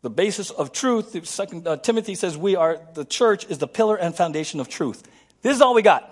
the 0.00 0.08
basis 0.08 0.50
of 0.50 0.72
truth. 0.72 1.28
Second 1.28 1.68
uh, 1.68 1.76
Timothy 1.76 2.14
says 2.14 2.38
we 2.38 2.56
are 2.56 2.80
the 2.94 3.04
church 3.04 3.44
is 3.50 3.58
the 3.58 3.68
pillar 3.68 3.96
and 3.96 4.14
foundation 4.14 4.60
of 4.60 4.70
truth. 4.70 5.06
This 5.42 5.54
is 5.54 5.60
all 5.60 5.74
we 5.74 5.82
got. 5.82 6.10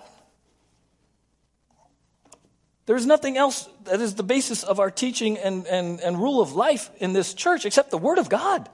There's 2.85 3.07
nothing 3.07 3.35
else 3.35 3.67
that 3.85 3.99
is 3.99 4.13
the 4.13 4.23
basis 4.23 4.63
of 4.63 4.79
our 4.79 4.91
teaching 4.91 5.39
and, 5.39 5.65
and, 5.65 5.99
and 5.99 6.19
rule 6.19 6.39
of 6.39 6.53
life 6.53 6.91
in 6.97 7.13
this 7.13 7.33
church 7.33 7.65
except 7.65 7.89
the 7.89 7.97
Word 7.97 8.19
of 8.19 8.29
God. 8.29 8.69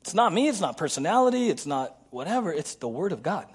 It's 0.00 0.14
not 0.14 0.32
me, 0.32 0.48
it's 0.48 0.60
not 0.60 0.76
personality, 0.76 1.50
it's 1.50 1.66
not 1.66 1.96
whatever, 2.10 2.52
it's 2.52 2.74
the 2.74 2.88
Word 2.88 3.12
of 3.12 3.22
God. 3.22 3.46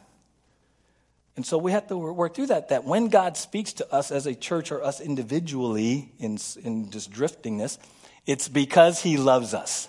And 1.36 1.45
so 1.45 1.57
we 1.57 1.71
have 1.71 1.88
to 1.88 1.97
work 1.97 2.36
through 2.36 2.47
that, 2.47 2.69
that 2.69 2.84
when 2.84 3.07
God 3.07 3.38
speaks 3.38 3.73
to 3.73 3.93
us 3.93 4.11
as 4.11 4.25
a 4.25 4.36
church 4.36 4.71
or 4.71 4.84
us 4.84 4.99
individually 4.99 6.11
in, 6.19 6.38
in 6.63 6.91
just 6.91 7.11
driftingness, 7.11 7.77
it's 8.25 8.47
because 8.47 9.01
He 9.01 9.17
loves 9.17 9.53
us. 9.53 9.88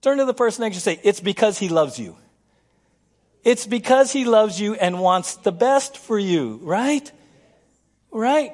Turn 0.00 0.18
to 0.18 0.24
the 0.24 0.34
person 0.34 0.62
next 0.62 0.82
to 0.82 0.90
you 0.90 0.96
say, 0.96 1.00
It's 1.02 1.20
because 1.20 1.58
He 1.58 1.68
loves 1.68 1.98
you. 1.98 2.16
It's 3.42 3.66
because 3.66 4.12
He 4.12 4.24
loves 4.24 4.60
you 4.60 4.74
and 4.74 5.00
wants 5.00 5.36
the 5.36 5.52
best 5.52 5.98
for 5.98 6.18
you, 6.18 6.60
right? 6.62 7.10
Right? 8.12 8.52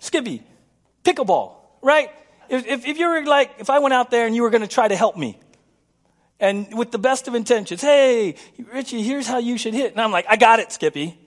Skippy, 0.00 0.42
pickleball, 1.04 1.54
right? 1.80 2.10
If, 2.48 2.66
if, 2.66 2.86
if 2.86 2.98
you 2.98 3.08
were 3.08 3.24
like, 3.24 3.52
if 3.60 3.70
I 3.70 3.78
went 3.78 3.94
out 3.94 4.10
there 4.10 4.26
and 4.26 4.34
you 4.34 4.42
were 4.42 4.50
going 4.50 4.62
to 4.62 4.68
try 4.68 4.88
to 4.88 4.96
help 4.96 5.16
me, 5.16 5.38
and 6.40 6.76
with 6.76 6.90
the 6.90 6.98
best 6.98 7.28
of 7.28 7.34
intentions, 7.34 7.80
hey, 7.80 8.34
Richie, 8.72 9.02
here's 9.02 9.26
how 9.26 9.38
you 9.38 9.56
should 9.56 9.74
hit. 9.74 9.92
And 9.92 10.00
I'm 10.00 10.10
like, 10.10 10.26
I 10.28 10.36
got 10.36 10.58
it, 10.58 10.72
Skippy. 10.72 11.18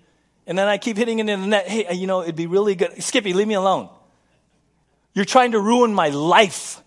And 0.48 0.58
then 0.58 0.68
I 0.68 0.78
keep 0.78 0.98
hitting 0.98 1.20
it 1.20 1.30
in 1.30 1.42
the 1.42 1.48
net. 1.48 1.68
Hey, 1.68 1.86
uh, 1.86 1.94
you 1.94 2.08
know, 2.08 2.22
it'd 2.22 2.36
be 2.36 2.48
really 2.48 2.76
good. 2.76 3.02
Skippy, 3.02 3.34
leave 3.34 3.48
me 3.48 3.54
alone. 3.56 3.90
You're 5.14 5.26
trying 5.26 5.54
to 5.54 5.60
ruin 5.60 5.94
my 5.94 6.10
life. 6.10 6.82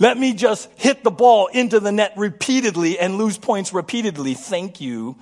Let 0.00 0.18
me 0.18 0.34
just 0.34 0.68
hit 0.74 1.04
the 1.04 1.10
ball 1.10 1.46
into 1.46 1.78
the 1.78 1.92
net 1.92 2.14
repeatedly 2.16 2.98
and 2.98 3.16
lose 3.16 3.38
points 3.38 3.72
repeatedly. 3.72 4.34
Thank 4.34 4.80
you 4.80 5.16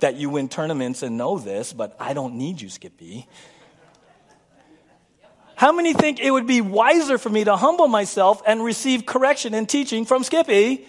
that 0.00 0.16
you 0.16 0.30
win 0.30 0.48
tournaments 0.48 1.02
and 1.02 1.18
know 1.18 1.38
this, 1.38 1.72
but 1.72 1.94
I 2.00 2.14
don't 2.14 2.34
need 2.34 2.60
you, 2.60 2.70
Skippy. 2.70 3.28
How 5.56 5.72
many 5.72 5.94
think 5.94 6.20
it 6.20 6.30
would 6.30 6.46
be 6.46 6.60
wiser 6.60 7.16
for 7.16 7.30
me 7.30 7.44
to 7.44 7.56
humble 7.56 7.88
myself 7.88 8.42
and 8.46 8.62
receive 8.62 9.06
correction 9.06 9.54
and 9.54 9.66
teaching 9.66 10.04
from 10.04 10.22
Skippy 10.22 10.86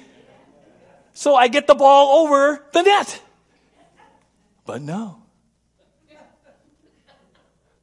so 1.14 1.36
I 1.36 1.48
get 1.48 1.68
the 1.68 1.74
ball 1.74 2.26
over 2.26 2.62
the 2.74 2.82
net? 2.82 3.22
But 4.66 4.82
no. 4.82 5.24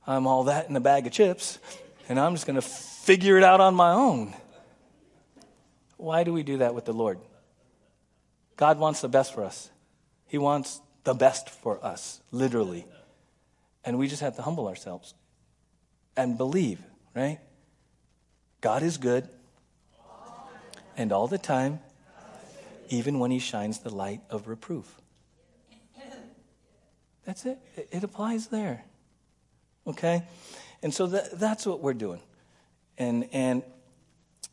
I'm 0.06 0.26
all 0.26 0.44
that 0.44 0.68
in 0.68 0.76
a 0.76 0.80
bag 0.80 1.06
of 1.06 1.12
chips, 1.14 1.58
and 2.10 2.20
I'm 2.20 2.34
just 2.34 2.46
going 2.46 2.56
to 2.56 2.62
figure 2.62 3.38
it 3.38 3.44
out 3.44 3.62
on 3.62 3.74
my 3.74 3.92
own. 3.92 4.34
Why 5.96 6.22
do 6.22 6.34
we 6.34 6.42
do 6.42 6.58
that 6.58 6.74
with 6.74 6.84
the 6.84 6.92
Lord? 6.92 7.18
God 8.58 8.78
wants 8.78 9.00
the 9.00 9.08
best 9.08 9.32
for 9.32 9.42
us. 9.42 9.70
He 10.26 10.36
wants 10.36 10.82
the 11.04 11.14
best 11.14 11.48
for 11.48 11.82
us, 11.82 12.20
literally. 12.30 12.84
And 13.86 13.98
we 13.98 14.06
just 14.06 14.20
have 14.20 14.36
to 14.36 14.42
humble 14.42 14.68
ourselves 14.68 15.14
and 16.16 16.36
believe, 16.38 16.80
right? 17.14 17.38
God 18.60 18.82
is 18.82 18.98
good. 18.98 19.28
And 20.96 21.12
all 21.12 21.26
the 21.26 21.38
time, 21.38 21.80
even 22.88 23.18
when 23.18 23.30
he 23.30 23.38
shines 23.38 23.80
the 23.80 23.94
light 23.94 24.20
of 24.30 24.46
reproof. 24.46 25.00
That's 27.24 27.46
it. 27.46 27.58
It 27.90 28.04
applies 28.04 28.48
there. 28.48 28.84
Okay? 29.86 30.22
And 30.82 30.92
so 30.92 31.06
that, 31.06 31.38
that's 31.38 31.66
what 31.66 31.80
we're 31.80 31.94
doing. 31.94 32.20
And, 32.98 33.28
and, 33.32 33.62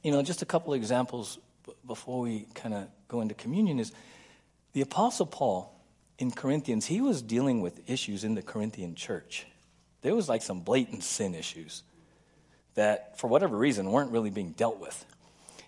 you 0.03 0.11
know, 0.11 0.23
just 0.23 0.41
a 0.41 0.45
couple 0.45 0.73
examples 0.73 1.37
before 1.85 2.21
we 2.21 2.47
kind 2.55 2.73
of 2.73 2.87
go 3.07 3.21
into 3.21 3.35
communion 3.35 3.79
is 3.79 3.91
the 4.73 4.81
Apostle 4.81 5.25
Paul 5.25 5.77
in 6.17 6.31
Corinthians, 6.31 6.85
he 6.85 7.01
was 7.01 7.21
dealing 7.21 7.61
with 7.61 7.89
issues 7.89 8.23
in 8.23 8.35
the 8.35 8.41
Corinthian 8.41 8.95
church 8.95 9.45
there 10.01 10.15
was 10.15 10.27
like 10.29 10.41
some 10.41 10.61
blatant 10.61 11.03
sin 11.03 11.35
issues 11.35 11.83
that, 12.75 13.19
for 13.19 13.27
whatever 13.27 13.57
reason, 13.57 13.91
weren't 13.91 14.11
really 14.11 14.29
being 14.29 14.51
dealt 14.51 14.79
with. 14.79 15.05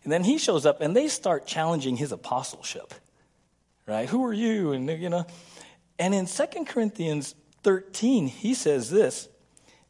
And 0.03 0.11
then 0.11 0.23
he 0.23 0.37
shows 0.37 0.65
up 0.65 0.81
and 0.81 0.95
they 0.95 1.07
start 1.07 1.45
challenging 1.45 1.95
his 1.95 2.11
apostleship, 2.11 2.93
right? 3.87 4.09
Who 4.09 4.25
are 4.25 4.33
you? 4.33 4.73
And, 4.73 4.89
you 4.89 5.09
know, 5.09 5.25
and 5.99 6.13
in 6.13 6.25
2 6.25 6.65
Corinthians 6.65 7.35
13, 7.63 8.27
he 8.27 8.53
says 8.53 8.89
this 8.89 9.29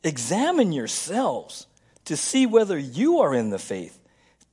Examine 0.03 0.71
yourselves 0.71 1.67
to 2.05 2.17
see 2.17 2.45
whether 2.45 2.77
you 2.77 3.19
are 3.19 3.33
in 3.33 3.49
the 3.49 3.59
faith. 3.59 3.99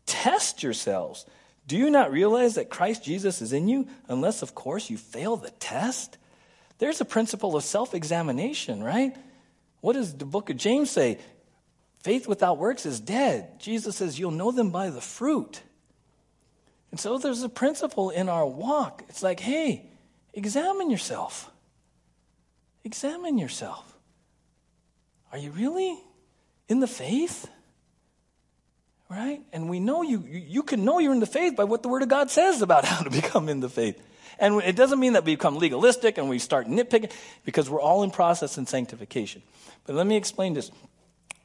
Test 0.06 0.62
yourselves. 0.62 1.26
Do 1.66 1.76
you 1.76 1.90
not 1.90 2.10
realize 2.10 2.54
that 2.54 2.70
Christ 2.70 3.04
Jesus 3.04 3.42
is 3.42 3.52
in 3.52 3.68
you, 3.68 3.86
unless, 4.08 4.42
of 4.42 4.54
course, 4.54 4.90
you 4.90 4.96
fail 4.96 5.36
the 5.36 5.50
test? 5.50 6.18
There's 6.78 7.00
a 7.00 7.04
principle 7.04 7.56
of 7.56 7.62
self 7.62 7.94
examination, 7.94 8.82
right? 8.82 9.16
What 9.80 9.94
does 9.94 10.14
the 10.14 10.24
book 10.24 10.50
of 10.50 10.56
James 10.56 10.90
say? 10.90 11.18
Faith 12.02 12.26
without 12.26 12.58
works 12.58 12.86
is 12.86 13.00
dead. 13.00 13.60
Jesus 13.60 13.96
says, 13.96 14.18
You'll 14.18 14.30
know 14.30 14.50
them 14.50 14.70
by 14.70 14.90
the 14.90 15.00
fruit. 15.00 15.62
And 16.90 16.98
so 16.98 17.18
there's 17.18 17.42
a 17.42 17.48
principle 17.48 18.10
in 18.10 18.28
our 18.28 18.46
walk. 18.46 19.04
It's 19.08 19.22
like, 19.22 19.40
hey, 19.40 19.86
examine 20.34 20.90
yourself. 20.90 21.50
Examine 22.84 23.38
yourself. 23.38 23.96
Are 25.32 25.38
you 25.38 25.50
really 25.52 25.98
in 26.68 26.80
the 26.80 26.88
faith? 26.88 27.48
Right? 29.08 29.40
And 29.52 29.68
we 29.68 29.80
know 29.80 30.02
you, 30.02 30.24
you 30.26 30.62
can 30.62 30.84
know 30.84 30.98
you're 30.98 31.12
in 31.12 31.20
the 31.20 31.26
faith 31.26 31.56
by 31.56 31.64
what 31.64 31.82
the 31.82 31.88
Word 31.88 32.02
of 32.02 32.08
God 32.08 32.30
says 32.30 32.62
about 32.62 32.84
how 32.86 33.02
to 33.02 33.10
become 33.10 33.48
in 33.48 33.60
the 33.60 33.68
faith. 33.68 34.00
And 34.40 34.62
it 34.62 34.74
doesn't 34.74 34.98
mean 34.98 35.12
that 35.12 35.24
we 35.24 35.36
become 35.36 35.58
legalistic 35.58 36.16
and 36.16 36.28
we 36.28 36.38
start 36.38 36.66
nitpicking 36.66 37.12
because 37.44 37.68
we're 37.68 37.80
all 37.80 38.02
in 38.02 38.10
process 38.10 38.56
in 38.56 38.66
sanctification. 38.66 39.42
But 39.84 39.94
let 39.94 40.06
me 40.06 40.16
explain 40.16 40.54
this. 40.54 40.70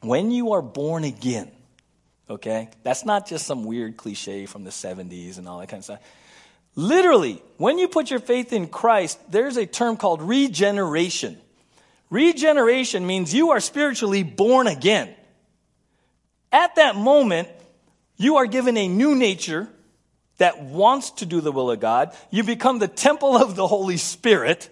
When 0.01 0.31
you 0.31 0.53
are 0.53 0.61
born 0.61 1.03
again, 1.03 1.51
okay, 2.29 2.69
that's 2.83 3.03
not 3.03 3.27
just 3.27 3.45
some 3.45 3.65
weird 3.65 3.97
cliche 3.97 4.45
from 4.45 4.63
the 4.63 4.69
70s 4.69 5.37
and 5.37 5.47
all 5.47 5.59
that 5.59 5.67
kind 5.67 5.79
of 5.79 5.83
stuff. 5.83 5.99
Literally, 6.75 7.41
when 7.57 7.77
you 7.77 7.89
put 7.89 8.09
your 8.09 8.19
faith 8.19 8.53
in 8.53 8.67
Christ, 8.67 9.19
there's 9.29 9.57
a 9.57 9.65
term 9.65 9.97
called 9.97 10.21
regeneration. 10.21 11.37
Regeneration 12.09 13.05
means 13.05 13.33
you 13.33 13.51
are 13.51 13.59
spiritually 13.59 14.23
born 14.23 14.67
again. 14.67 15.13
At 16.51 16.75
that 16.75 16.95
moment, 16.95 17.49
you 18.15 18.37
are 18.37 18.45
given 18.45 18.77
a 18.77 18.87
new 18.87 19.15
nature 19.15 19.67
that 20.37 20.61
wants 20.61 21.11
to 21.11 21.25
do 21.25 21.41
the 21.41 21.51
will 21.51 21.71
of 21.71 21.79
God. 21.79 22.15
You 22.29 22.43
become 22.43 22.79
the 22.79 22.87
temple 22.87 23.37
of 23.37 23.55
the 23.55 23.67
Holy 23.67 23.97
Spirit, 23.97 24.69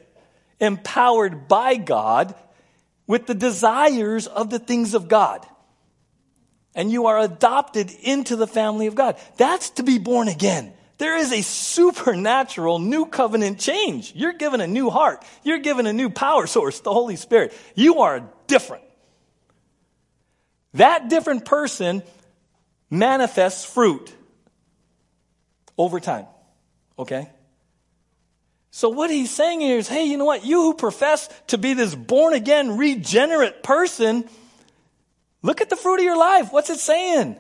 empowered 0.59 1.47
by 1.47 1.75
God 1.75 2.35
with 3.07 3.25
the 3.25 3.35
desires 3.35 4.27
of 4.27 4.49
the 4.49 4.59
things 4.59 4.93
of 4.93 5.07
God. 5.07 5.45
And 6.75 6.91
you 6.91 7.05
are 7.05 7.19
adopted 7.19 7.91
into 8.01 8.35
the 8.35 8.47
family 8.47 8.87
of 8.87 8.95
God. 8.95 9.17
That's 9.37 9.71
to 9.71 9.83
be 9.83 9.99
born 9.99 10.27
again. 10.27 10.73
There 10.97 11.17
is 11.17 11.31
a 11.31 11.41
supernatural 11.41 12.79
new 12.79 13.05
covenant 13.05 13.59
change. 13.59 14.13
You're 14.15 14.33
given 14.33 14.61
a 14.61 14.67
new 14.67 14.89
heart. 14.89 15.23
You're 15.43 15.59
given 15.59 15.85
a 15.85 15.93
new 15.93 16.09
power 16.09 16.47
source, 16.47 16.79
the 16.79 16.93
Holy 16.93 17.15
Spirit. 17.15 17.53
You 17.75 18.01
are 18.01 18.23
different. 18.47 18.83
That 20.75 21.09
different 21.09 21.45
person 21.45 22.03
manifests 22.89 23.65
fruit 23.65 24.13
over 25.77 25.99
time. 25.99 26.25
Okay? 26.97 27.29
So 28.71 28.89
what 28.89 29.11
he's 29.11 29.29
saying 29.29 29.61
here 29.61 29.77
is, 29.77 29.87
hey, 29.87 30.05
you 30.05 30.17
know 30.17 30.25
what? 30.25 30.45
You 30.45 30.63
who 30.63 30.73
profess 30.73 31.29
to 31.47 31.57
be 31.57 31.73
this 31.73 31.93
born 31.93 32.33
again, 32.33 32.77
regenerate 32.77 33.61
person, 33.61 34.27
look 35.41 35.61
at 35.61 35.69
the 35.69 35.75
fruit 35.75 35.99
of 35.99 36.03
your 36.03 36.17
life. 36.17 36.51
What's 36.51 36.69
it 36.69 36.79
saying? 36.79 37.37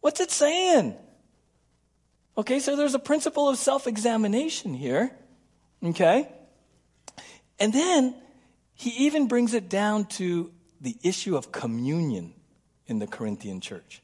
What's 0.00 0.20
it 0.20 0.30
saying? 0.30 0.96
Okay, 2.38 2.60
so 2.60 2.76
there's 2.76 2.94
a 2.94 2.98
principle 2.98 3.48
of 3.48 3.58
self 3.58 3.86
examination 3.86 4.74
here. 4.74 5.10
Okay? 5.82 6.28
And 7.58 7.72
then 7.72 8.14
he 8.74 9.06
even 9.06 9.28
brings 9.28 9.54
it 9.54 9.68
down 9.68 10.06
to 10.06 10.50
the 10.80 10.96
issue 11.02 11.36
of 11.36 11.52
communion 11.52 12.34
in 12.86 12.98
the 12.98 13.06
Corinthian 13.06 13.60
church. 13.60 14.02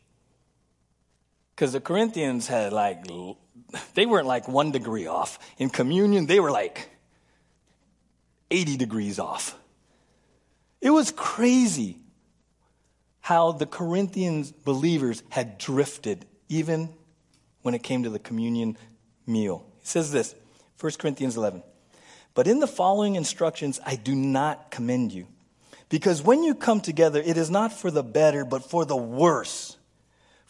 Because 1.63 1.75
the 1.75 1.81
Corinthians 1.81 2.49
had 2.49 2.73
like, 2.73 3.05
they 3.95 4.05
weren't 4.05 4.27
like 4.27 4.49
one 4.49 4.73
degree 4.73 5.07
off. 5.07 5.39
In 5.59 5.71
communion, 5.71 6.27
they 6.27 6.41
were 6.41 6.51
like 6.51 6.91
80 8.51 8.77
degrees 8.77 9.21
off. 9.21 9.57
It 10.81 10.91
was 10.91 11.13
crazy 11.13 11.99
how 13.21 13.53
the 13.53 13.67
Corinthians 13.67 14.51
believers 14.51 15.23
had 15.29 15.57
drifted, 15.57 16.27
even 16.49 16.89
when 17.61 17.75
it 17.75 17.85
came 17.85 18.03
to 18.03 18.11
the 18.11 18.19
communion 18.19 18.77
meal. 19.25 19.65
He 19.83 19.87
says 19.87 20.11
this, 20.11 20.35
1 20.81 20.95
Corinthians 20.99 21.37
11. 21.37 21.63
But 22.35 22.49
in 22.49 22.59
the 22.59 22.67
following 22.67 23.15
instructions, 23.15 23.79
I 23.87 23.95
do 23.95 24.17
not 24.17 24.73
commend 24.73 25.13
you. 25.13 25.29
Because 25.89 26.23
when 26.23 26.43
you 26.43 26.57
come 26.57 26.81
together, 26.81 27.23
it 27.25 27.37
is 27.37 27.53
not 27.53 27.73
for 27.73 27.93
the 27.93 28.03
better, 28.03 28.45
but 28.45 28.69
for 28.69 28.85
the 28.85 28.97
worse. 28.97 29.77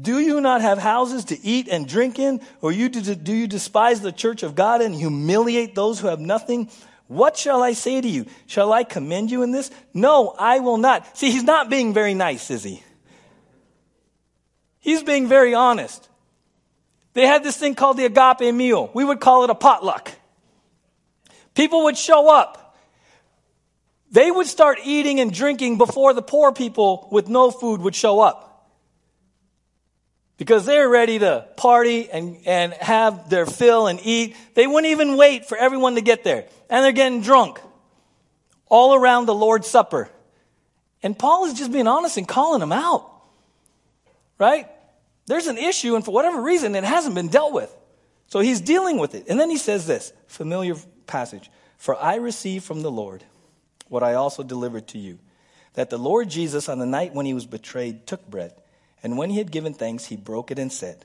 Do 0.00 0.20
you 0.20 0.40
not 0.40 0.60
have 0.60 0.78
houses 0.78 1.26
to 1.26 1.44
eat 1.44 1.68
and 1.68 1.88
drink 1.88 2.18
in? 2.18 2.40
Or 2.60 2.70
you 2.70 2.88
do, 2.88 3.14
do 3.14 3.34
you 3.34 3.48
despise 3.48 4.00
the 4.00 4.12
church 4.12 4.42
of 4.42 4.54
God 4.54 4.80
and 4.80 4.94
humiliate 4.94 5.74
those 5.74 5.98
who 5.98 6.06
have 6.06 6.20
nothing? 6.20 6.70
What 7.08 7.36
shall 7.36 7.62
I 7.62 7.72
say 7.72 8.00
to 8.00 8.08
you? 8.08 8.26
Shall 8.46 8.72
I 8.72 8.84
commend 8.84 9.30
you 9.30 9.42
in 9.42 9.50
this? 9.50 9.70
No, 9.92 10.34
I 10.38 10.60
will 10.60 10.76
not. 10.76 11.16
See, 11.16 11.30
he's 11.30 11.42
not 11.42 11.68
being 11.68 11.94
very 11.94 12.14
nice, 12.14 12.50
is 12.50 12.62
he? 12.62 12.82
He's 14.78 15.02
being 15.02 15.26
very 15.26 15.54
honest. 15.54 16.08
They 17.14 17.26
had 17.26 17.42
this 17.42 17.56
thing 17.56 17.74
called 17.74 17.96
the 17.96 18.04
agape 18.04 18.54
meal. 18.54 18.90
We 18.94 19.04
would 19.04 19.18
call 19.18 19.42
it 19.42 19.50
a 19.50 19.54
potluck. 19.54 20.12
People 21.54 21.84
would 21.84 21.98
show 21.98 22.32
up. 22.32 22.76
They 24.12 24.30
would 24.30 24.46
start 24.46 24.78
eating 24.84 25.18
and 25.18 25.32
drinking 25.32 25.76
before 25.76 26.14
the 26.14 26.22
poor 26.22 26.52
people 26.52 27.08
with 27.10 27.28
no 27.28 27.50
food 27.50 27.80
would 27.80 27.96
show 27.96 28.20
up 28.20 28.47
because 30.38 30.64
they're 30.64 30.88
ready 30.88 31.18
to 31.18 31.46
party 31.56 32.08
and, 32.10 32.38
and 32.46 32.72
have 32.74 33.28
their 33.28 33.44
fill 33.44 33.88
and 33.88 34.00
eat. 34.02 34.36
They 34.54 34.66
wouldn't 34.66 34.90
even 34.90 35.16
wait 35.16 35.46
for 35.46 35.58
everyone 35.58 35.96
to 35.96 36.00
get 36.00 36.24
there. 36.24 36.46
And 36.70 36.84
they're 36.84 36.92
getting 36.92 37.20
drunk 37.20 37.60
all 38.66 38.94
around 38.94 39.26
the 39.26 39.34
Lord's 39.34 39.68
Supper. 39.68 40.08
And 41.02 41.18
Paul 41.18 41.46
is 41.46 41.54
just 41.54 41.72
being 41.72 41.86
honest 41.86 42.16
and 42.16 42.26
calling 42.26 42.60
them 42.60 42.72
out. 42.72 43.10
Right? 44.38 44.68
There's 45.26 45.48
an 45.48 45.58
issue, 45.58 45.96
and 45.96 46.04
for 46.04 46.12
whatever 46.12 46.40
reason, 46.40 46.74
it 46.74 46.84
hasn't 46.84 47.14
been 47.14 47.28
dealt 47.28 47.52
with. 47.52 47.74
So 48.28 48.40
he's 48.40 48.60
dealing 48.60 48.98
with 48.98 49.14
it. 49.14 49.26
And 49.28 49.38
then 49.38 49.50
he 49.50 49.58
says 49.58 49.86
this 49.86 50.12
familiar 50.26 50.76
passage 51.06 51.50
For 51.76 51.96
I 51.96 52.16
received 52.16 52.64
from 52.64 52.82
the 52.82 52.90
Lord 52.90 53.24
what 53.88 54.02
I 54.02 54.14
also 54.14 54.42
delivered 54.42 54.86
to 54.88 54.98
you 54.98 55.18
that 55.74 55.90
the 55.90 55.98
Lord 55.98 56.28
Jesus, 56.28 56.68
on 56.68 56.78
the 56.78 56.86
night 56.86 57.14
when 57.14 57.26
he 57.26 57.34
was 57.34 57.46
betrayed, 57.46 58.06
took 58.06 58.26
bread. 58.26 58.52
And 59.02 59.16
when 59.16 59.30
he 59.30 59.38
had 59.38 59.50
given 59.50 59.74
thanks, 59.74 60.06
he 60.06 60.16
broke 60.16 60.50
it 60.50 60.58
and 60.58 60.72
said, 60.72 61.04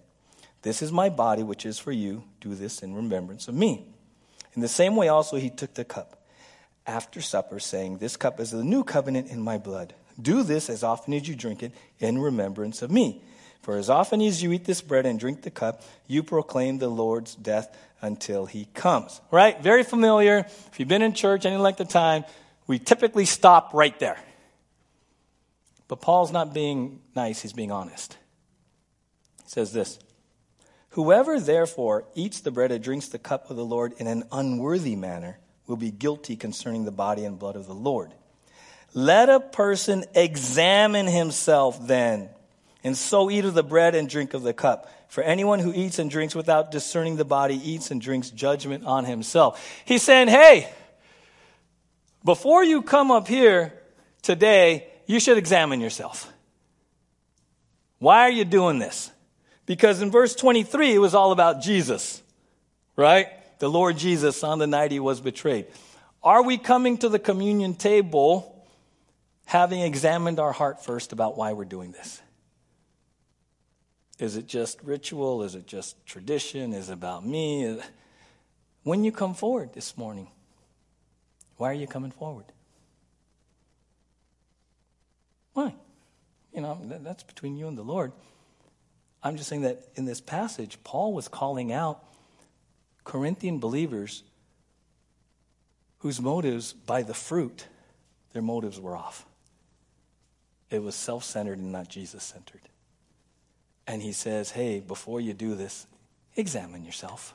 This 0.61 0.81
is 0.81 0.91
my 0.91 1.09
body, 1.09 1.43
which 1.43 1.65
is 1.65 1.79
for 1.79 1.91
you. 1.91 2.23
Do 2.41 2.55
this 2.55 2.81
in 2.81 2.95
remembrance 2.95 3.47
of 3.47 3.55
me. 3.55 3.87
In 4.55 4.61
the 4.61 4.67
same 4.67 4.95
way, 4.95 5.07
also, 5.07 5.37
he 5.37 5.49
took 5.49 5.73
the 5.73 5.85
cup 5.85 6.23
after 6.85 7.21
supper, 7.21 7.59
saying, 7.59 7.97
This 7.97 8.17
cup 8.17 8.39
is 8.39 8.51
the 8.51 8.63
new 8.63 8.83
covenant 8.83 9.29
in 9.29 9.41
my 9.41 9.57
blood. 9.57 9.93
Do 10.21 10.43
this 10.43 10.69
as 10.69 10.83
often 10.83 11.13
as 11.13 11.27
you 11.27 11.35
drink 11.35 11.63
it 11.63 11.71
in 11.99 12.19
remembrance 12.19 12.81
of 12.81 12.91
me. 12.91 13.23
For 13.61 13.77
as 13.77 13.89
often 13.89 14.21
as 14.21 14.43
you 14.43 14.51
eat 14.51 14.65
this 14.65 14.81
bread 14.81 15.05
and 15.05 15.19
drink 15.19 15.41
the 15.41 15.49
cup, 15.49 15.83
you 16.05 16.21
proclaim 16.21 16.79
the 16.79 16.89
Lord's 16.89 17.33
death 17.33 17.75
until 18.01 18.45
he 18.45 18.65
comes. 18.73 19.21
Right? 19.31 19.59
Very 19.61 19.83
familiar. 19.83 20.39
If 20.39 20.79
you've 20.79 20.89
been 20.89 21.01
in 21.01 21.13
church 21.13 21.45
any 21.45 21.55
length 21.55 21.79
of 21.79 21.87
time, 21.87 22.25
we 22.67 22.77
typically 22.77 23.25
stop 23.25 23.73
right 23.73 23.97
there. 23.99 24.17
But 25.93 26.01
Paul's 26.01 26.31
not 26.31 26.55
being 26.55 27.01
nice, 27.15 27.43
he's 27.43 27.53
being 27.53 27.71
honest. 27.71 28.17
He 29.43 29.49
says 29.51 29.73
this 29.73 29.99
Whoever 30.89 31.39
therefore 31.39 32.05
eats 32.15 32.39
the 32.39 32.49
bread 32.49 32.71
and 32.71 32.83
drinks 32.83 33.09
the 33.09 33.19
cup 33.19 33.51
of 33.51 33.57
the 33.57 33.63
Lord 33.63 33.93
in 33.99 34.07
an 34.07 34.23
unworthy 34.31 34.95
manner 34.95 35.37
will 35.67 35.77
be 35.77 35.91
guilty 35.91 36.35
concerning 36.35 36.85
the 36.85 36.91
body 36.91 37.25
and 37.25 37.37
blood 37.37 37.55
of 37.55 37.67
the 37.67 37.75
Lord. 37.75 38.11
Let 38.95 39.29
a 39.29 39.39
person 39.39 40.03
examine 40.15 41.05
himself 41.05 41.85
then, 41.85 42.29
and 42.83 42.97
so 42.97 43.29
eat 43.29 43.45
of 43.45 43.53
the 43.53 43.61
bread 43.61 43.93
and 43.93 44.09
drink 44.09 44.33
of 44.33 44.41
the 44.41 44.51
cup. 44.51 44.91
For 45.09 45.21
anyone 45.21 45.59
who 45.59 45.75
eats 45.75 45.99
and 45.99 46.09
drinks 46.09 46.33
without 46.33 46.71
discerning 46.71 47.17
the 47.17 47.23
body 47.23 47.61
eats 47.63 47.91
and 47.91 48.01
drinks 48.01 48.31
judgment 48.31 48.83
on 48.83 49.05
himself. 49.05 49.63
He's 49.85 50.01
saying, 50.01 50.29
hey, 50.29 50.73
before 52.25 52.63
you 52.63 52.81
come 52.81 53.11
up 53.11 53.27
here 53.27 53.79
today 54.23 54.87
you 55.05 55.19
should 55.19 55.37
examine 55.37 55.81
yourself. 55.81 56.31
Why 57.99 58.21
are 58.21 58.31
you 58.31 58.45
doing 58.45 58.79
this? 58.79 59.11
Because 59.65 60.01
in 60.01 60.11
verse 60.11 60.35
23, 60.35 60.93
it 60.93 60.97
was 60.97 61.15
all 61.15 61.31
about 61.31 61.61
Jesus, 61.61 62.21
right? 62.95 63.27
The 63.59 63.69
Lord 63.69 63.97
Jesus 63.97 64.43
on 64.43 64.59
the 64.59 64.67
night 64.67 64.91
he 64.91 64.99
was 64.99 65.21
betrayed. 65.21 65.67
Are 66.21 66.43
we 66.43 66.57
coming 66.57 66.97
to 66.99 67.09
the 67.09 67.19
communion 67.19 67.75
table 67.75 68.65
having 69.45 69.81
examined 69.81 70.39
our 70.39 70.51
heart 70.51 70.83
first 70.83 71.13
about 71.13 71.37
why 71.37 71.53
we're 71.53 71.65
doing 71.65 71.91
this? 71.91 72.21
Is 74.19 74.37
it 74.37 74.47
just 74.47 74.81
ritual? 74.83 75.43
Is 75.43 75.55
it 75.55 75.67
just 75.67 76.05
tradition? 76.05 76.73
Is 76.73 76.89
it 76.89 76.93
about 76.93 77.25
me? 77.25 77.79
When 78.83 79.03
you 79.03 79.11
come 79.11 79.33
forward 79.33 79.73
this 79.73 79.97
morning, 79.97 80.27
why 81.57 81.71
are 81.71 81.73
you 81.73 81.87
coming 81.87 82.11
forward? 82.11 82.45
Why? 85.53 85.73
You 86.53 86.61
know, 86.61 86.79
that's 87.01 87.23
between 87.23 87.55
you 87.55 87.67
and 87.67 87.77
the 87.77 87.83
Lord. 87.83 88.11
I'm 89.23 89.37
just 89.37 89.49
saying 89.49 89.61
that 89.61 89.87
in 89.95 90.05
this 90.05 90.21
passage, 90.21 90.77
Paul 90.83 91.13
was 91.13 91.27
calling 91.27 91.71
out 91.71 92.03
Corinthian 93.03 93.59
believers 93.59 94.23
whose 95.99 96.19
motives, 96.19 96.73
by 96.73 97.01
the 97.01 97.13
fruit, 97.13 97.67
their 98.33 98.41
motives 98.41 98.79
were 98.79 98.95
off. 98.95 99.25
It 100.69 100.81
was 100.83 100.95
self 100.95 101.23
centered 101.23 101.59
and 101.59 101.71
not 101.71 101.87
Jesus 101.87 102.23
centered. 102.23 102.61
And 103.87 104.01
he 104.01 104.11
says, 104.11 104.51
hey, 104.51 104.79
before 104.79 105.21
you 105.21 105.33
do 105.33 105.55
this, 105.55 105.87
examine 106.35 106.83
yourself, 106.83 107.33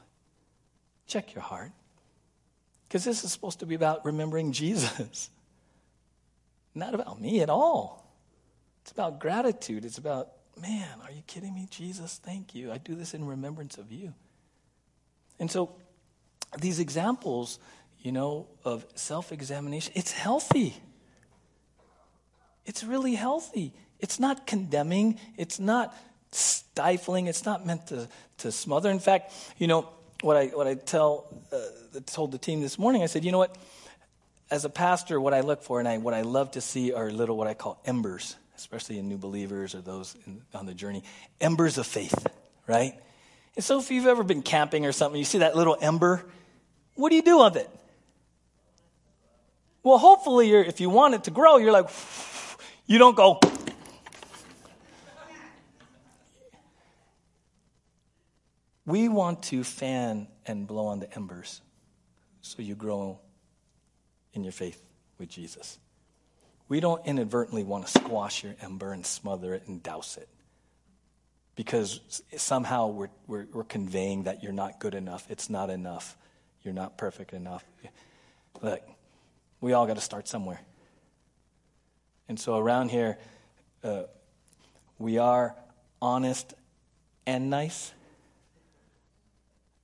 check 1.07 1.35
your 1.35 1.43
heart. 1.43 1.73
Because 2.87 3.05
this 3.05 3.23
is 3.25 3.33
supposed 3.33 3.61
to 3.61 3.66
be 3.66 3.75
about 3.75 4.05
remembering 4.05 4.53
Jesus, 4.53 5.31
not 6.75 6.95
about 6.95 7.21
me 7.21 7.41
at 7.41 7.51
all. 7.51 8.07
It's 8.89 8.93
about 8.95 9.18
gratitude. 9.18 9.84
It's 9.84 9.99
about, 9.99 10.30
man, 10.62 10.89
are 11.05 11.12
you 11.12 11.20
kidding 11.26 11.55
me? 11.55 11.66
Jesus, 11.70 12.18
thank 12.24 12.55
you. 12.55 12.72
I 12.72 12.78
do 12.78 12.95
this 12.95 13.12
in 13.12 13.26
remembrance 13.26 13.76
of 13.76 13.93
you. 13.93 14.14
And 15.39 15.51
so 15.51 15.74
these 16.59 16.80
examples, 16.80 17.59
you 18.01 18.12
know, 18.12 18.47
of 18.64 18.86
self 18.95 19.30
examination, 19.30 19.93
it's 19.95 20.12
healthy. 20.12 20.74
It's 22.64 22.82
really 22.82 23.14
healthy. 23.14 23.74
It's 24.01 24.18
not 24.18 24.47
condemning, 24.47 25.20
it's 25.36 25.61
not 25.61 25.95
stifling, 26.32 27.26
it's 27.26 27.45
not 27.45 27.66
meant 27.66 27.89
to, 27.89 28.09
to 28.39 28.51
smother. 28.51 28.91
In 28.91 29.01
fact, 29.01 29.34
you 29.59 29.66
know, 29.66 29.86
what 30.22 30.39
I, 30.39 30.47
what 30.47 30.66
I 30.66 30.76
tell, 30.76 31.26
uh, 31.53 32.01
told 32.07 32.32
the 32.32 32.39
team 32.39 32.62
this 32.62 32.78
morning, 32.78 33.03
I 33.03 33.07
said, 33.07 33.22
you 33.22 33.32
know 33.32 33.39
what? 33.39 33.55
As 34.51 34.64
a 34.64 34.70
pastor, 34.70 35.20
what 35.20 35.34
I 35.34 35.41
look 35.41 35.62
for 35.62 35.78
and 35.78 35.86
I, 35.86 35.99
what 35.99 36.14
I 36.14 36.22
love 36.22 36.53
to 36.53 36.62
see 36.62 36.95
are 36.95 37.11
little 37.11 37.36
what 37.36 37.49
I 37.49 37.53
call 37.53 37.82
embers 37.84 38.34
especially 38.59 38.98
in 38.98 39.09
new 39.09 39.18
believers 39.18 39.74
or 39.74 39.80
those 39.80 40.16
in, 40.26 40.42
on 40.52 40.66
the 40.66 40.74
journey, 40.74 41.04
embers 41.40 41.78
of 41.78 41.86
faith, 41.86 42.26
right? 42.66 42.94
And 43.54 43.64
so 43.64 43.78
if 43.78 43.90
you've 43.90 44.06
ever 44.06 44.24
been 44.24 44.42
camping 44.42 44.84
or 44.84 44.92
something, 44.92 45.18
you 45.18 45.24
see 45.24 45.38
that 45.38 45.56
little 45.56 45.76
ember, 45.80 46.24
what 46.94 47.11
do 47.11 47.16
you 47.16 47.22
do 47.22 47.38
with 47.38 47.56
it? 47.56 47.70
Well, 49.82 49.98
hopefully, 49.98 50.52
if 50.52 50.80
you 50.80 50.90
want 50.90 51.14
it 51.14 51.24
to 51.24 51.30
grow, 51.30 51.56
you're 51.56 51.72
like, 51.72 51.88
you 52.86 52.98
don't 52.98 53.16
go. 53.16 53.40
We 58.84 59.09
want 59.09 59.42
to 59.44 59.64
fan 59.64 60.28
and 60.46 60.66
blow 60.66 60.86
on 60.86 60.98
the 60.98 61.14
embers 61.14 61.61
so 62.40 62.62
you 62.62 62.74
grow 62.74 63.20
in 64.32 64.42
your 64.42 64.52
faith 64.52 64.82
with 65.18 65.28
Jesus. 65.28 65.78
We 66.69 66.81
don't 66.81 67.05
inadvertently 67.07 67.64
want 67.64 67.87
to 67.87 67.91
squash 67.91 68.45
your 68.45 68.55
ember 68.61 68.93
and 68.93 69.05
smother 69.05 69.55
it 69.55 69.66
and 69.66 69.83
douse 69.83 70.16
it 70.19 70.29
because 71.57 72.23
somehow 72.37 72.89
we're, 72.89 73.09
we're, 73.27 73.47
we're, 73.53 73.64
conveying 73.64 74.25
that 74.25 74.43
you're 74.43 74.53
not 74.53 74.79
good 74.79 74.95
enough. 74.95 75.27
It's 75.31 75.51
not 75.51 75.71
enough. 75.71 76.16
You're 76.62 76.75
not 76.75 76.97
perfect 76.97 77.33
enough. 77.33 77.64
Look, 78.62 78.83
we 79.61 79.73
all 79.73 79.87
got 79.87 79.97
to 79.97 80.03
start 80.03 80.29
somewhere. 80.29 80.61
And 82.29 82.39
so 82.39 82.59
around 82.59 82.91
here, 82.91 83.19
uh, 83.83 84.03
we 84.99 85.19
are 85.19 85.57
honest 86.01 86.55
and 87.27 87.51
nice. 87.51 87.93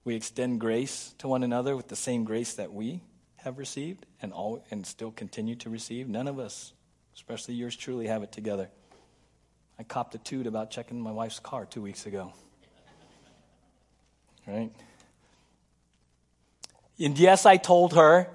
We 0.04 0.14
extend 0.14 0.60
grace 0.60 1.14
to 1.18 1.28
one 1.28 1.42
another 1.42 1.74
with 1.74 1.88
the 1.88 1.96
same 1.96 2.24
grace 2.24 2.54
that 2.54 2.72
we 2.72 3.00
have 3.44 3.58
received 3.58 4.06
and, 4.22 4.32
all, 4.32 4.64
and 4.70 4.86
still 4.86 5.10
continue 5.10 5.54
to 5.56 5.70
receive. 5.70 6.08
None 6.08 6.26
of 6.26 6.38
us, 6.38 6.72
especially 7.14 7.54
yours 7.54 7.76
truly, 7.76 8.06
have 8.06 8.22
it 8.22 8.32
together. 8.32 8.70
I 9.78 9.82
copped 9.82 10.14
a 10.14 10.18
toot 10.18 10.46
about 10.46 10.70
checking 10.70 11.00
my 11.00 11.12
wife's 11.12 11.40
car 11.40 11.66
two 11.66 11.82
weeks 11.82 12.06
ago. 12.06 12.32
Right? 14.46 14.70
And 16.98 17.18
yes, 17.18 17.44
I 17.44 17.56
told 17.56 17.94
her 17.94 18.28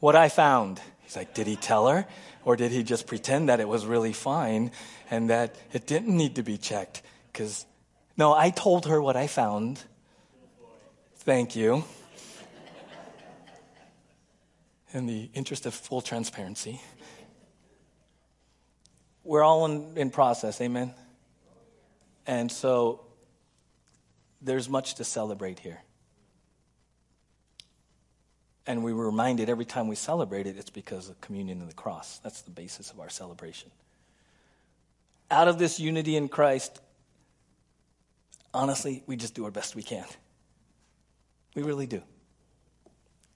what 0.00 0.16
I 0.16 0.28
found. 0.28 0.80
He's 1.02 1.16
like, 1.16 1.34
Did 1.34 1.46
he 1.46 1.56
tell 1.56 1.88
her? 1.88 2.06
Or 2.44 2.56
did 2.56 2.72
he 2.72 2.82
just 2.82 3.06
pretend 3.06 3.48
that 3.48 3.60
it 3.60 3.68
was 3.68 3.86
really 3.86 4.12
fine 4.12 4.72
and 5.10 5.30
that 5.30 5.54
it 5.72 5.86
didn't 5.86 6.16
need 6.16 6.36
to 6.36 6.42
be 6.42 6.58
checked? 6.58 7.02
Because, 7.32 7.64
no, 8.16 8.34
I 8.34 8.50
told 8.50 8.86
her 8.86 9.00
what 9.00 9.16
I 9.16 9.28
found. 9.28 9.80
Thank 11.18 11.54
you. 11.54 11.84
In 14.92 15.06
the 15.06 15.30
interest 15.32 15.64
of 15.64 15.74
full 15.74 16.02
transparency, 16.02 16.80
we're 19.24 19.42
all 19.42 19.64
in, 19.66 19.96
in 19.96 20.10
process, 20.10 20.60
amen? 20.60 20.94
And 22.26 22.52
so 22.52 23.00
there's 24.42 24.68
much 24.68 24.96
to 24.96 25.04
celebrate 25.04 25.58
here. 25.58 25.80
And 28.66 28.84
we 28.84 28.92
were 28.92 29.06
reminded 29.06 29.48
every 29.48 29.64
time 29.64 29.88
we 29.88 29.96
celebrate 29.96 30.46
it, 30.46 30.56
it's 30.56 30.70
because 30.70 31.08
of 31.08 31.20
communion 31.20 31.60
and 31.60 31.68
the 31.68 31.74
cross. 31.74 32.18
That's 32.18 32.42
the 32.42 32.50
basis 32.50 32.90
of 32.90 33.00
our 33.00 33.08
celebration. 33.08 33.70
Out 35.30 35.48
of 35.48 35.58
this 35.58 35.80
unity 35.80 36.16
in 36.16 36.28
Christ, 36.28 36.80
honestly, 38.54 39.02
we 39.06 39.16
just 39.16 39.34
do 39.34 39.44
our 39.46 39.50
best 39.50 39.74
we 39.74 39.82
can. 39.82 40.04
We 41.54 41.62
really 41.62 41.86
do. 41.86 42.02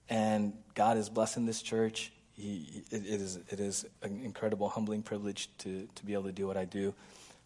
And 0.09 0.53
God 0.73 0.97
is 0.97 1.09
blessing 1.09 1.45
this 1.45 1.61
church. 1.61 2.11
He, 2.33 2.83
it, 2.91 3.05
it, 3.05 3.21
is, 3.21 3.39
it 3.49 3.59
is 3.59 3.85
an 4.01 4.21
incredible, 4.23 4.69
humbling 4.69 5.01
privilege 5.01 5.49
to, 5.59 5.87
to 5.95 6.05
be 6.05 6.13
able 6.13 6.23
to 6.23 6.31
do 6.31 6.47
what 6.47 6.57
I 6.57 6.65
do, 6.65 6.93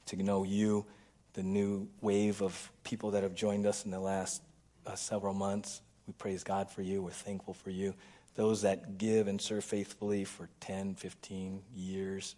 to 0.07 0.21
know 0.21 0.43
you, 0.43 0.85
the 1.33 1.43
new 1.43 1.87
wave 2.01 2.41
of 2.41 2.71
people 2.83 3.11
that 3.11 3.23
have 3.23 3.33
joined 3.33 3.65
us 3.65 3.85
in 3.85 3.91
the 3.91 3.99
last 3.99 4.41
uh, 4.85 4.95
several 4.95 5.33
months. 5.33 5.81
We 6.07 6.13
praise 6.13 6.43
God 6.43 6.69
for 6.69 6.81
you. 6.81 7.01
We're 7.01 7.11
thankful 7.11 7.53
for 7.53 7.69
you. 7.69 7.95
Those 8.35 8.61
that 8.63 8.97
give 8.97 9.27
and 9.27 9.39
serve 9.41 9.63
faithfully 9.63 10.23
for 10.23 10.49
10, 10.59 10.95
15 10.95 11.61
years, 11.75 12.35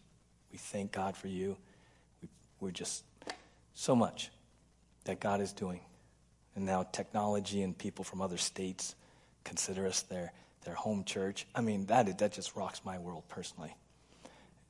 we 0.51 0.57
thank 0.57 0.91
God 0.91 1.15
for 1.15 1.28
you. 1.28 1.57
We, 2.21 2.30
we're 2.59 2.71
just 2.71 3.03
so 3.74 3.95
much 3.95 4.32
that 5.05 5.19
God 5.19 5.41
is 5.41 5.53
doing. 5.53 5.82
And 6.55 6.65
now 6.65 6.84
technology 6.84 7.63
and 7.63 7.76
people 7.78 8.03
from 8.03 8.21
other 8.21 8.38
states 8.38 8.95
consider 9.43 9.85
us 9.87 10.01
their, 10.03 10.31
their 10.65 10.75
home 10.75 11.03
church. 11.03 11.45
I 11.53 11.61
mean, 11.61 11.85
that, 11.87 12.17
that 12.19 12.33
just 12.33 12.55
rocks 12.55 12.81
my 12.83 12.99
world 12.99 13.23
personally. 13.29 13.75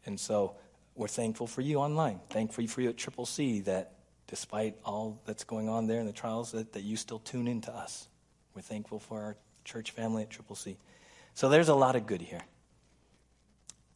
And 0.05 0.19
so 0.19 0.55
we're 0.95 1.07
thankful 1.07 1.47
for 1.47 1.61
you 1.61 1.77
online. 1.79 2.19
Thankful 2.29 2.67
for 2.67 2.81
you 2.81 2.89
at 2.89 2.97
Triple 2.97 3.25
C 3.25 3.61
that 3.61 3.93
despite 4.27 4.75
all 4.85 5.19
that's 5.25 5.43
going 5.43 5.69
on 5.69 5.87
there 5.87 5.99
and 5.99 6.07
the 6.07 6.13
trials, 6.13 6.51
that, 6.51 6.73
that 6.73 6.83
you 6.83 6.95
still 6.95 7.19
tune 7.19 7.47
in 7.47 7.61
to 7.61 7.75
us. 7.75 8.07
We're 8.55 8.61
thankful 8.61 8.99
for 8.99 9.21
our 9.21 9.35
church 9.63 9.91
family 9.91 10.23
at 10.23 10.29
Triple 10.29 10.55
C. 10.55 10.77
So 11.33 11.49
there's 11.49 11.69
a 11.69 11.75
lot 11.75 11.95
of 11.95 12.05
good 12.05 12.21
here. 12.21 12.41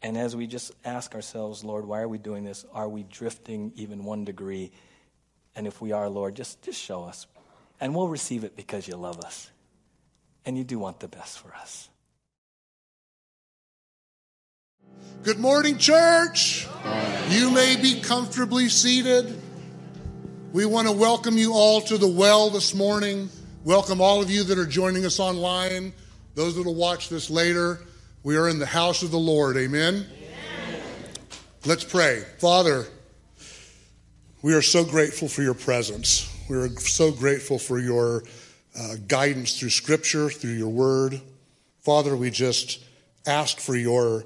And 0.03 0.17
as 0.17 0.36
we 0.36 0.47
just 0.47 0.71
ask 0.86 1.15
ourselves, 1.15 1.63
Lord, 1.63 1.86
why 1.86 2.01
are 2.01 2.07
we 2.07 2.17
doing 2.17 2.43
this? 2.43 2.65
Are 2.73 2.88
we 2.88 3.03
drifting 3.03 3.71
even 3.75 4.03
one 4.03 4.25
degree? 4.25 4.71
And 5.55 5.65
if 5.65 5.82
we 5.82 5.91
are, 5.91 6.07
Lord, 6.07 6.36
just, 6.36 6.61
just 6.61 6.80
show 6.80 7.03
us. 7.03 7.25
And 7.80 7.95
we'll 7.95 8.07
receive 8.07 8.43
it 8.43 8.55
because 8.55 8.88
you 8.88 8.95
love 8.95 9.19
us. 9.21 9.49
And 10.48 10.58
you 10.58 10.64
do 10.64 10.80
want 10.80 11.02
the 11.02 11.10
best 11.10 11.39
for 11.39 11.54
us. 11.54 11.89
Good 15.24 15.39
morning, 15.39 15.78
church. 15.78 16.66
You 17.28 17.52
may 17.52 17.76
be 17.76 18.00
comfortably 18.00 18.70
seated. 18.70 19.41
We 20.54 20.66
want 20.66 20.88
to 20.88 20.93
welcome 20.93 21.38
you 21.38 21.52
all 21.52 21.82
to 21.82 21.98
the 21.98 22.08
well 22.08 22.50
this 22.50 22.74
morning. 22.74 23.28
Welcome 23.66 24.00
all 24.00 24.22
of 24.22 24.32
you 24.32 24.45
that 24.45 24.58
are 24.58 24.66
joining 24.66 25.06
us 25.06 25.20
online, 25.20 25.91
those 26.34 26.56
that 26.56 26.64
will 26.66 26.76
watch 26.76 27.10
this 27.10 27.30
later. 27.30 27.82
We 28.24 28.38
are 28.38 28.48
in 28.48 28.58
the 28.58 28.66
house 28.66 29.04
of 29.04 29.12
the 29.12 29.20
Lord. 29.20 29.58
Amen. 29.58 29.95
Amen. 29.95 30.82
Let's 31.66 31.84
pray. 31.84 32.24
Father, 32.39 32.86
we 34.41 34.54
are 34.54 34.62
so 34.62 34.86
grateful 34.86 35.28
for 35.28 35.41
your 35.41 35.56
presence. 35.56 36.34
We 36.50 36.56
are 36.56 36.70
so 36.70 37.12
grateful 37.12 37.60
for 37.60 37.80
your 37.80 38.24
uh, 38.80 38.95
guidance 39.07 39.59
through 39.59 39.69
Scripture, 39.69 40.30
through 40.30 40.51
your 40.51 40.69
word. 40.69 41.19
Father, 41.82 42.15
we 42.15 42.30
just 42.30 42.84
ask 43.25 43.59
for 43.59 43.75
your 43.75 44.23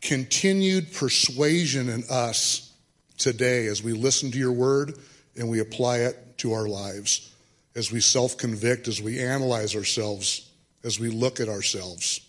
continued 0.00 0.92
persuasion 0.92 1.88
in 1.88 2.04
us 2.10 2.72
today 3.16 3.66
as 3.66 3.82
we 3.82 3.92
listen 3.92 4.30
to 4.30 4.38
your 4.38 4.52
word 4.52 4.94
and 5.36 5.48
we 5.48 5.60
apply 5.60 5.98
it 5.98 6.38
to 6.38 6.52
our 6.52 6.68
lives 6.68 7.34
as 7.74 7.92
we 7.92 8.00
self 8.00 8.36
convict, 8.36 8.88
as 8.88 9.00
we 9.00 9.20
analyze 9.20 9.76
ourselves, 9.76 10.50
as 10.84 10.98
we 10.98 11.08
look 11.08 11.40
at 11.40 11.48
ourselves. 11.48 12.20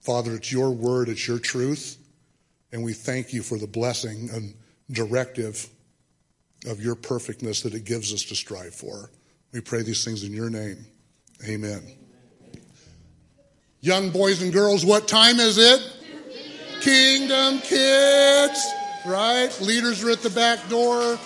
Father, 0.00 0.34
it's 0.34 0.50
your 0.50 0.70
word, 0.70 1.08
it's 1.08 1.26
your 1.26 1.38
truth, 1.38 1.98
and 2.72 2.82
we 2.82 2.92
thank 2.92 3.32
you 3.32 3.42
for 3.42 3.58
the 3.58 3.66
blessing 3.66 4.30
and 4.32 4.54
directive 4.90 5.68
of 6.66 6.80
your 6.80 6.94
perfectness 6.94 7.62
that 7.62 7.74
it 7.74 7.84
gives 7.84 8.12
us 8.12 8.24
to 8.24 8.34
strive 8.34 8.74
for. 8.74 9.10
We 9.52 9.60
pray 9.60 9.82
these 9.82 10.04
things 10.04 10.24
in 10.24 10.32
your 10.32 10.50
name. 10.50 10.84
Amen. 11.46 11.82
Young 13.80 14.10
boys 14.10 14.42
and 14.42 14.52
girls, 14.52 14.84
what 14.84 15.08
time 15.08 15.38
is 15.38 15.56
it? 15.56 15.80
Kingdom 16.80 17.60
kids, 17.60 18.66
right? 19.06 19.48
Leaders 19.60 20.02
are 20.04 20.10
at 20.10 20.20
the 20.20 20.30
back 20.30 20.68
door. 20.68 21.16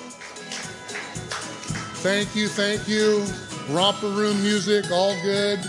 Thank 2.00 2.36
you, 2.36 2.48
thank 2.48 2.86
you. 2.88 3.24
Romper 3.68 4.08
room 4.08 4.40
music, 4.42 4.90
all 4.90 5.14
good. 5.22 5.60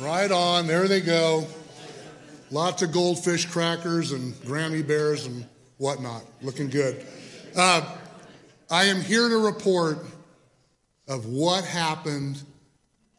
Right 0.00 0.30
on, 0.30 0.66
there 0.66 0.88
they 0.88 1.00
go. 1.00 1.46
Lots 2.52 2.82
of 2.82 2.92
goldfish 2.92 3.46
crackers 3.46 4.12
and 4.12 4.34
Grammy 4.42 4.86
bears 4.86 5.24
and 5.24 5.46
whatnot. 5.78 6.22
Looking 6.42 6.68
good. 6.68 7.02
Uh, 7.56 7.96
I 8.70 8.84
am 8.84 9.00
here 9.00 9.26
to 9.26 9.38
report 9.38 9.96
of 11.08 11.24
what 11.24 11.64
happened 11.64 12.42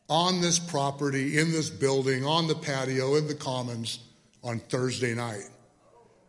on 0.07 0.39
this 0.39 0.59
property, 0.59 1.39
in 1.39 1.51
this 1.51 1.71
building, 1.71 2.23
on 2.23 2.47
the 2.47 2.53
patio, 2.53 3.15
in 3.15 3.27
the 3.27 3.34
commons 3.34 3.97
on 4.43 4.59
Thursday 4.59 5.15
night. 5.15 5.49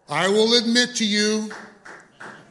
I 0.09 0.29
will 0.29 0.55
admit 0.55 0.97
to 0.97 1.05
you 1.05 1.51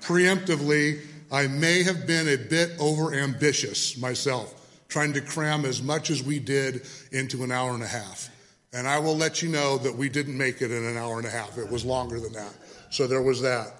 preemptively, 0.02 1.02
I 1.32 1.48
may 1.48 1.82
have 1.82 2.06
been 2.06 2.28
a 2.28 2.38
bit 2.38 2.78
overambitious 2.78 4.00
myself, 4.00 4.54
trying 4.88 5.14
to 5.14 5.22
cram 5.22 5.66
as 5.66 5.82
much 5.82 6.12
as 6.12 6.22
we 6.22 6.38
did 6.38 6.86
into 7.12 7.44
an 7.44 7.52
hour 7.52 7.74
and 7.74 7.82
a 7.82 7.88
half. 7.88 8.30
And 8.74 8.88
I 8.88 8.98
will 8.98 9.16
let 9.16 9.44
you 9.44 9.50
know 9.50 9.78
that 9.78 9.96
we 9.96 10.10
didn't 10.10 10.38
make 10.38 10.62
it 10.62 10.72
in 10.72 10.84
an 10.84 10.98
hour 10.98 11.18
and 11.18 11.28
a 11.28 11.30
half. 11.30 11.58
It 11.60 11.70
was 11.70 11.86
longer 11.86 12.20
than 12.20 12.34
that. 12.34 12.54
So 12.90 13.06
there 13.06 13.22
was 13.22 13.42
that. 13.42 13.72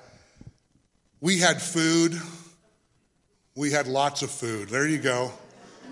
We 1.20 1.40
had 1.40 1.62
food. 1.62 2.20
We 3.56 3.72
had 3.72 3.88
lots 3.88 4.22
of 4.22 4.30
food. 4.30 4.70
There 4.70 4.88
you 4.88 5.00
go. 5.00 5.32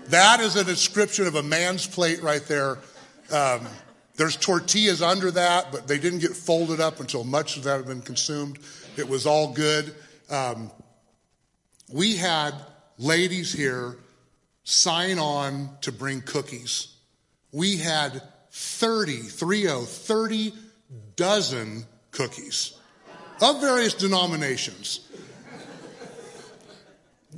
That 0.08 0.40
is 0.40 0.56
a 0.56 0.64
description 0.64 1.26
of 1.26 1.34
a 1.34 1.42
man's 1.42 1.86
plate 1.86 2.22
right 2.22 2.44
there. 2.46 2.78
Um, 3.32 3.66
there's 4.16 4.36
tortillas 4.36 5.02
under 5.02 5.30
that, 5.32 5.72
but 5.72 5.88
they 5.88 5.98
didn't 5.98 6.20
get 6.20 6.36
folded 6.36 6.80
up 6.80 7.00
until 7.00 7.24
much 7.24 7.56
of 7.56 7.64
that 7.64 7.78
had 7.78 7.86
been 7.86 8.02
consumed. 8.02 8.58
It 8.96 9.08
was 9.08 9.26
all 9.26 9.52
good. 9.52 9.94
Um, 10.30 10.70
we 11.92 12.16
had 12.16 12.54
ladies 12.98 13.52
here 13.52 13.96
sign 14.64 15.18
on 15.18 15.70
to 15.80 15.90
bring 15.90 16.20
cookies. 16.20 16.94
We 17.52 17.76
had 17.78 18.22
30, 18.52 19.16
30, 19.16 19.66
30 19.86 20.52
dozen 21.16 21.86
cookies 22.10 22.74
of 23.40 23.60
various 23.60 23.94
denominations. 23.94 25.08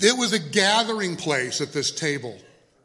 It 0.01 0.19
was 0.19 0.33
a 0.33 0.41
gathering 0.41 1.15
place 1.15 1.61
at 1.61 1.73
this 1.73 1.93
table 1.93 2.37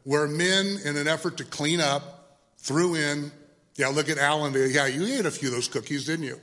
where 0.04 0.28
men, 0.28 0.78
in 0.84 0.96
an 0.96 1.08
effort 1.08 1.38
to 1.38 1.44
clean 1.44 1.80
up, 1.80 2.38
threw 2.58 2.94
in, 2.94 3.32
yeah, 3.74 3.88
look 3.88 4.08
at 4.08 4.16
Alan. 4.16 4.54
Yeah, 4.54 4.86
you 4.86 5.04
ate 5.06 5.26
a 5.26 5.30
few 5.30 5.48
of 5.48 5.54
those 5.54 5.66
cookies, 5.66 6.06
didn't 6.06 6.26
you? 6.26 6.40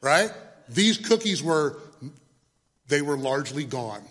Right? 0.00 0.30
These 0.68 0.98
cookies 0.98 1.42
were, 1.42 1.78
they 2.86 3.02
were 3.02 3.16
largely 3.16 3.64
gone. 3.64 4.02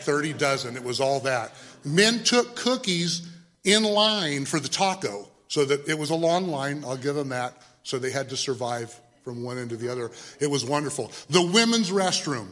30 0.00 0.32
dozen. 0.32 0.76
It 0.76 0.82
was 0.82 1.00
all 1.00 1.20
that. 1.20 1.52
Men 1.84 2.24
took 2.24 2.56
cookies 2.56 3.28
in 3.62 3.84
line 3.84 4.46
for 4.46 4.58
the 4.58 4.68
taco 4.68 5.28
so 5.52 5.66
that 5.66 5.86
it 5.86 5.98
was 5.98 6.08
a 6.08 6.14
long 6.14 6.48
line. 6.48 6.82
I'll 6.82 6.96
give 6.96 7.14
them 7.14 7.28
that. 7.28 7.52
So 7.82 7.98
they 7.98 8.10
had 8.10 8.30
to 8.30 8.38
survive 8.38 8.98
from 9.22 9.42
one 9.42 9.58
end 9.58 9.68
to 9.68 9.76
the 9.76 9.92
other. 9.92 10.10
It 10.40 10.46
was 10.46 10.64
wonderful. 10.64 11.12
The 11.28 11.42
women's 11.42 11.90
restroom. 11.90 12.46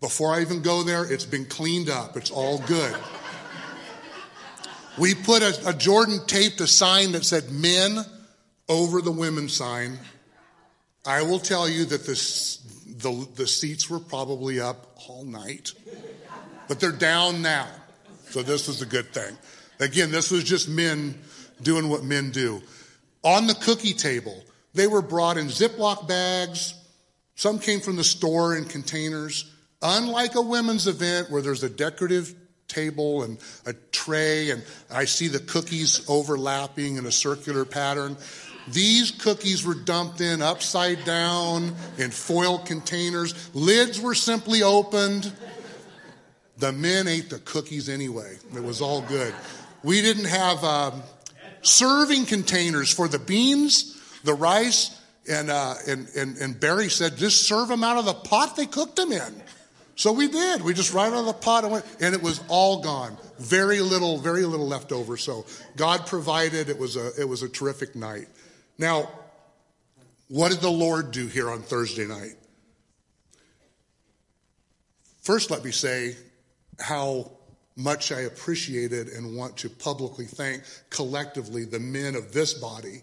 Before 0.00 0.32
I 0.32 0.40
even 0.42 0.62
go 0.62 0.84
there, 0.84 1.04
it's 1.12 1.24
been 1.24 1.46
cleaned 1.46 1.90
up. 1.90 2.16
It's 2.16 2.30
all 2.30 2.60
good. 2.60 2.94
We 4.98 5.16
put 5.16 5.42
a, 5.42 5.70
a 5.70 5.72
Jordan 5.72 6.20
taped 6.28 6.60
a 6.60 6.68
sign 6.68 7.10
that 7.10 7.24
said 7.24 7.50
men 7.50 8.04
over 8.68 9.00
the 9.00 9.10
women's 9.10 9.54
sign. 9.54 9.98
I 11.04 11.22
will 11.22 11.40
tell 11.40 11.68
you 11.68 11.86
that 11.86 12.06
the, 12.06 12.14
the, 12.98 13.28
the 13.34 13.48
seats 13.48 13.90
were 13.90 13.98
probably 13.98 14.60
up 14.60 14.96
all 15.08 15.24
night, 15.24 15.72
but 16.68 16.78
they're 16.78 16.92
down 16.92 17.42
now. 17.42 17.66
So 18.30 18.44
this 18.44 18.68
was 18.68 18.80
a 18.80 18.86
good 18.86 19.12
thing. 19.12 19.36
Again, 19.80 20.12
this 20.12 20.30
was 20.30 20.44
just 20.44 20.68
men 20.68 21.20
doing 21.62 21.88
what 21.88 22.04
men 22.04 22.30
do. 22.30 22.62
On 23.22 23.46
the 23.46 23.54
cookie 23.54 23.94
table, 23.94 24.44
They 24.74 24.86
were 24.86 25.02
brought 25.02 25.38
in 25.38 25.46
Ziploc 25.46 26.06
bags. 26.06 26.74
Some 27.34 27.58
came 27.58 27.80
from 27.80 27.96
the 27.96 28.04
store 28.04 28.56
in 28.56 28.64
containers. 28.64 29.50
Unlike 29.82 30.34
a 30.36 30.40
women's 30.40 30.86
event 30.86 31.30
where 31.30 31.42
there's 31.42 31.62
a 31.62 31.68
decorative 31.68 32.34
table 32.66 33.22
and 33.22 33.38
a 33.64 33.72
tray, 33.92 34.50
and 34.50 34.62
I 34.90 35.04
see 35.04 35.28
the 35.28 35.38
cookies 35.38 36.08
overlapping 36.08 36.96
in 36.96 37.06
a 37.06 37.12
circular 37.12 37.64
pattern. 37.64 38.16
These 38.68 39.12
cookies 39.12 39.64
were 39.64 39.74
dumped 39.74 40.20
in 40.20 40.42
upside 40.42 41.04
down 41.04 41.74
in 41.96 42.10
foil 42.10 42.58
containers. 42.58 43.34
Lids 43.54 43.98
were 44.00 44.14
simply 44.14 44.62
opened. 44.62 45.32
The 46.58 46.72
men 46.72 47.08
ate 47.08 47.30
the 47.30 47.38
cookies 47.38 47.88
anyway. 47.88 48.36
It 48.54 48.62
was 48.62 48.80
all 48.80 49.00
good. 49.02 49.34
We 49.82 50.02
didn't 50.02 50.26
have 50.26 50.62
um, 50.64 51.02
serving 51.62 52.26
containers 52.26 52.92
for 52.92 53.08
the 53.08 53.18
beans, 53.18 54.00
the 54.24 54.34
rice, 54.34 54.98
and, 55.30 55.50
uh, 55.50 55.74
and, 55.86 56.08
and, 56.16 56.36
and 56.38 56.58
Barry 56.58 56.88
said, 56.88 57.16
just 57.16 57.42
serve 57.42 57.68
them 57.68 57.84
out 57.84 57.98
of 57.98 58.04
the 58.04 58.14
pot 58.14 58.56
they 58.56 58.66
cooked 58.66 58.96
them 58.96 59.12
in. 59.12 59.42
So 59.94 60.12
we 60.12 60.28
did. 60.28 60.62
We 60.62 60.74
just 60.74 60.94
right 60.94 61.12
out 61.12 61.18
of 61.18 61.26
the 61.26 61.32
pot 61.32 61.64
and 61.64 61.72
went, 61.72 61.84
and 62.00 62.14
it 62.14 62.22
was 62.22 62.40
all 62.48 62.82
gone. 62.82 63.16
Very 63.38 63.80
little, 63.80 64.18
very 64.18 64.44
little 64.44 64.66
left 64.66 64.92
over. 64.92 65.16
So 65.16 65.44
God 65.76 66.06
provided. 66.06 66.68
It 66.68 66.78
was 66.78 66.96
a, 66.96 67.10
it 67.20 67.28
was 67.28 67.42
a 67.42 67.48
terrific 67.48 67.96
night. 67.96 68.28
Now, 68.78 69.10
what 70.28 70.52
did 70.52 70.60
the 70.60 70.70
Lord 70.70 71.10
do 71.10 71.26
here 71.26 71.50
on 71.50 71.62
Thursday 71.62 72.06
night? 72.06 72.36
First, 75.22 75.50
let 75.50 75.64
me 75.64 75.72
say 75.72 76.16
how 76.78 77.32
much 77.78 78.10
I 78.10 78.22
appreciated 78.22 79.08
and 79.08 79.36
want 79.36 79.56
to 79.58 79.70
publicly 79.70 80.24
thank 80.24 80.64
collectively 80.90 81.64
the 81.64 81.78
men 81.78 82.16
of 82.16 82.32
this 82.32 82.52
body, 82.52 83.02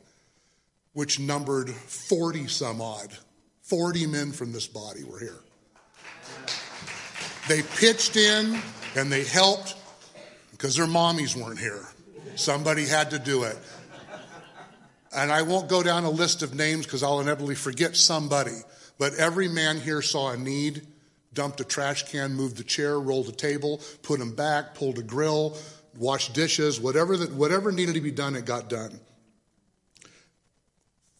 which 0.93 1.19
numbered 1.19 1.69
40 1.69 2.47
some 2.47 2.81
odd. 2.81 3.17
40 3.63 4.05
men 4.07 4.31
from 4.33 4.51
this 4.51 4.67
body 4.67 5.03
were 5.03 5.17
here. 5.17 5.39
They 7.47 7.61
pitched 7.61 8.17
in 8.17 8.59
and 8.95 9.11
they 9.11 9.23
helped 9.23 9.75
because 10.51 10.75
their 10.75 10.87
mommies 10.87 11.35
weren't 11.41 11.59
here. 11.59 11.87
Somebody 12.35 12.85
had 12.85 13.11
to 13.11 13.19
do 13.19 13.43
it. 13.43 13.57
And 15.15 15.31
I 15.31 15.43
won't 15.43 15.69
go 15.69 15.81
down 15.81 16.03
a 16.03 16.09
list 16.09 16.43
of 16.43 16.53
names 16.53 16.85
because 16.85 17.01
I'll 17.01 17.21
inevitably 17.21 17.55
forget 17.55 17.95
somebody. 17.95 18.57
But 18.97 19.13
every 19.15 19.47
man 19.47 19.79
here 19.79 20.01
saw 20.01 20.31
a 20.31 20.37
need, 20.37 20.85
dumped 21.35 21.59
a 21.59 21.63
trash 21.63 22.03
can, 22.11 22.33
moved 22.33 22.57
the 22.57 22.63
chair, 22.63 22.99
rolled 22.99 23.29
a 23.29 23.31
table, 23.31 23.81
put 24.01 24.19
them 24.19 24.33
back, 24.33 24.73
pulled 24.73 24.97
a 24.97 25.03
grill, 25.03 25.57
washed 25.97 26.33
dishes, 26.33 26.79
whatever, 26.79 27.15
that, 27.17 27.31
whatever 27.31 27.71
needed 27.71 27.95
to 27.95 28.01
be 28.01 28.11
done, 28.11 28.35
it 28.35 28.45
got 28.45 28.69
done. 28.69 28.99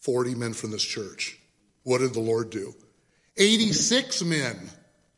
40 0.00 0.34
men 0.34 0.52
from 0.52 0.70
this 0.70 0.84
church. 0.84 1.38
What 1.84 1.98
did 1.98 2.14
the 2.14 2.20
Lord 2.20 2.50
do? 2.50 2.74
86 3.36 4.22
men 4.24 4.70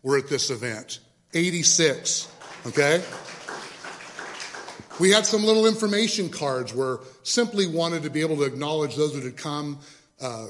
were 0.03 0.19
at 0.19 0.29
this 0.29 0.51
event. 0.51 1.01
86. 1.33 2.31
Okay? 2.67 3.03
We 4.99 5.11
had 5.11 5.27
some 5.27 5.45
little 5.45 5.67
information 5.67 6.29
cards 6.29 6.75
where 6.75 6.99
simply 7.23 7.67
wanted 7.67 8.03
to 8.03 8.11
be 8.11 8.21
able 8.21 8.37
to 8.39 8.45
acknowledge 8.45 8.97
those 8.97 9.15
that 9.15 9.23
had 9.23 9.37
come. 9.37 9.79
Uh, 10.21 10.47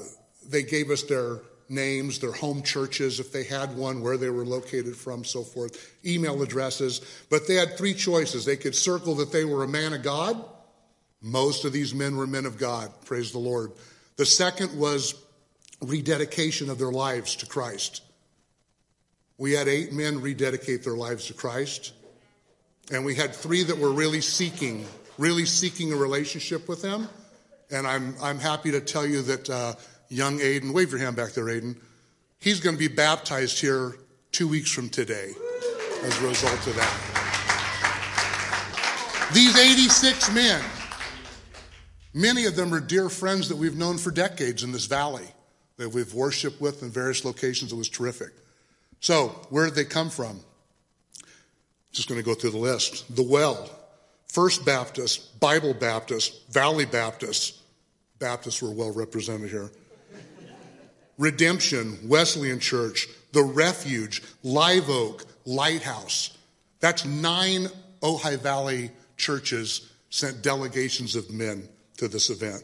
they 0.47 0.63
gave 0.63 0.89
us 0.89 1.03
their 1.03 1.39
names, 1.69 2.19
their 2.19 2.31
home 2.31 2.63
churches, 2.63 3.19
if 3.19 3.31
they 3.31 3.43
had 3.43 3.75
one, 3.75 4.01
where 4.01 4.17
they 4.17 4.29
were 4.29 4.45
located 4.45 4.95
from, 4.95 5.23
so 5.23 5.43
forth, 5.43 5.95
email 6.05 6.41
addresses. 6.41 7.01
But 7.29 7.47
they 7.47 7.55
had 7.55 7.77
three 7.77 7.93
choices. 7.93 8.45
They 8.45 8.57
could 8.57 8.75
circle 8.75 9.15
that 9.15 9.31
they 9.31 9.45
were 9.45 9.63
a 9.63 9.67
man 9.67 9.93
of 9.93 10.03
God. 10.03 10.43
Most 11.21 11.65
of 11.65 11.73
these 11.73 11.93
men 11.93 12.17
were 12.17 12.27
men 12.27 12.45
of 12.45 12.57
God. 12.57 12.91
Praise 13.05 13.31
the 13.31 13.39
Lord. 13.39 13.71
The 14.15 14.25
second 14.25 14.77
was 14.77 15.15
rededication 15.81 16.69
of 16.69 16.79
their 16.79 16.91
lives 16.91 17.35
to 17.37 17.45
Christ. 17.45 18.01
We 19.37 19.53
had 19.53 19.67
eight 19.67 19.93
men 19.93 20.19
rededicate 20.19 20.83
their 20.83 20.95
lives 20.95 21.27
to 21.27 21.33
Christ. 21.33 21.93
And 22.91 23.05
we 23.05 23.15
had 23.15 23.33
three 23.33 23.63
that 23.63 23.77
were 23.77 23.91
really 23.91 24.21
seeking, 24.21 24.85
really 25.17 25.45
seeking 25.45 25.93
a 25.93 25.95
relationship 25.95 26.67
with 26.67 26.81
Him. 26.81 27.07
And 27.71 27.85
I'm, 27.85 28.15
I'm 28.21 28.39
happy 28.39 28.71
to 28.71 28.81
tell 28.81 29.05
you 29.05 29.21
that 29.23 29.49
uh, 29.49 29.75
young 30.09 30.39
Aiden, 30.39 30.73
wave 30.73 30.91
your 30.91 30.99
hand 30.99 31.15
back 31.15 31.33
there, 31.33 31.45
Aiden, 31.45 31.77
he's 32.39 32.59
going 32.59 32.75
to 32.75 32.79
be 32.79 32.93
baptized 32.93 33.59
here 33.59 33.95
two 34.31 34.47
weeks 34.47 34.71
from 34.71 34.89
today 34.89 35.31
as 36.03 36.21
a 36.21 36.27
result 36.27 36.67
of 36.67 36.75
that. 36.75 37.15
These 39.33 39.55
86 39.57 40.33
men, 40.33 40.61
many 42.13 42.45
of 42.45 42.55
them 42.55 42.73
are 42.73 42.79
dear 42.79 43.09
friends 43.09 43.47
that 43.49 43.55
we've 43.57 43.77
known 43.77 43.97
for 43.97 44.09
decades 44.11 44.63
in 44.63 44.71
this 44.71 44.85
valley 44.85 45.27
that 45.77 45.89
we've 45.89 46.13
worshiped 46.13 46.59
with 46.59 46.81
in 46.81 46.89
various 46.89 47.23
locations. 47.23 47.71
It 47.71 47.75
was 47.75 47.89
terrific. 47.89 48.31
So, 48.99 49.29
where 49.49 49.65
did 49.65 49.75
they 49.75 49.85
come 49.85 50.09
from? 50.09 50.39
Just 51.91 52.09
going 52.09 52.19
to 52.19 52.25
go 52.25 52.33
through 52.33 52.51
the 52.51 52.57
list. 52.57 53.15
The 53.15 53.23
Well, 53.23 53.69
First 54.27 54.65
Baptist, 54.65 55.39
Bible 55.39 55.73
Baptist, 55.73 56.51
Valley 56.51 56.85
Baptist. 56.85 57.55
Baptists 58.19 58.61
were 58.61 58.71
well 58.71 58.91
represented 58.91 59.49
here. 59.49 59.71
Redemption, 61.19 61.99
Wesleyan 62.07 62.59
Church, 62.59 63.07
The 63.33 63.43
Refuge, 63.43 64.23
Live 64.41 64.89
Oak, 64.89 65.25
Lighthouse. 65.45 66.35
That's 66.79 67.05
nine 67.05 67.67
Ojai 68.01 68.39
Valley 68.39 68.89
churches 69.17 69.91
sent 70.09 70.41
delegations 70.41 71.15
of 71.15 71.29
men 71.29 71.67
to 71.97 72.07
this 72.07 72.29
event. 72.29 72.63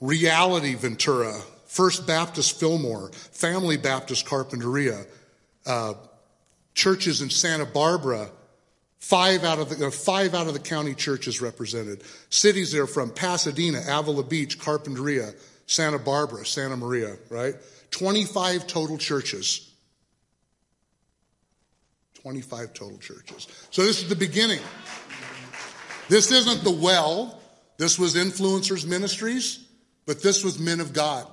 Reality 0.00 0.74
Ventura, 0.74 1.40
First 1.66 2.06
Baptist 2.06 2.60
Fillmore, 2.60 3.10
Family 3.12 3.78
Baptist 3.78 4.26
Carpinteria, 4.26 5.06
uh, 5.66 5.94
churches 6.74 7.22
in 7.22 7.30
Santa 7.30 7.66
Barbara. 7.66 8.30
Five 8.98 9.44
out 9.44 9.58
of 9.58 9.78
the 9.78 9.86
uh, 9.86 9.90
five 9.90 10.34
out 10.34 10.46
of 10.46 10.52
the 10.52 10.58
county 10.60 10.94
churches 10.94 11.40
represented. 11.40 12.02
Cities 12.28 12.70
there 12.70 12.86
from 12.86 13.10
Pasadena, 13.10 13.80
Avila 13.88 14.22
Beach, 14.24 14.58
Carpinteria, 14.58 15.34
Santa 15.70 16.00
Barbara, 16.00 16.44
Santa 16.44 16.76
Maria. 16.76 17.16
Right, 17.30 17.54
twenty-five 17.90 18.66
total 18.66 18.98
churches. 18.98 19.66
25 22.22 22.74
total 22.74 22.98
churches. 22.98 23.48
So 23.70 23.82
this 23.82 24.02
is 24.02 24.10
the 24.10 24.14
beginning. 24.14 24.60
This 26.10 26.30
isn't 26.30 26.62
the 26.64 26.70
well. 26.70 27.40
This 27.78 27.98
was 27.98 28.14
influencers 28.14 28.86
ministries, 28.86 29.64
but 30.04 30.22
this 30.22 30.44
was 30.44 30.58
men 30.58 30.80
of 30.80 30.92
God. 30.92 31.26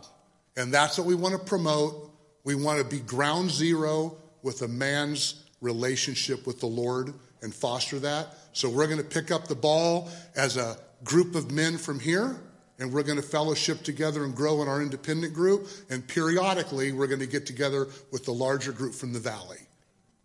And 0.56 0.74
that's 0.74 0.98
what 0.98 1.06
we 1.06 1.14
want 1.14 1.34
to 1.34 1.40
promote. 1.40 2.10
We 2.46 2.56
want 2.56 2.80
to 2.80 2.86
be 2.86 3.02
ground 3.02 3.52
zero 3.52 4.18
with 4.44 4.62
a 4.62 4.70
man's 4.70 5.44
relationship 5.60 6.48
with 6.48 6.62
the 6.62 6.68
Lord 6.68 7.14
and 7.42 7.54
foster 7.54 8.00
that. 8.00 8.38
So 8.54 8.70
we're 8.70 8.88
going 8.88 9.00
to 9.00 9.04
pick 9.04 9.30
up 9.30 9.50
the 9.50 9.56
ball 9.56 10.10
as 10.38 10.56
a 10.56 10.78
group 11.04 11.36
of 11.36 11.52
men 11.52 11.78
from 11.78 12.00
here, 12.00 12.38
and 12.80 12.92
we're 12.92 13.04
going 13.04 13.18
to 13.18 13.28
fellowship 13.28 13.84
together 13.84 14.24
and 14.24 14.36
grow 14.36 14.62
in 14.62 14.68
our 14.68 14.82
independent 14.82 15.34
group. 15.34 15.68
And 15.90 16.08
periodically, 16.08 16.92
we're 16.92 17.08
going 17.08 17.20
to 17.20 17.28
get 17.28 17.46
together 17.46 17.88
with 18.12 18.26
the 18.26 18.34
larger 18.34 18.72
group 18.72 18.94
from 18.94 19.14
the 19.14 19.20
valley. 19.20 19.58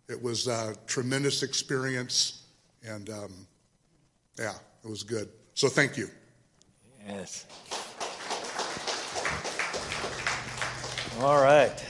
It 0.09 0.21
was 0.21 0.47
a 0.47 0.75
tremendous 0.85 1.43
experience, 1.43 2.43
and 2.85 3.09
um, 3.09 3.47
yeah, 4.37 4.53
it 4.83 4.89
was 4.89 5.03
good. 5.03 5.29
So 5.55 5.69
thank 5.69 5.97
you. 5.97 6.09
Yes. 7.07 7.45
All 11.19 11.41
right. 11.41 11.85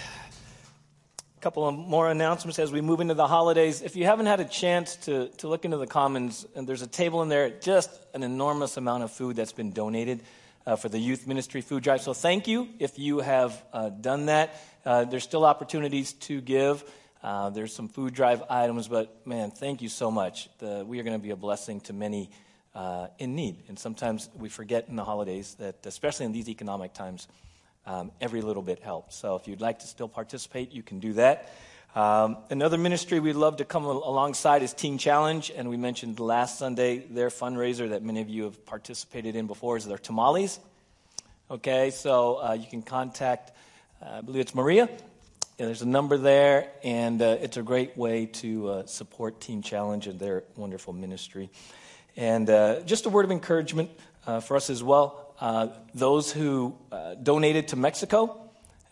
A 1.38 1.42
couple 1.42 1.68
of 1.68 1.76
more 1.76 2.10
announcements 2.10 2.60
as 2.60 2.72
we 2.72 2.82
move 2.82 3.02
into 3.02 3.14
the 3.14 3.28
holidays. 3.28 3.82
If 3.82 3.96
you 3.96 4.06
haven't 4.06 4.28
had 4.28 4.40
a 4.40 4.46
chance 4.46 4.96
to, 4.98 5.28
to 5.30 5.48
look 5.48 5.66
into 5.66 5.78
the 5.78 5.88
Commons, 5.88 6.46
and 6.56 6.68
there's 6.68 6.82
a 6.82 6.88
table 6.88 7.22
in 7.22 7.30
there, 7.30 7.50
just 7.50 7.90
an 8.14 8.24
enormous 8.24 8.78
amount 8.78 9.04
of 9.04 9.12
food 9.12 9.36
that's 9.36 9.52
been 9.52 9.72
donated 9.72 10.22
uh, 10.66 10.76
for 10.76 10.90
the 10.90 11.00
youth 11.00 11.28
ministry 11.28 11.62
food 11.62 11.84
drive. 11.84 12.02
So 12.02 12.14
thank 12.14 12.48
you 12.48 12.68
if 12.80 12.98
you 12.98 13.20
have 13.20 13.64
uh, 13.74 13.90
done 13.90 14.28
that. 14.28 14.62
Uh, 14.86 15.06
there's 15.06 15.24
still 15.24 15.46
opportunities 15.46 16.14
to 16.14 16.42
give. 16.42 16.84
Uh, 17.22 17.50
there's 17.50 17.74
some 17.74 17.88
food 17.88 18.14
drive 18.14 18.44
items, 18.50 18.88
but 18.88 19.26
man, 19.26 19.52
thank 19.52 19.82
you 19.82 19.90
so 19.90 20.12
much. 20.12 20.50
The, 20.60 20.84
we 20.86 21.00
are 21.00 21.04
going 21.04 21.18
to 21.18 21.24
be 21.24 21.32
a 21.32 21.38
blessing 21.38 21.80
to 21.82 21.94
many 21.94 22.30
uh, 22.76 23.08
in 23.18 23.36
need. 23.36 23.64
And 23.70 23.80
sometimes 23.80 24.30
we 24.38 24.50
forget 24.50 24.90
in 24.90 24.96
the 24.96 25.06
holidays 25.06 25.56
that, 25.60 25.86
especially 25.86 26.26
in 26.26 26.32
these 26.32 26.50
economic 26.50 26.94
times, 26.94 27.28
um, 27.86 28.12
every 28.20 28.42
little 28.42 28.64
bit 28.64 28.80
helps. 28.80 29.16
So 29.16 29.36
if 29.36 29.48
you'd 29.48 29.62
like 29.62 29.80
to 29.80 29.88
still 29.88 30.08
participate, 30.08 30.72
you 30.72 30.84
can 30.84 31.00
do 31.00 31.14
that. 31.14 31.50
Um, 31.96 32.38
another 32.50 32.80
ministry 32.80 33.20
we'd 33.20 33.36
love 33.36 33.58
to 33.58 33.66
come 33.66 33.86
alongside 33.86 34.64
is 34.64 34.74
Teen 34.74 34.98
Challenge, 34.98 35.52
and 35.56 35.70
we 35.70 35.78
mentioned 35.78 36.20
last 36.20 36.58
Sunday 36.58 36.98
their 36.98 37.30
fundraiser 37.30 37.90
that 37.90 38.02
many 38.02 38.20
of 38.20 38.30
you 38.30 38.46
have 38.46 38.66
participated 38.66 39.36
in 39.36 39.46
before 39.46 39.78
is 39.78 39.86
their 39.86 40.00
tamales. 40.00 40.60
Okay, 41.52 41.92
so 41.92 42.38
uh, 42.38 42.54
you 42.54 42.66
can 42.66 42.82
contact, 42.82 43.52
uh, 44.02 44.16
I 44.18 44.22
believe 44.22 44.42
it's 44.42 44.56
Maria. 44.56 44.90
Yeah, 45.60 45.68
there's 45.68 45.84
a 45.84 45.88
number 45.88 46.18
there, 46.18 46.72
and 46.84 47.22
uh, 47.22 47.38
it's 47.40 47.58
a 47.58 47.62
great 47.62 47.96
way 47.96 48.26
to 48.26 48.70
uh, 48.70 48.86
support 48.88 49.40
Teen 49.40 49.62
Challenge 49.62 50.08
and 50.08 50.20
their 50.20 50.46
wonderful 50.56 50.94
ministry. 50.94 51.52
And 52.18 52.50
uh, 52.50 52.80
just 52.82 53.06
a 53.06 53.10
word 53.10 53.26
of 53.26 53.32
encouragement 53.32 53.92
uh, 54.26 54.40
for 54.40 54.58
us 54.58 54.72
as 54.72 54.82
well 54.82 55.20
those 55.94 56.32
who 56.32 56.76
donated 57.22 57.68
to 57.68 57.76
Mexico, 57.76 58.43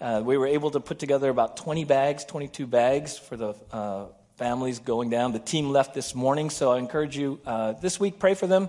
uh, 0.02 0.20
we 0.26 0.36
were 0.36 0.48
able 0.48 0.72
to 0.72 0.80
put 0.80 0.98
together 0.98 1.30
about 1.30 1.58
20 1.58 1.86
bags, 1.86 2.26
22 2.26 2.66
bags 2.66 3.20
for 3.20 3.38
the 3.38 3.54
uh, 3.72 4.06
families 4.36 4.80
going 4.80 5.12
down. 5.12 5.32
The 5.32 5.38
team 5.38 5.70
left 5.70 5.94
this 5.94 6.16
morning, 6.16 6.50
so 6.50 6.72
I 6.72 6.80
encourage 6.80 7.16
you 7.16 7.40
uh, 7.46 7.74
this 7.74 8.00
week, 8.00 8.18
pray 8.18 8.34
for 8.34 8.48
them. 8.48 8.68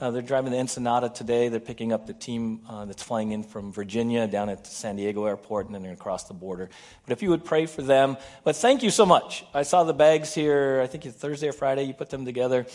Uh, 0.00 0.10
they're 0.10 0.22
driving 0.22 0.50
the 0.50 0.58
Ensenada 0.58 1.08
today. 1.08 1.48
They're 1.48 1.60
picking 1.60 1.92
up 1.92 2.08
the 2.08 2.12
team 2.12 2.62
uh, 2.68 2.86
that's 2.86 3.04
flying 3.04 3.30
in 3.30 3.44
from 3.44 3.72
Virginia 3.72 4.26
down 4.26 4.48
at 4.48 4.66
San 4.66 4.96
Diego 4.96 5.24
Airport 5.26 5.66
and 5.66 5.74
then 5.76 5.86
across 5.86 6.24
the 6.24 6.34
border. 6.34 6.68
But 7.06 7.12
if 7.12 7.22
you 7.22 7.30
would 7.30 7.44
pray 7.44 7.66
for 7.66 7.82
them. 7.82 8.16
But 8.42 8.56
thank 8.56 8.82
you 8.82 8.90
so 8.90 9.06
much. 9.06 9.44
I 9.54 9.62
saw 9.62 9.84
the 9.84 9.94
bags 9.94 10.34
here, 10.34 10.80
I 10.82 10.88
think 10.88 11.06
it's 11.06 11.16
Thursday 11.16 11.46
or 11.46 11.52
Friday, 11.52 11.84
you 11.84 11.94
put 11.94 12.10
them 12.10 12.24
together. 12.24 12.66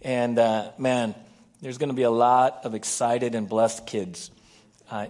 And 0.00 0.36
uh, 0.36 0.72
man, 0.78 1.14
there's 1.60 1.78
going 1.78 1.90
to 1.90 1.94
be 1.94 2.02
a 2.02 2.10
lot 2.10 2.62
of 2.64 2.74
excited 2.74 3.36
and 3.36 3.48
blessed 3.48 3.86
kids 3.86 4.32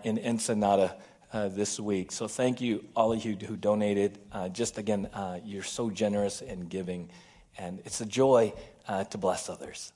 in 0.05 0.18
Ensenada. 0.18 0.94
Uh, 1.33 1.49
this 1.49 1.80
week. 1.80 2.12
So, 2.12 2.28
thank 2.28 2.61
you, 2.61 2.85
all 2.95 3.11
of 3.11 3.24
you 3.24 3.35
who 3.35 3.57
donated. 3.57 4.18
Uh, 4.30 4.51
just 4.51 4.76
again, 4.76 5.09
you're 5.43 5.62
so 5.62 5.89
generous 5.89 6.43
in 6.43 6.66
giving, 6.66 7.09
and 7.57 7.80
it's 7.87 8.03
a 8.03 8.05
joy 8.05 8.53
to 9.11 9.16
bless 9.16 9.49
others. 9.49 9.95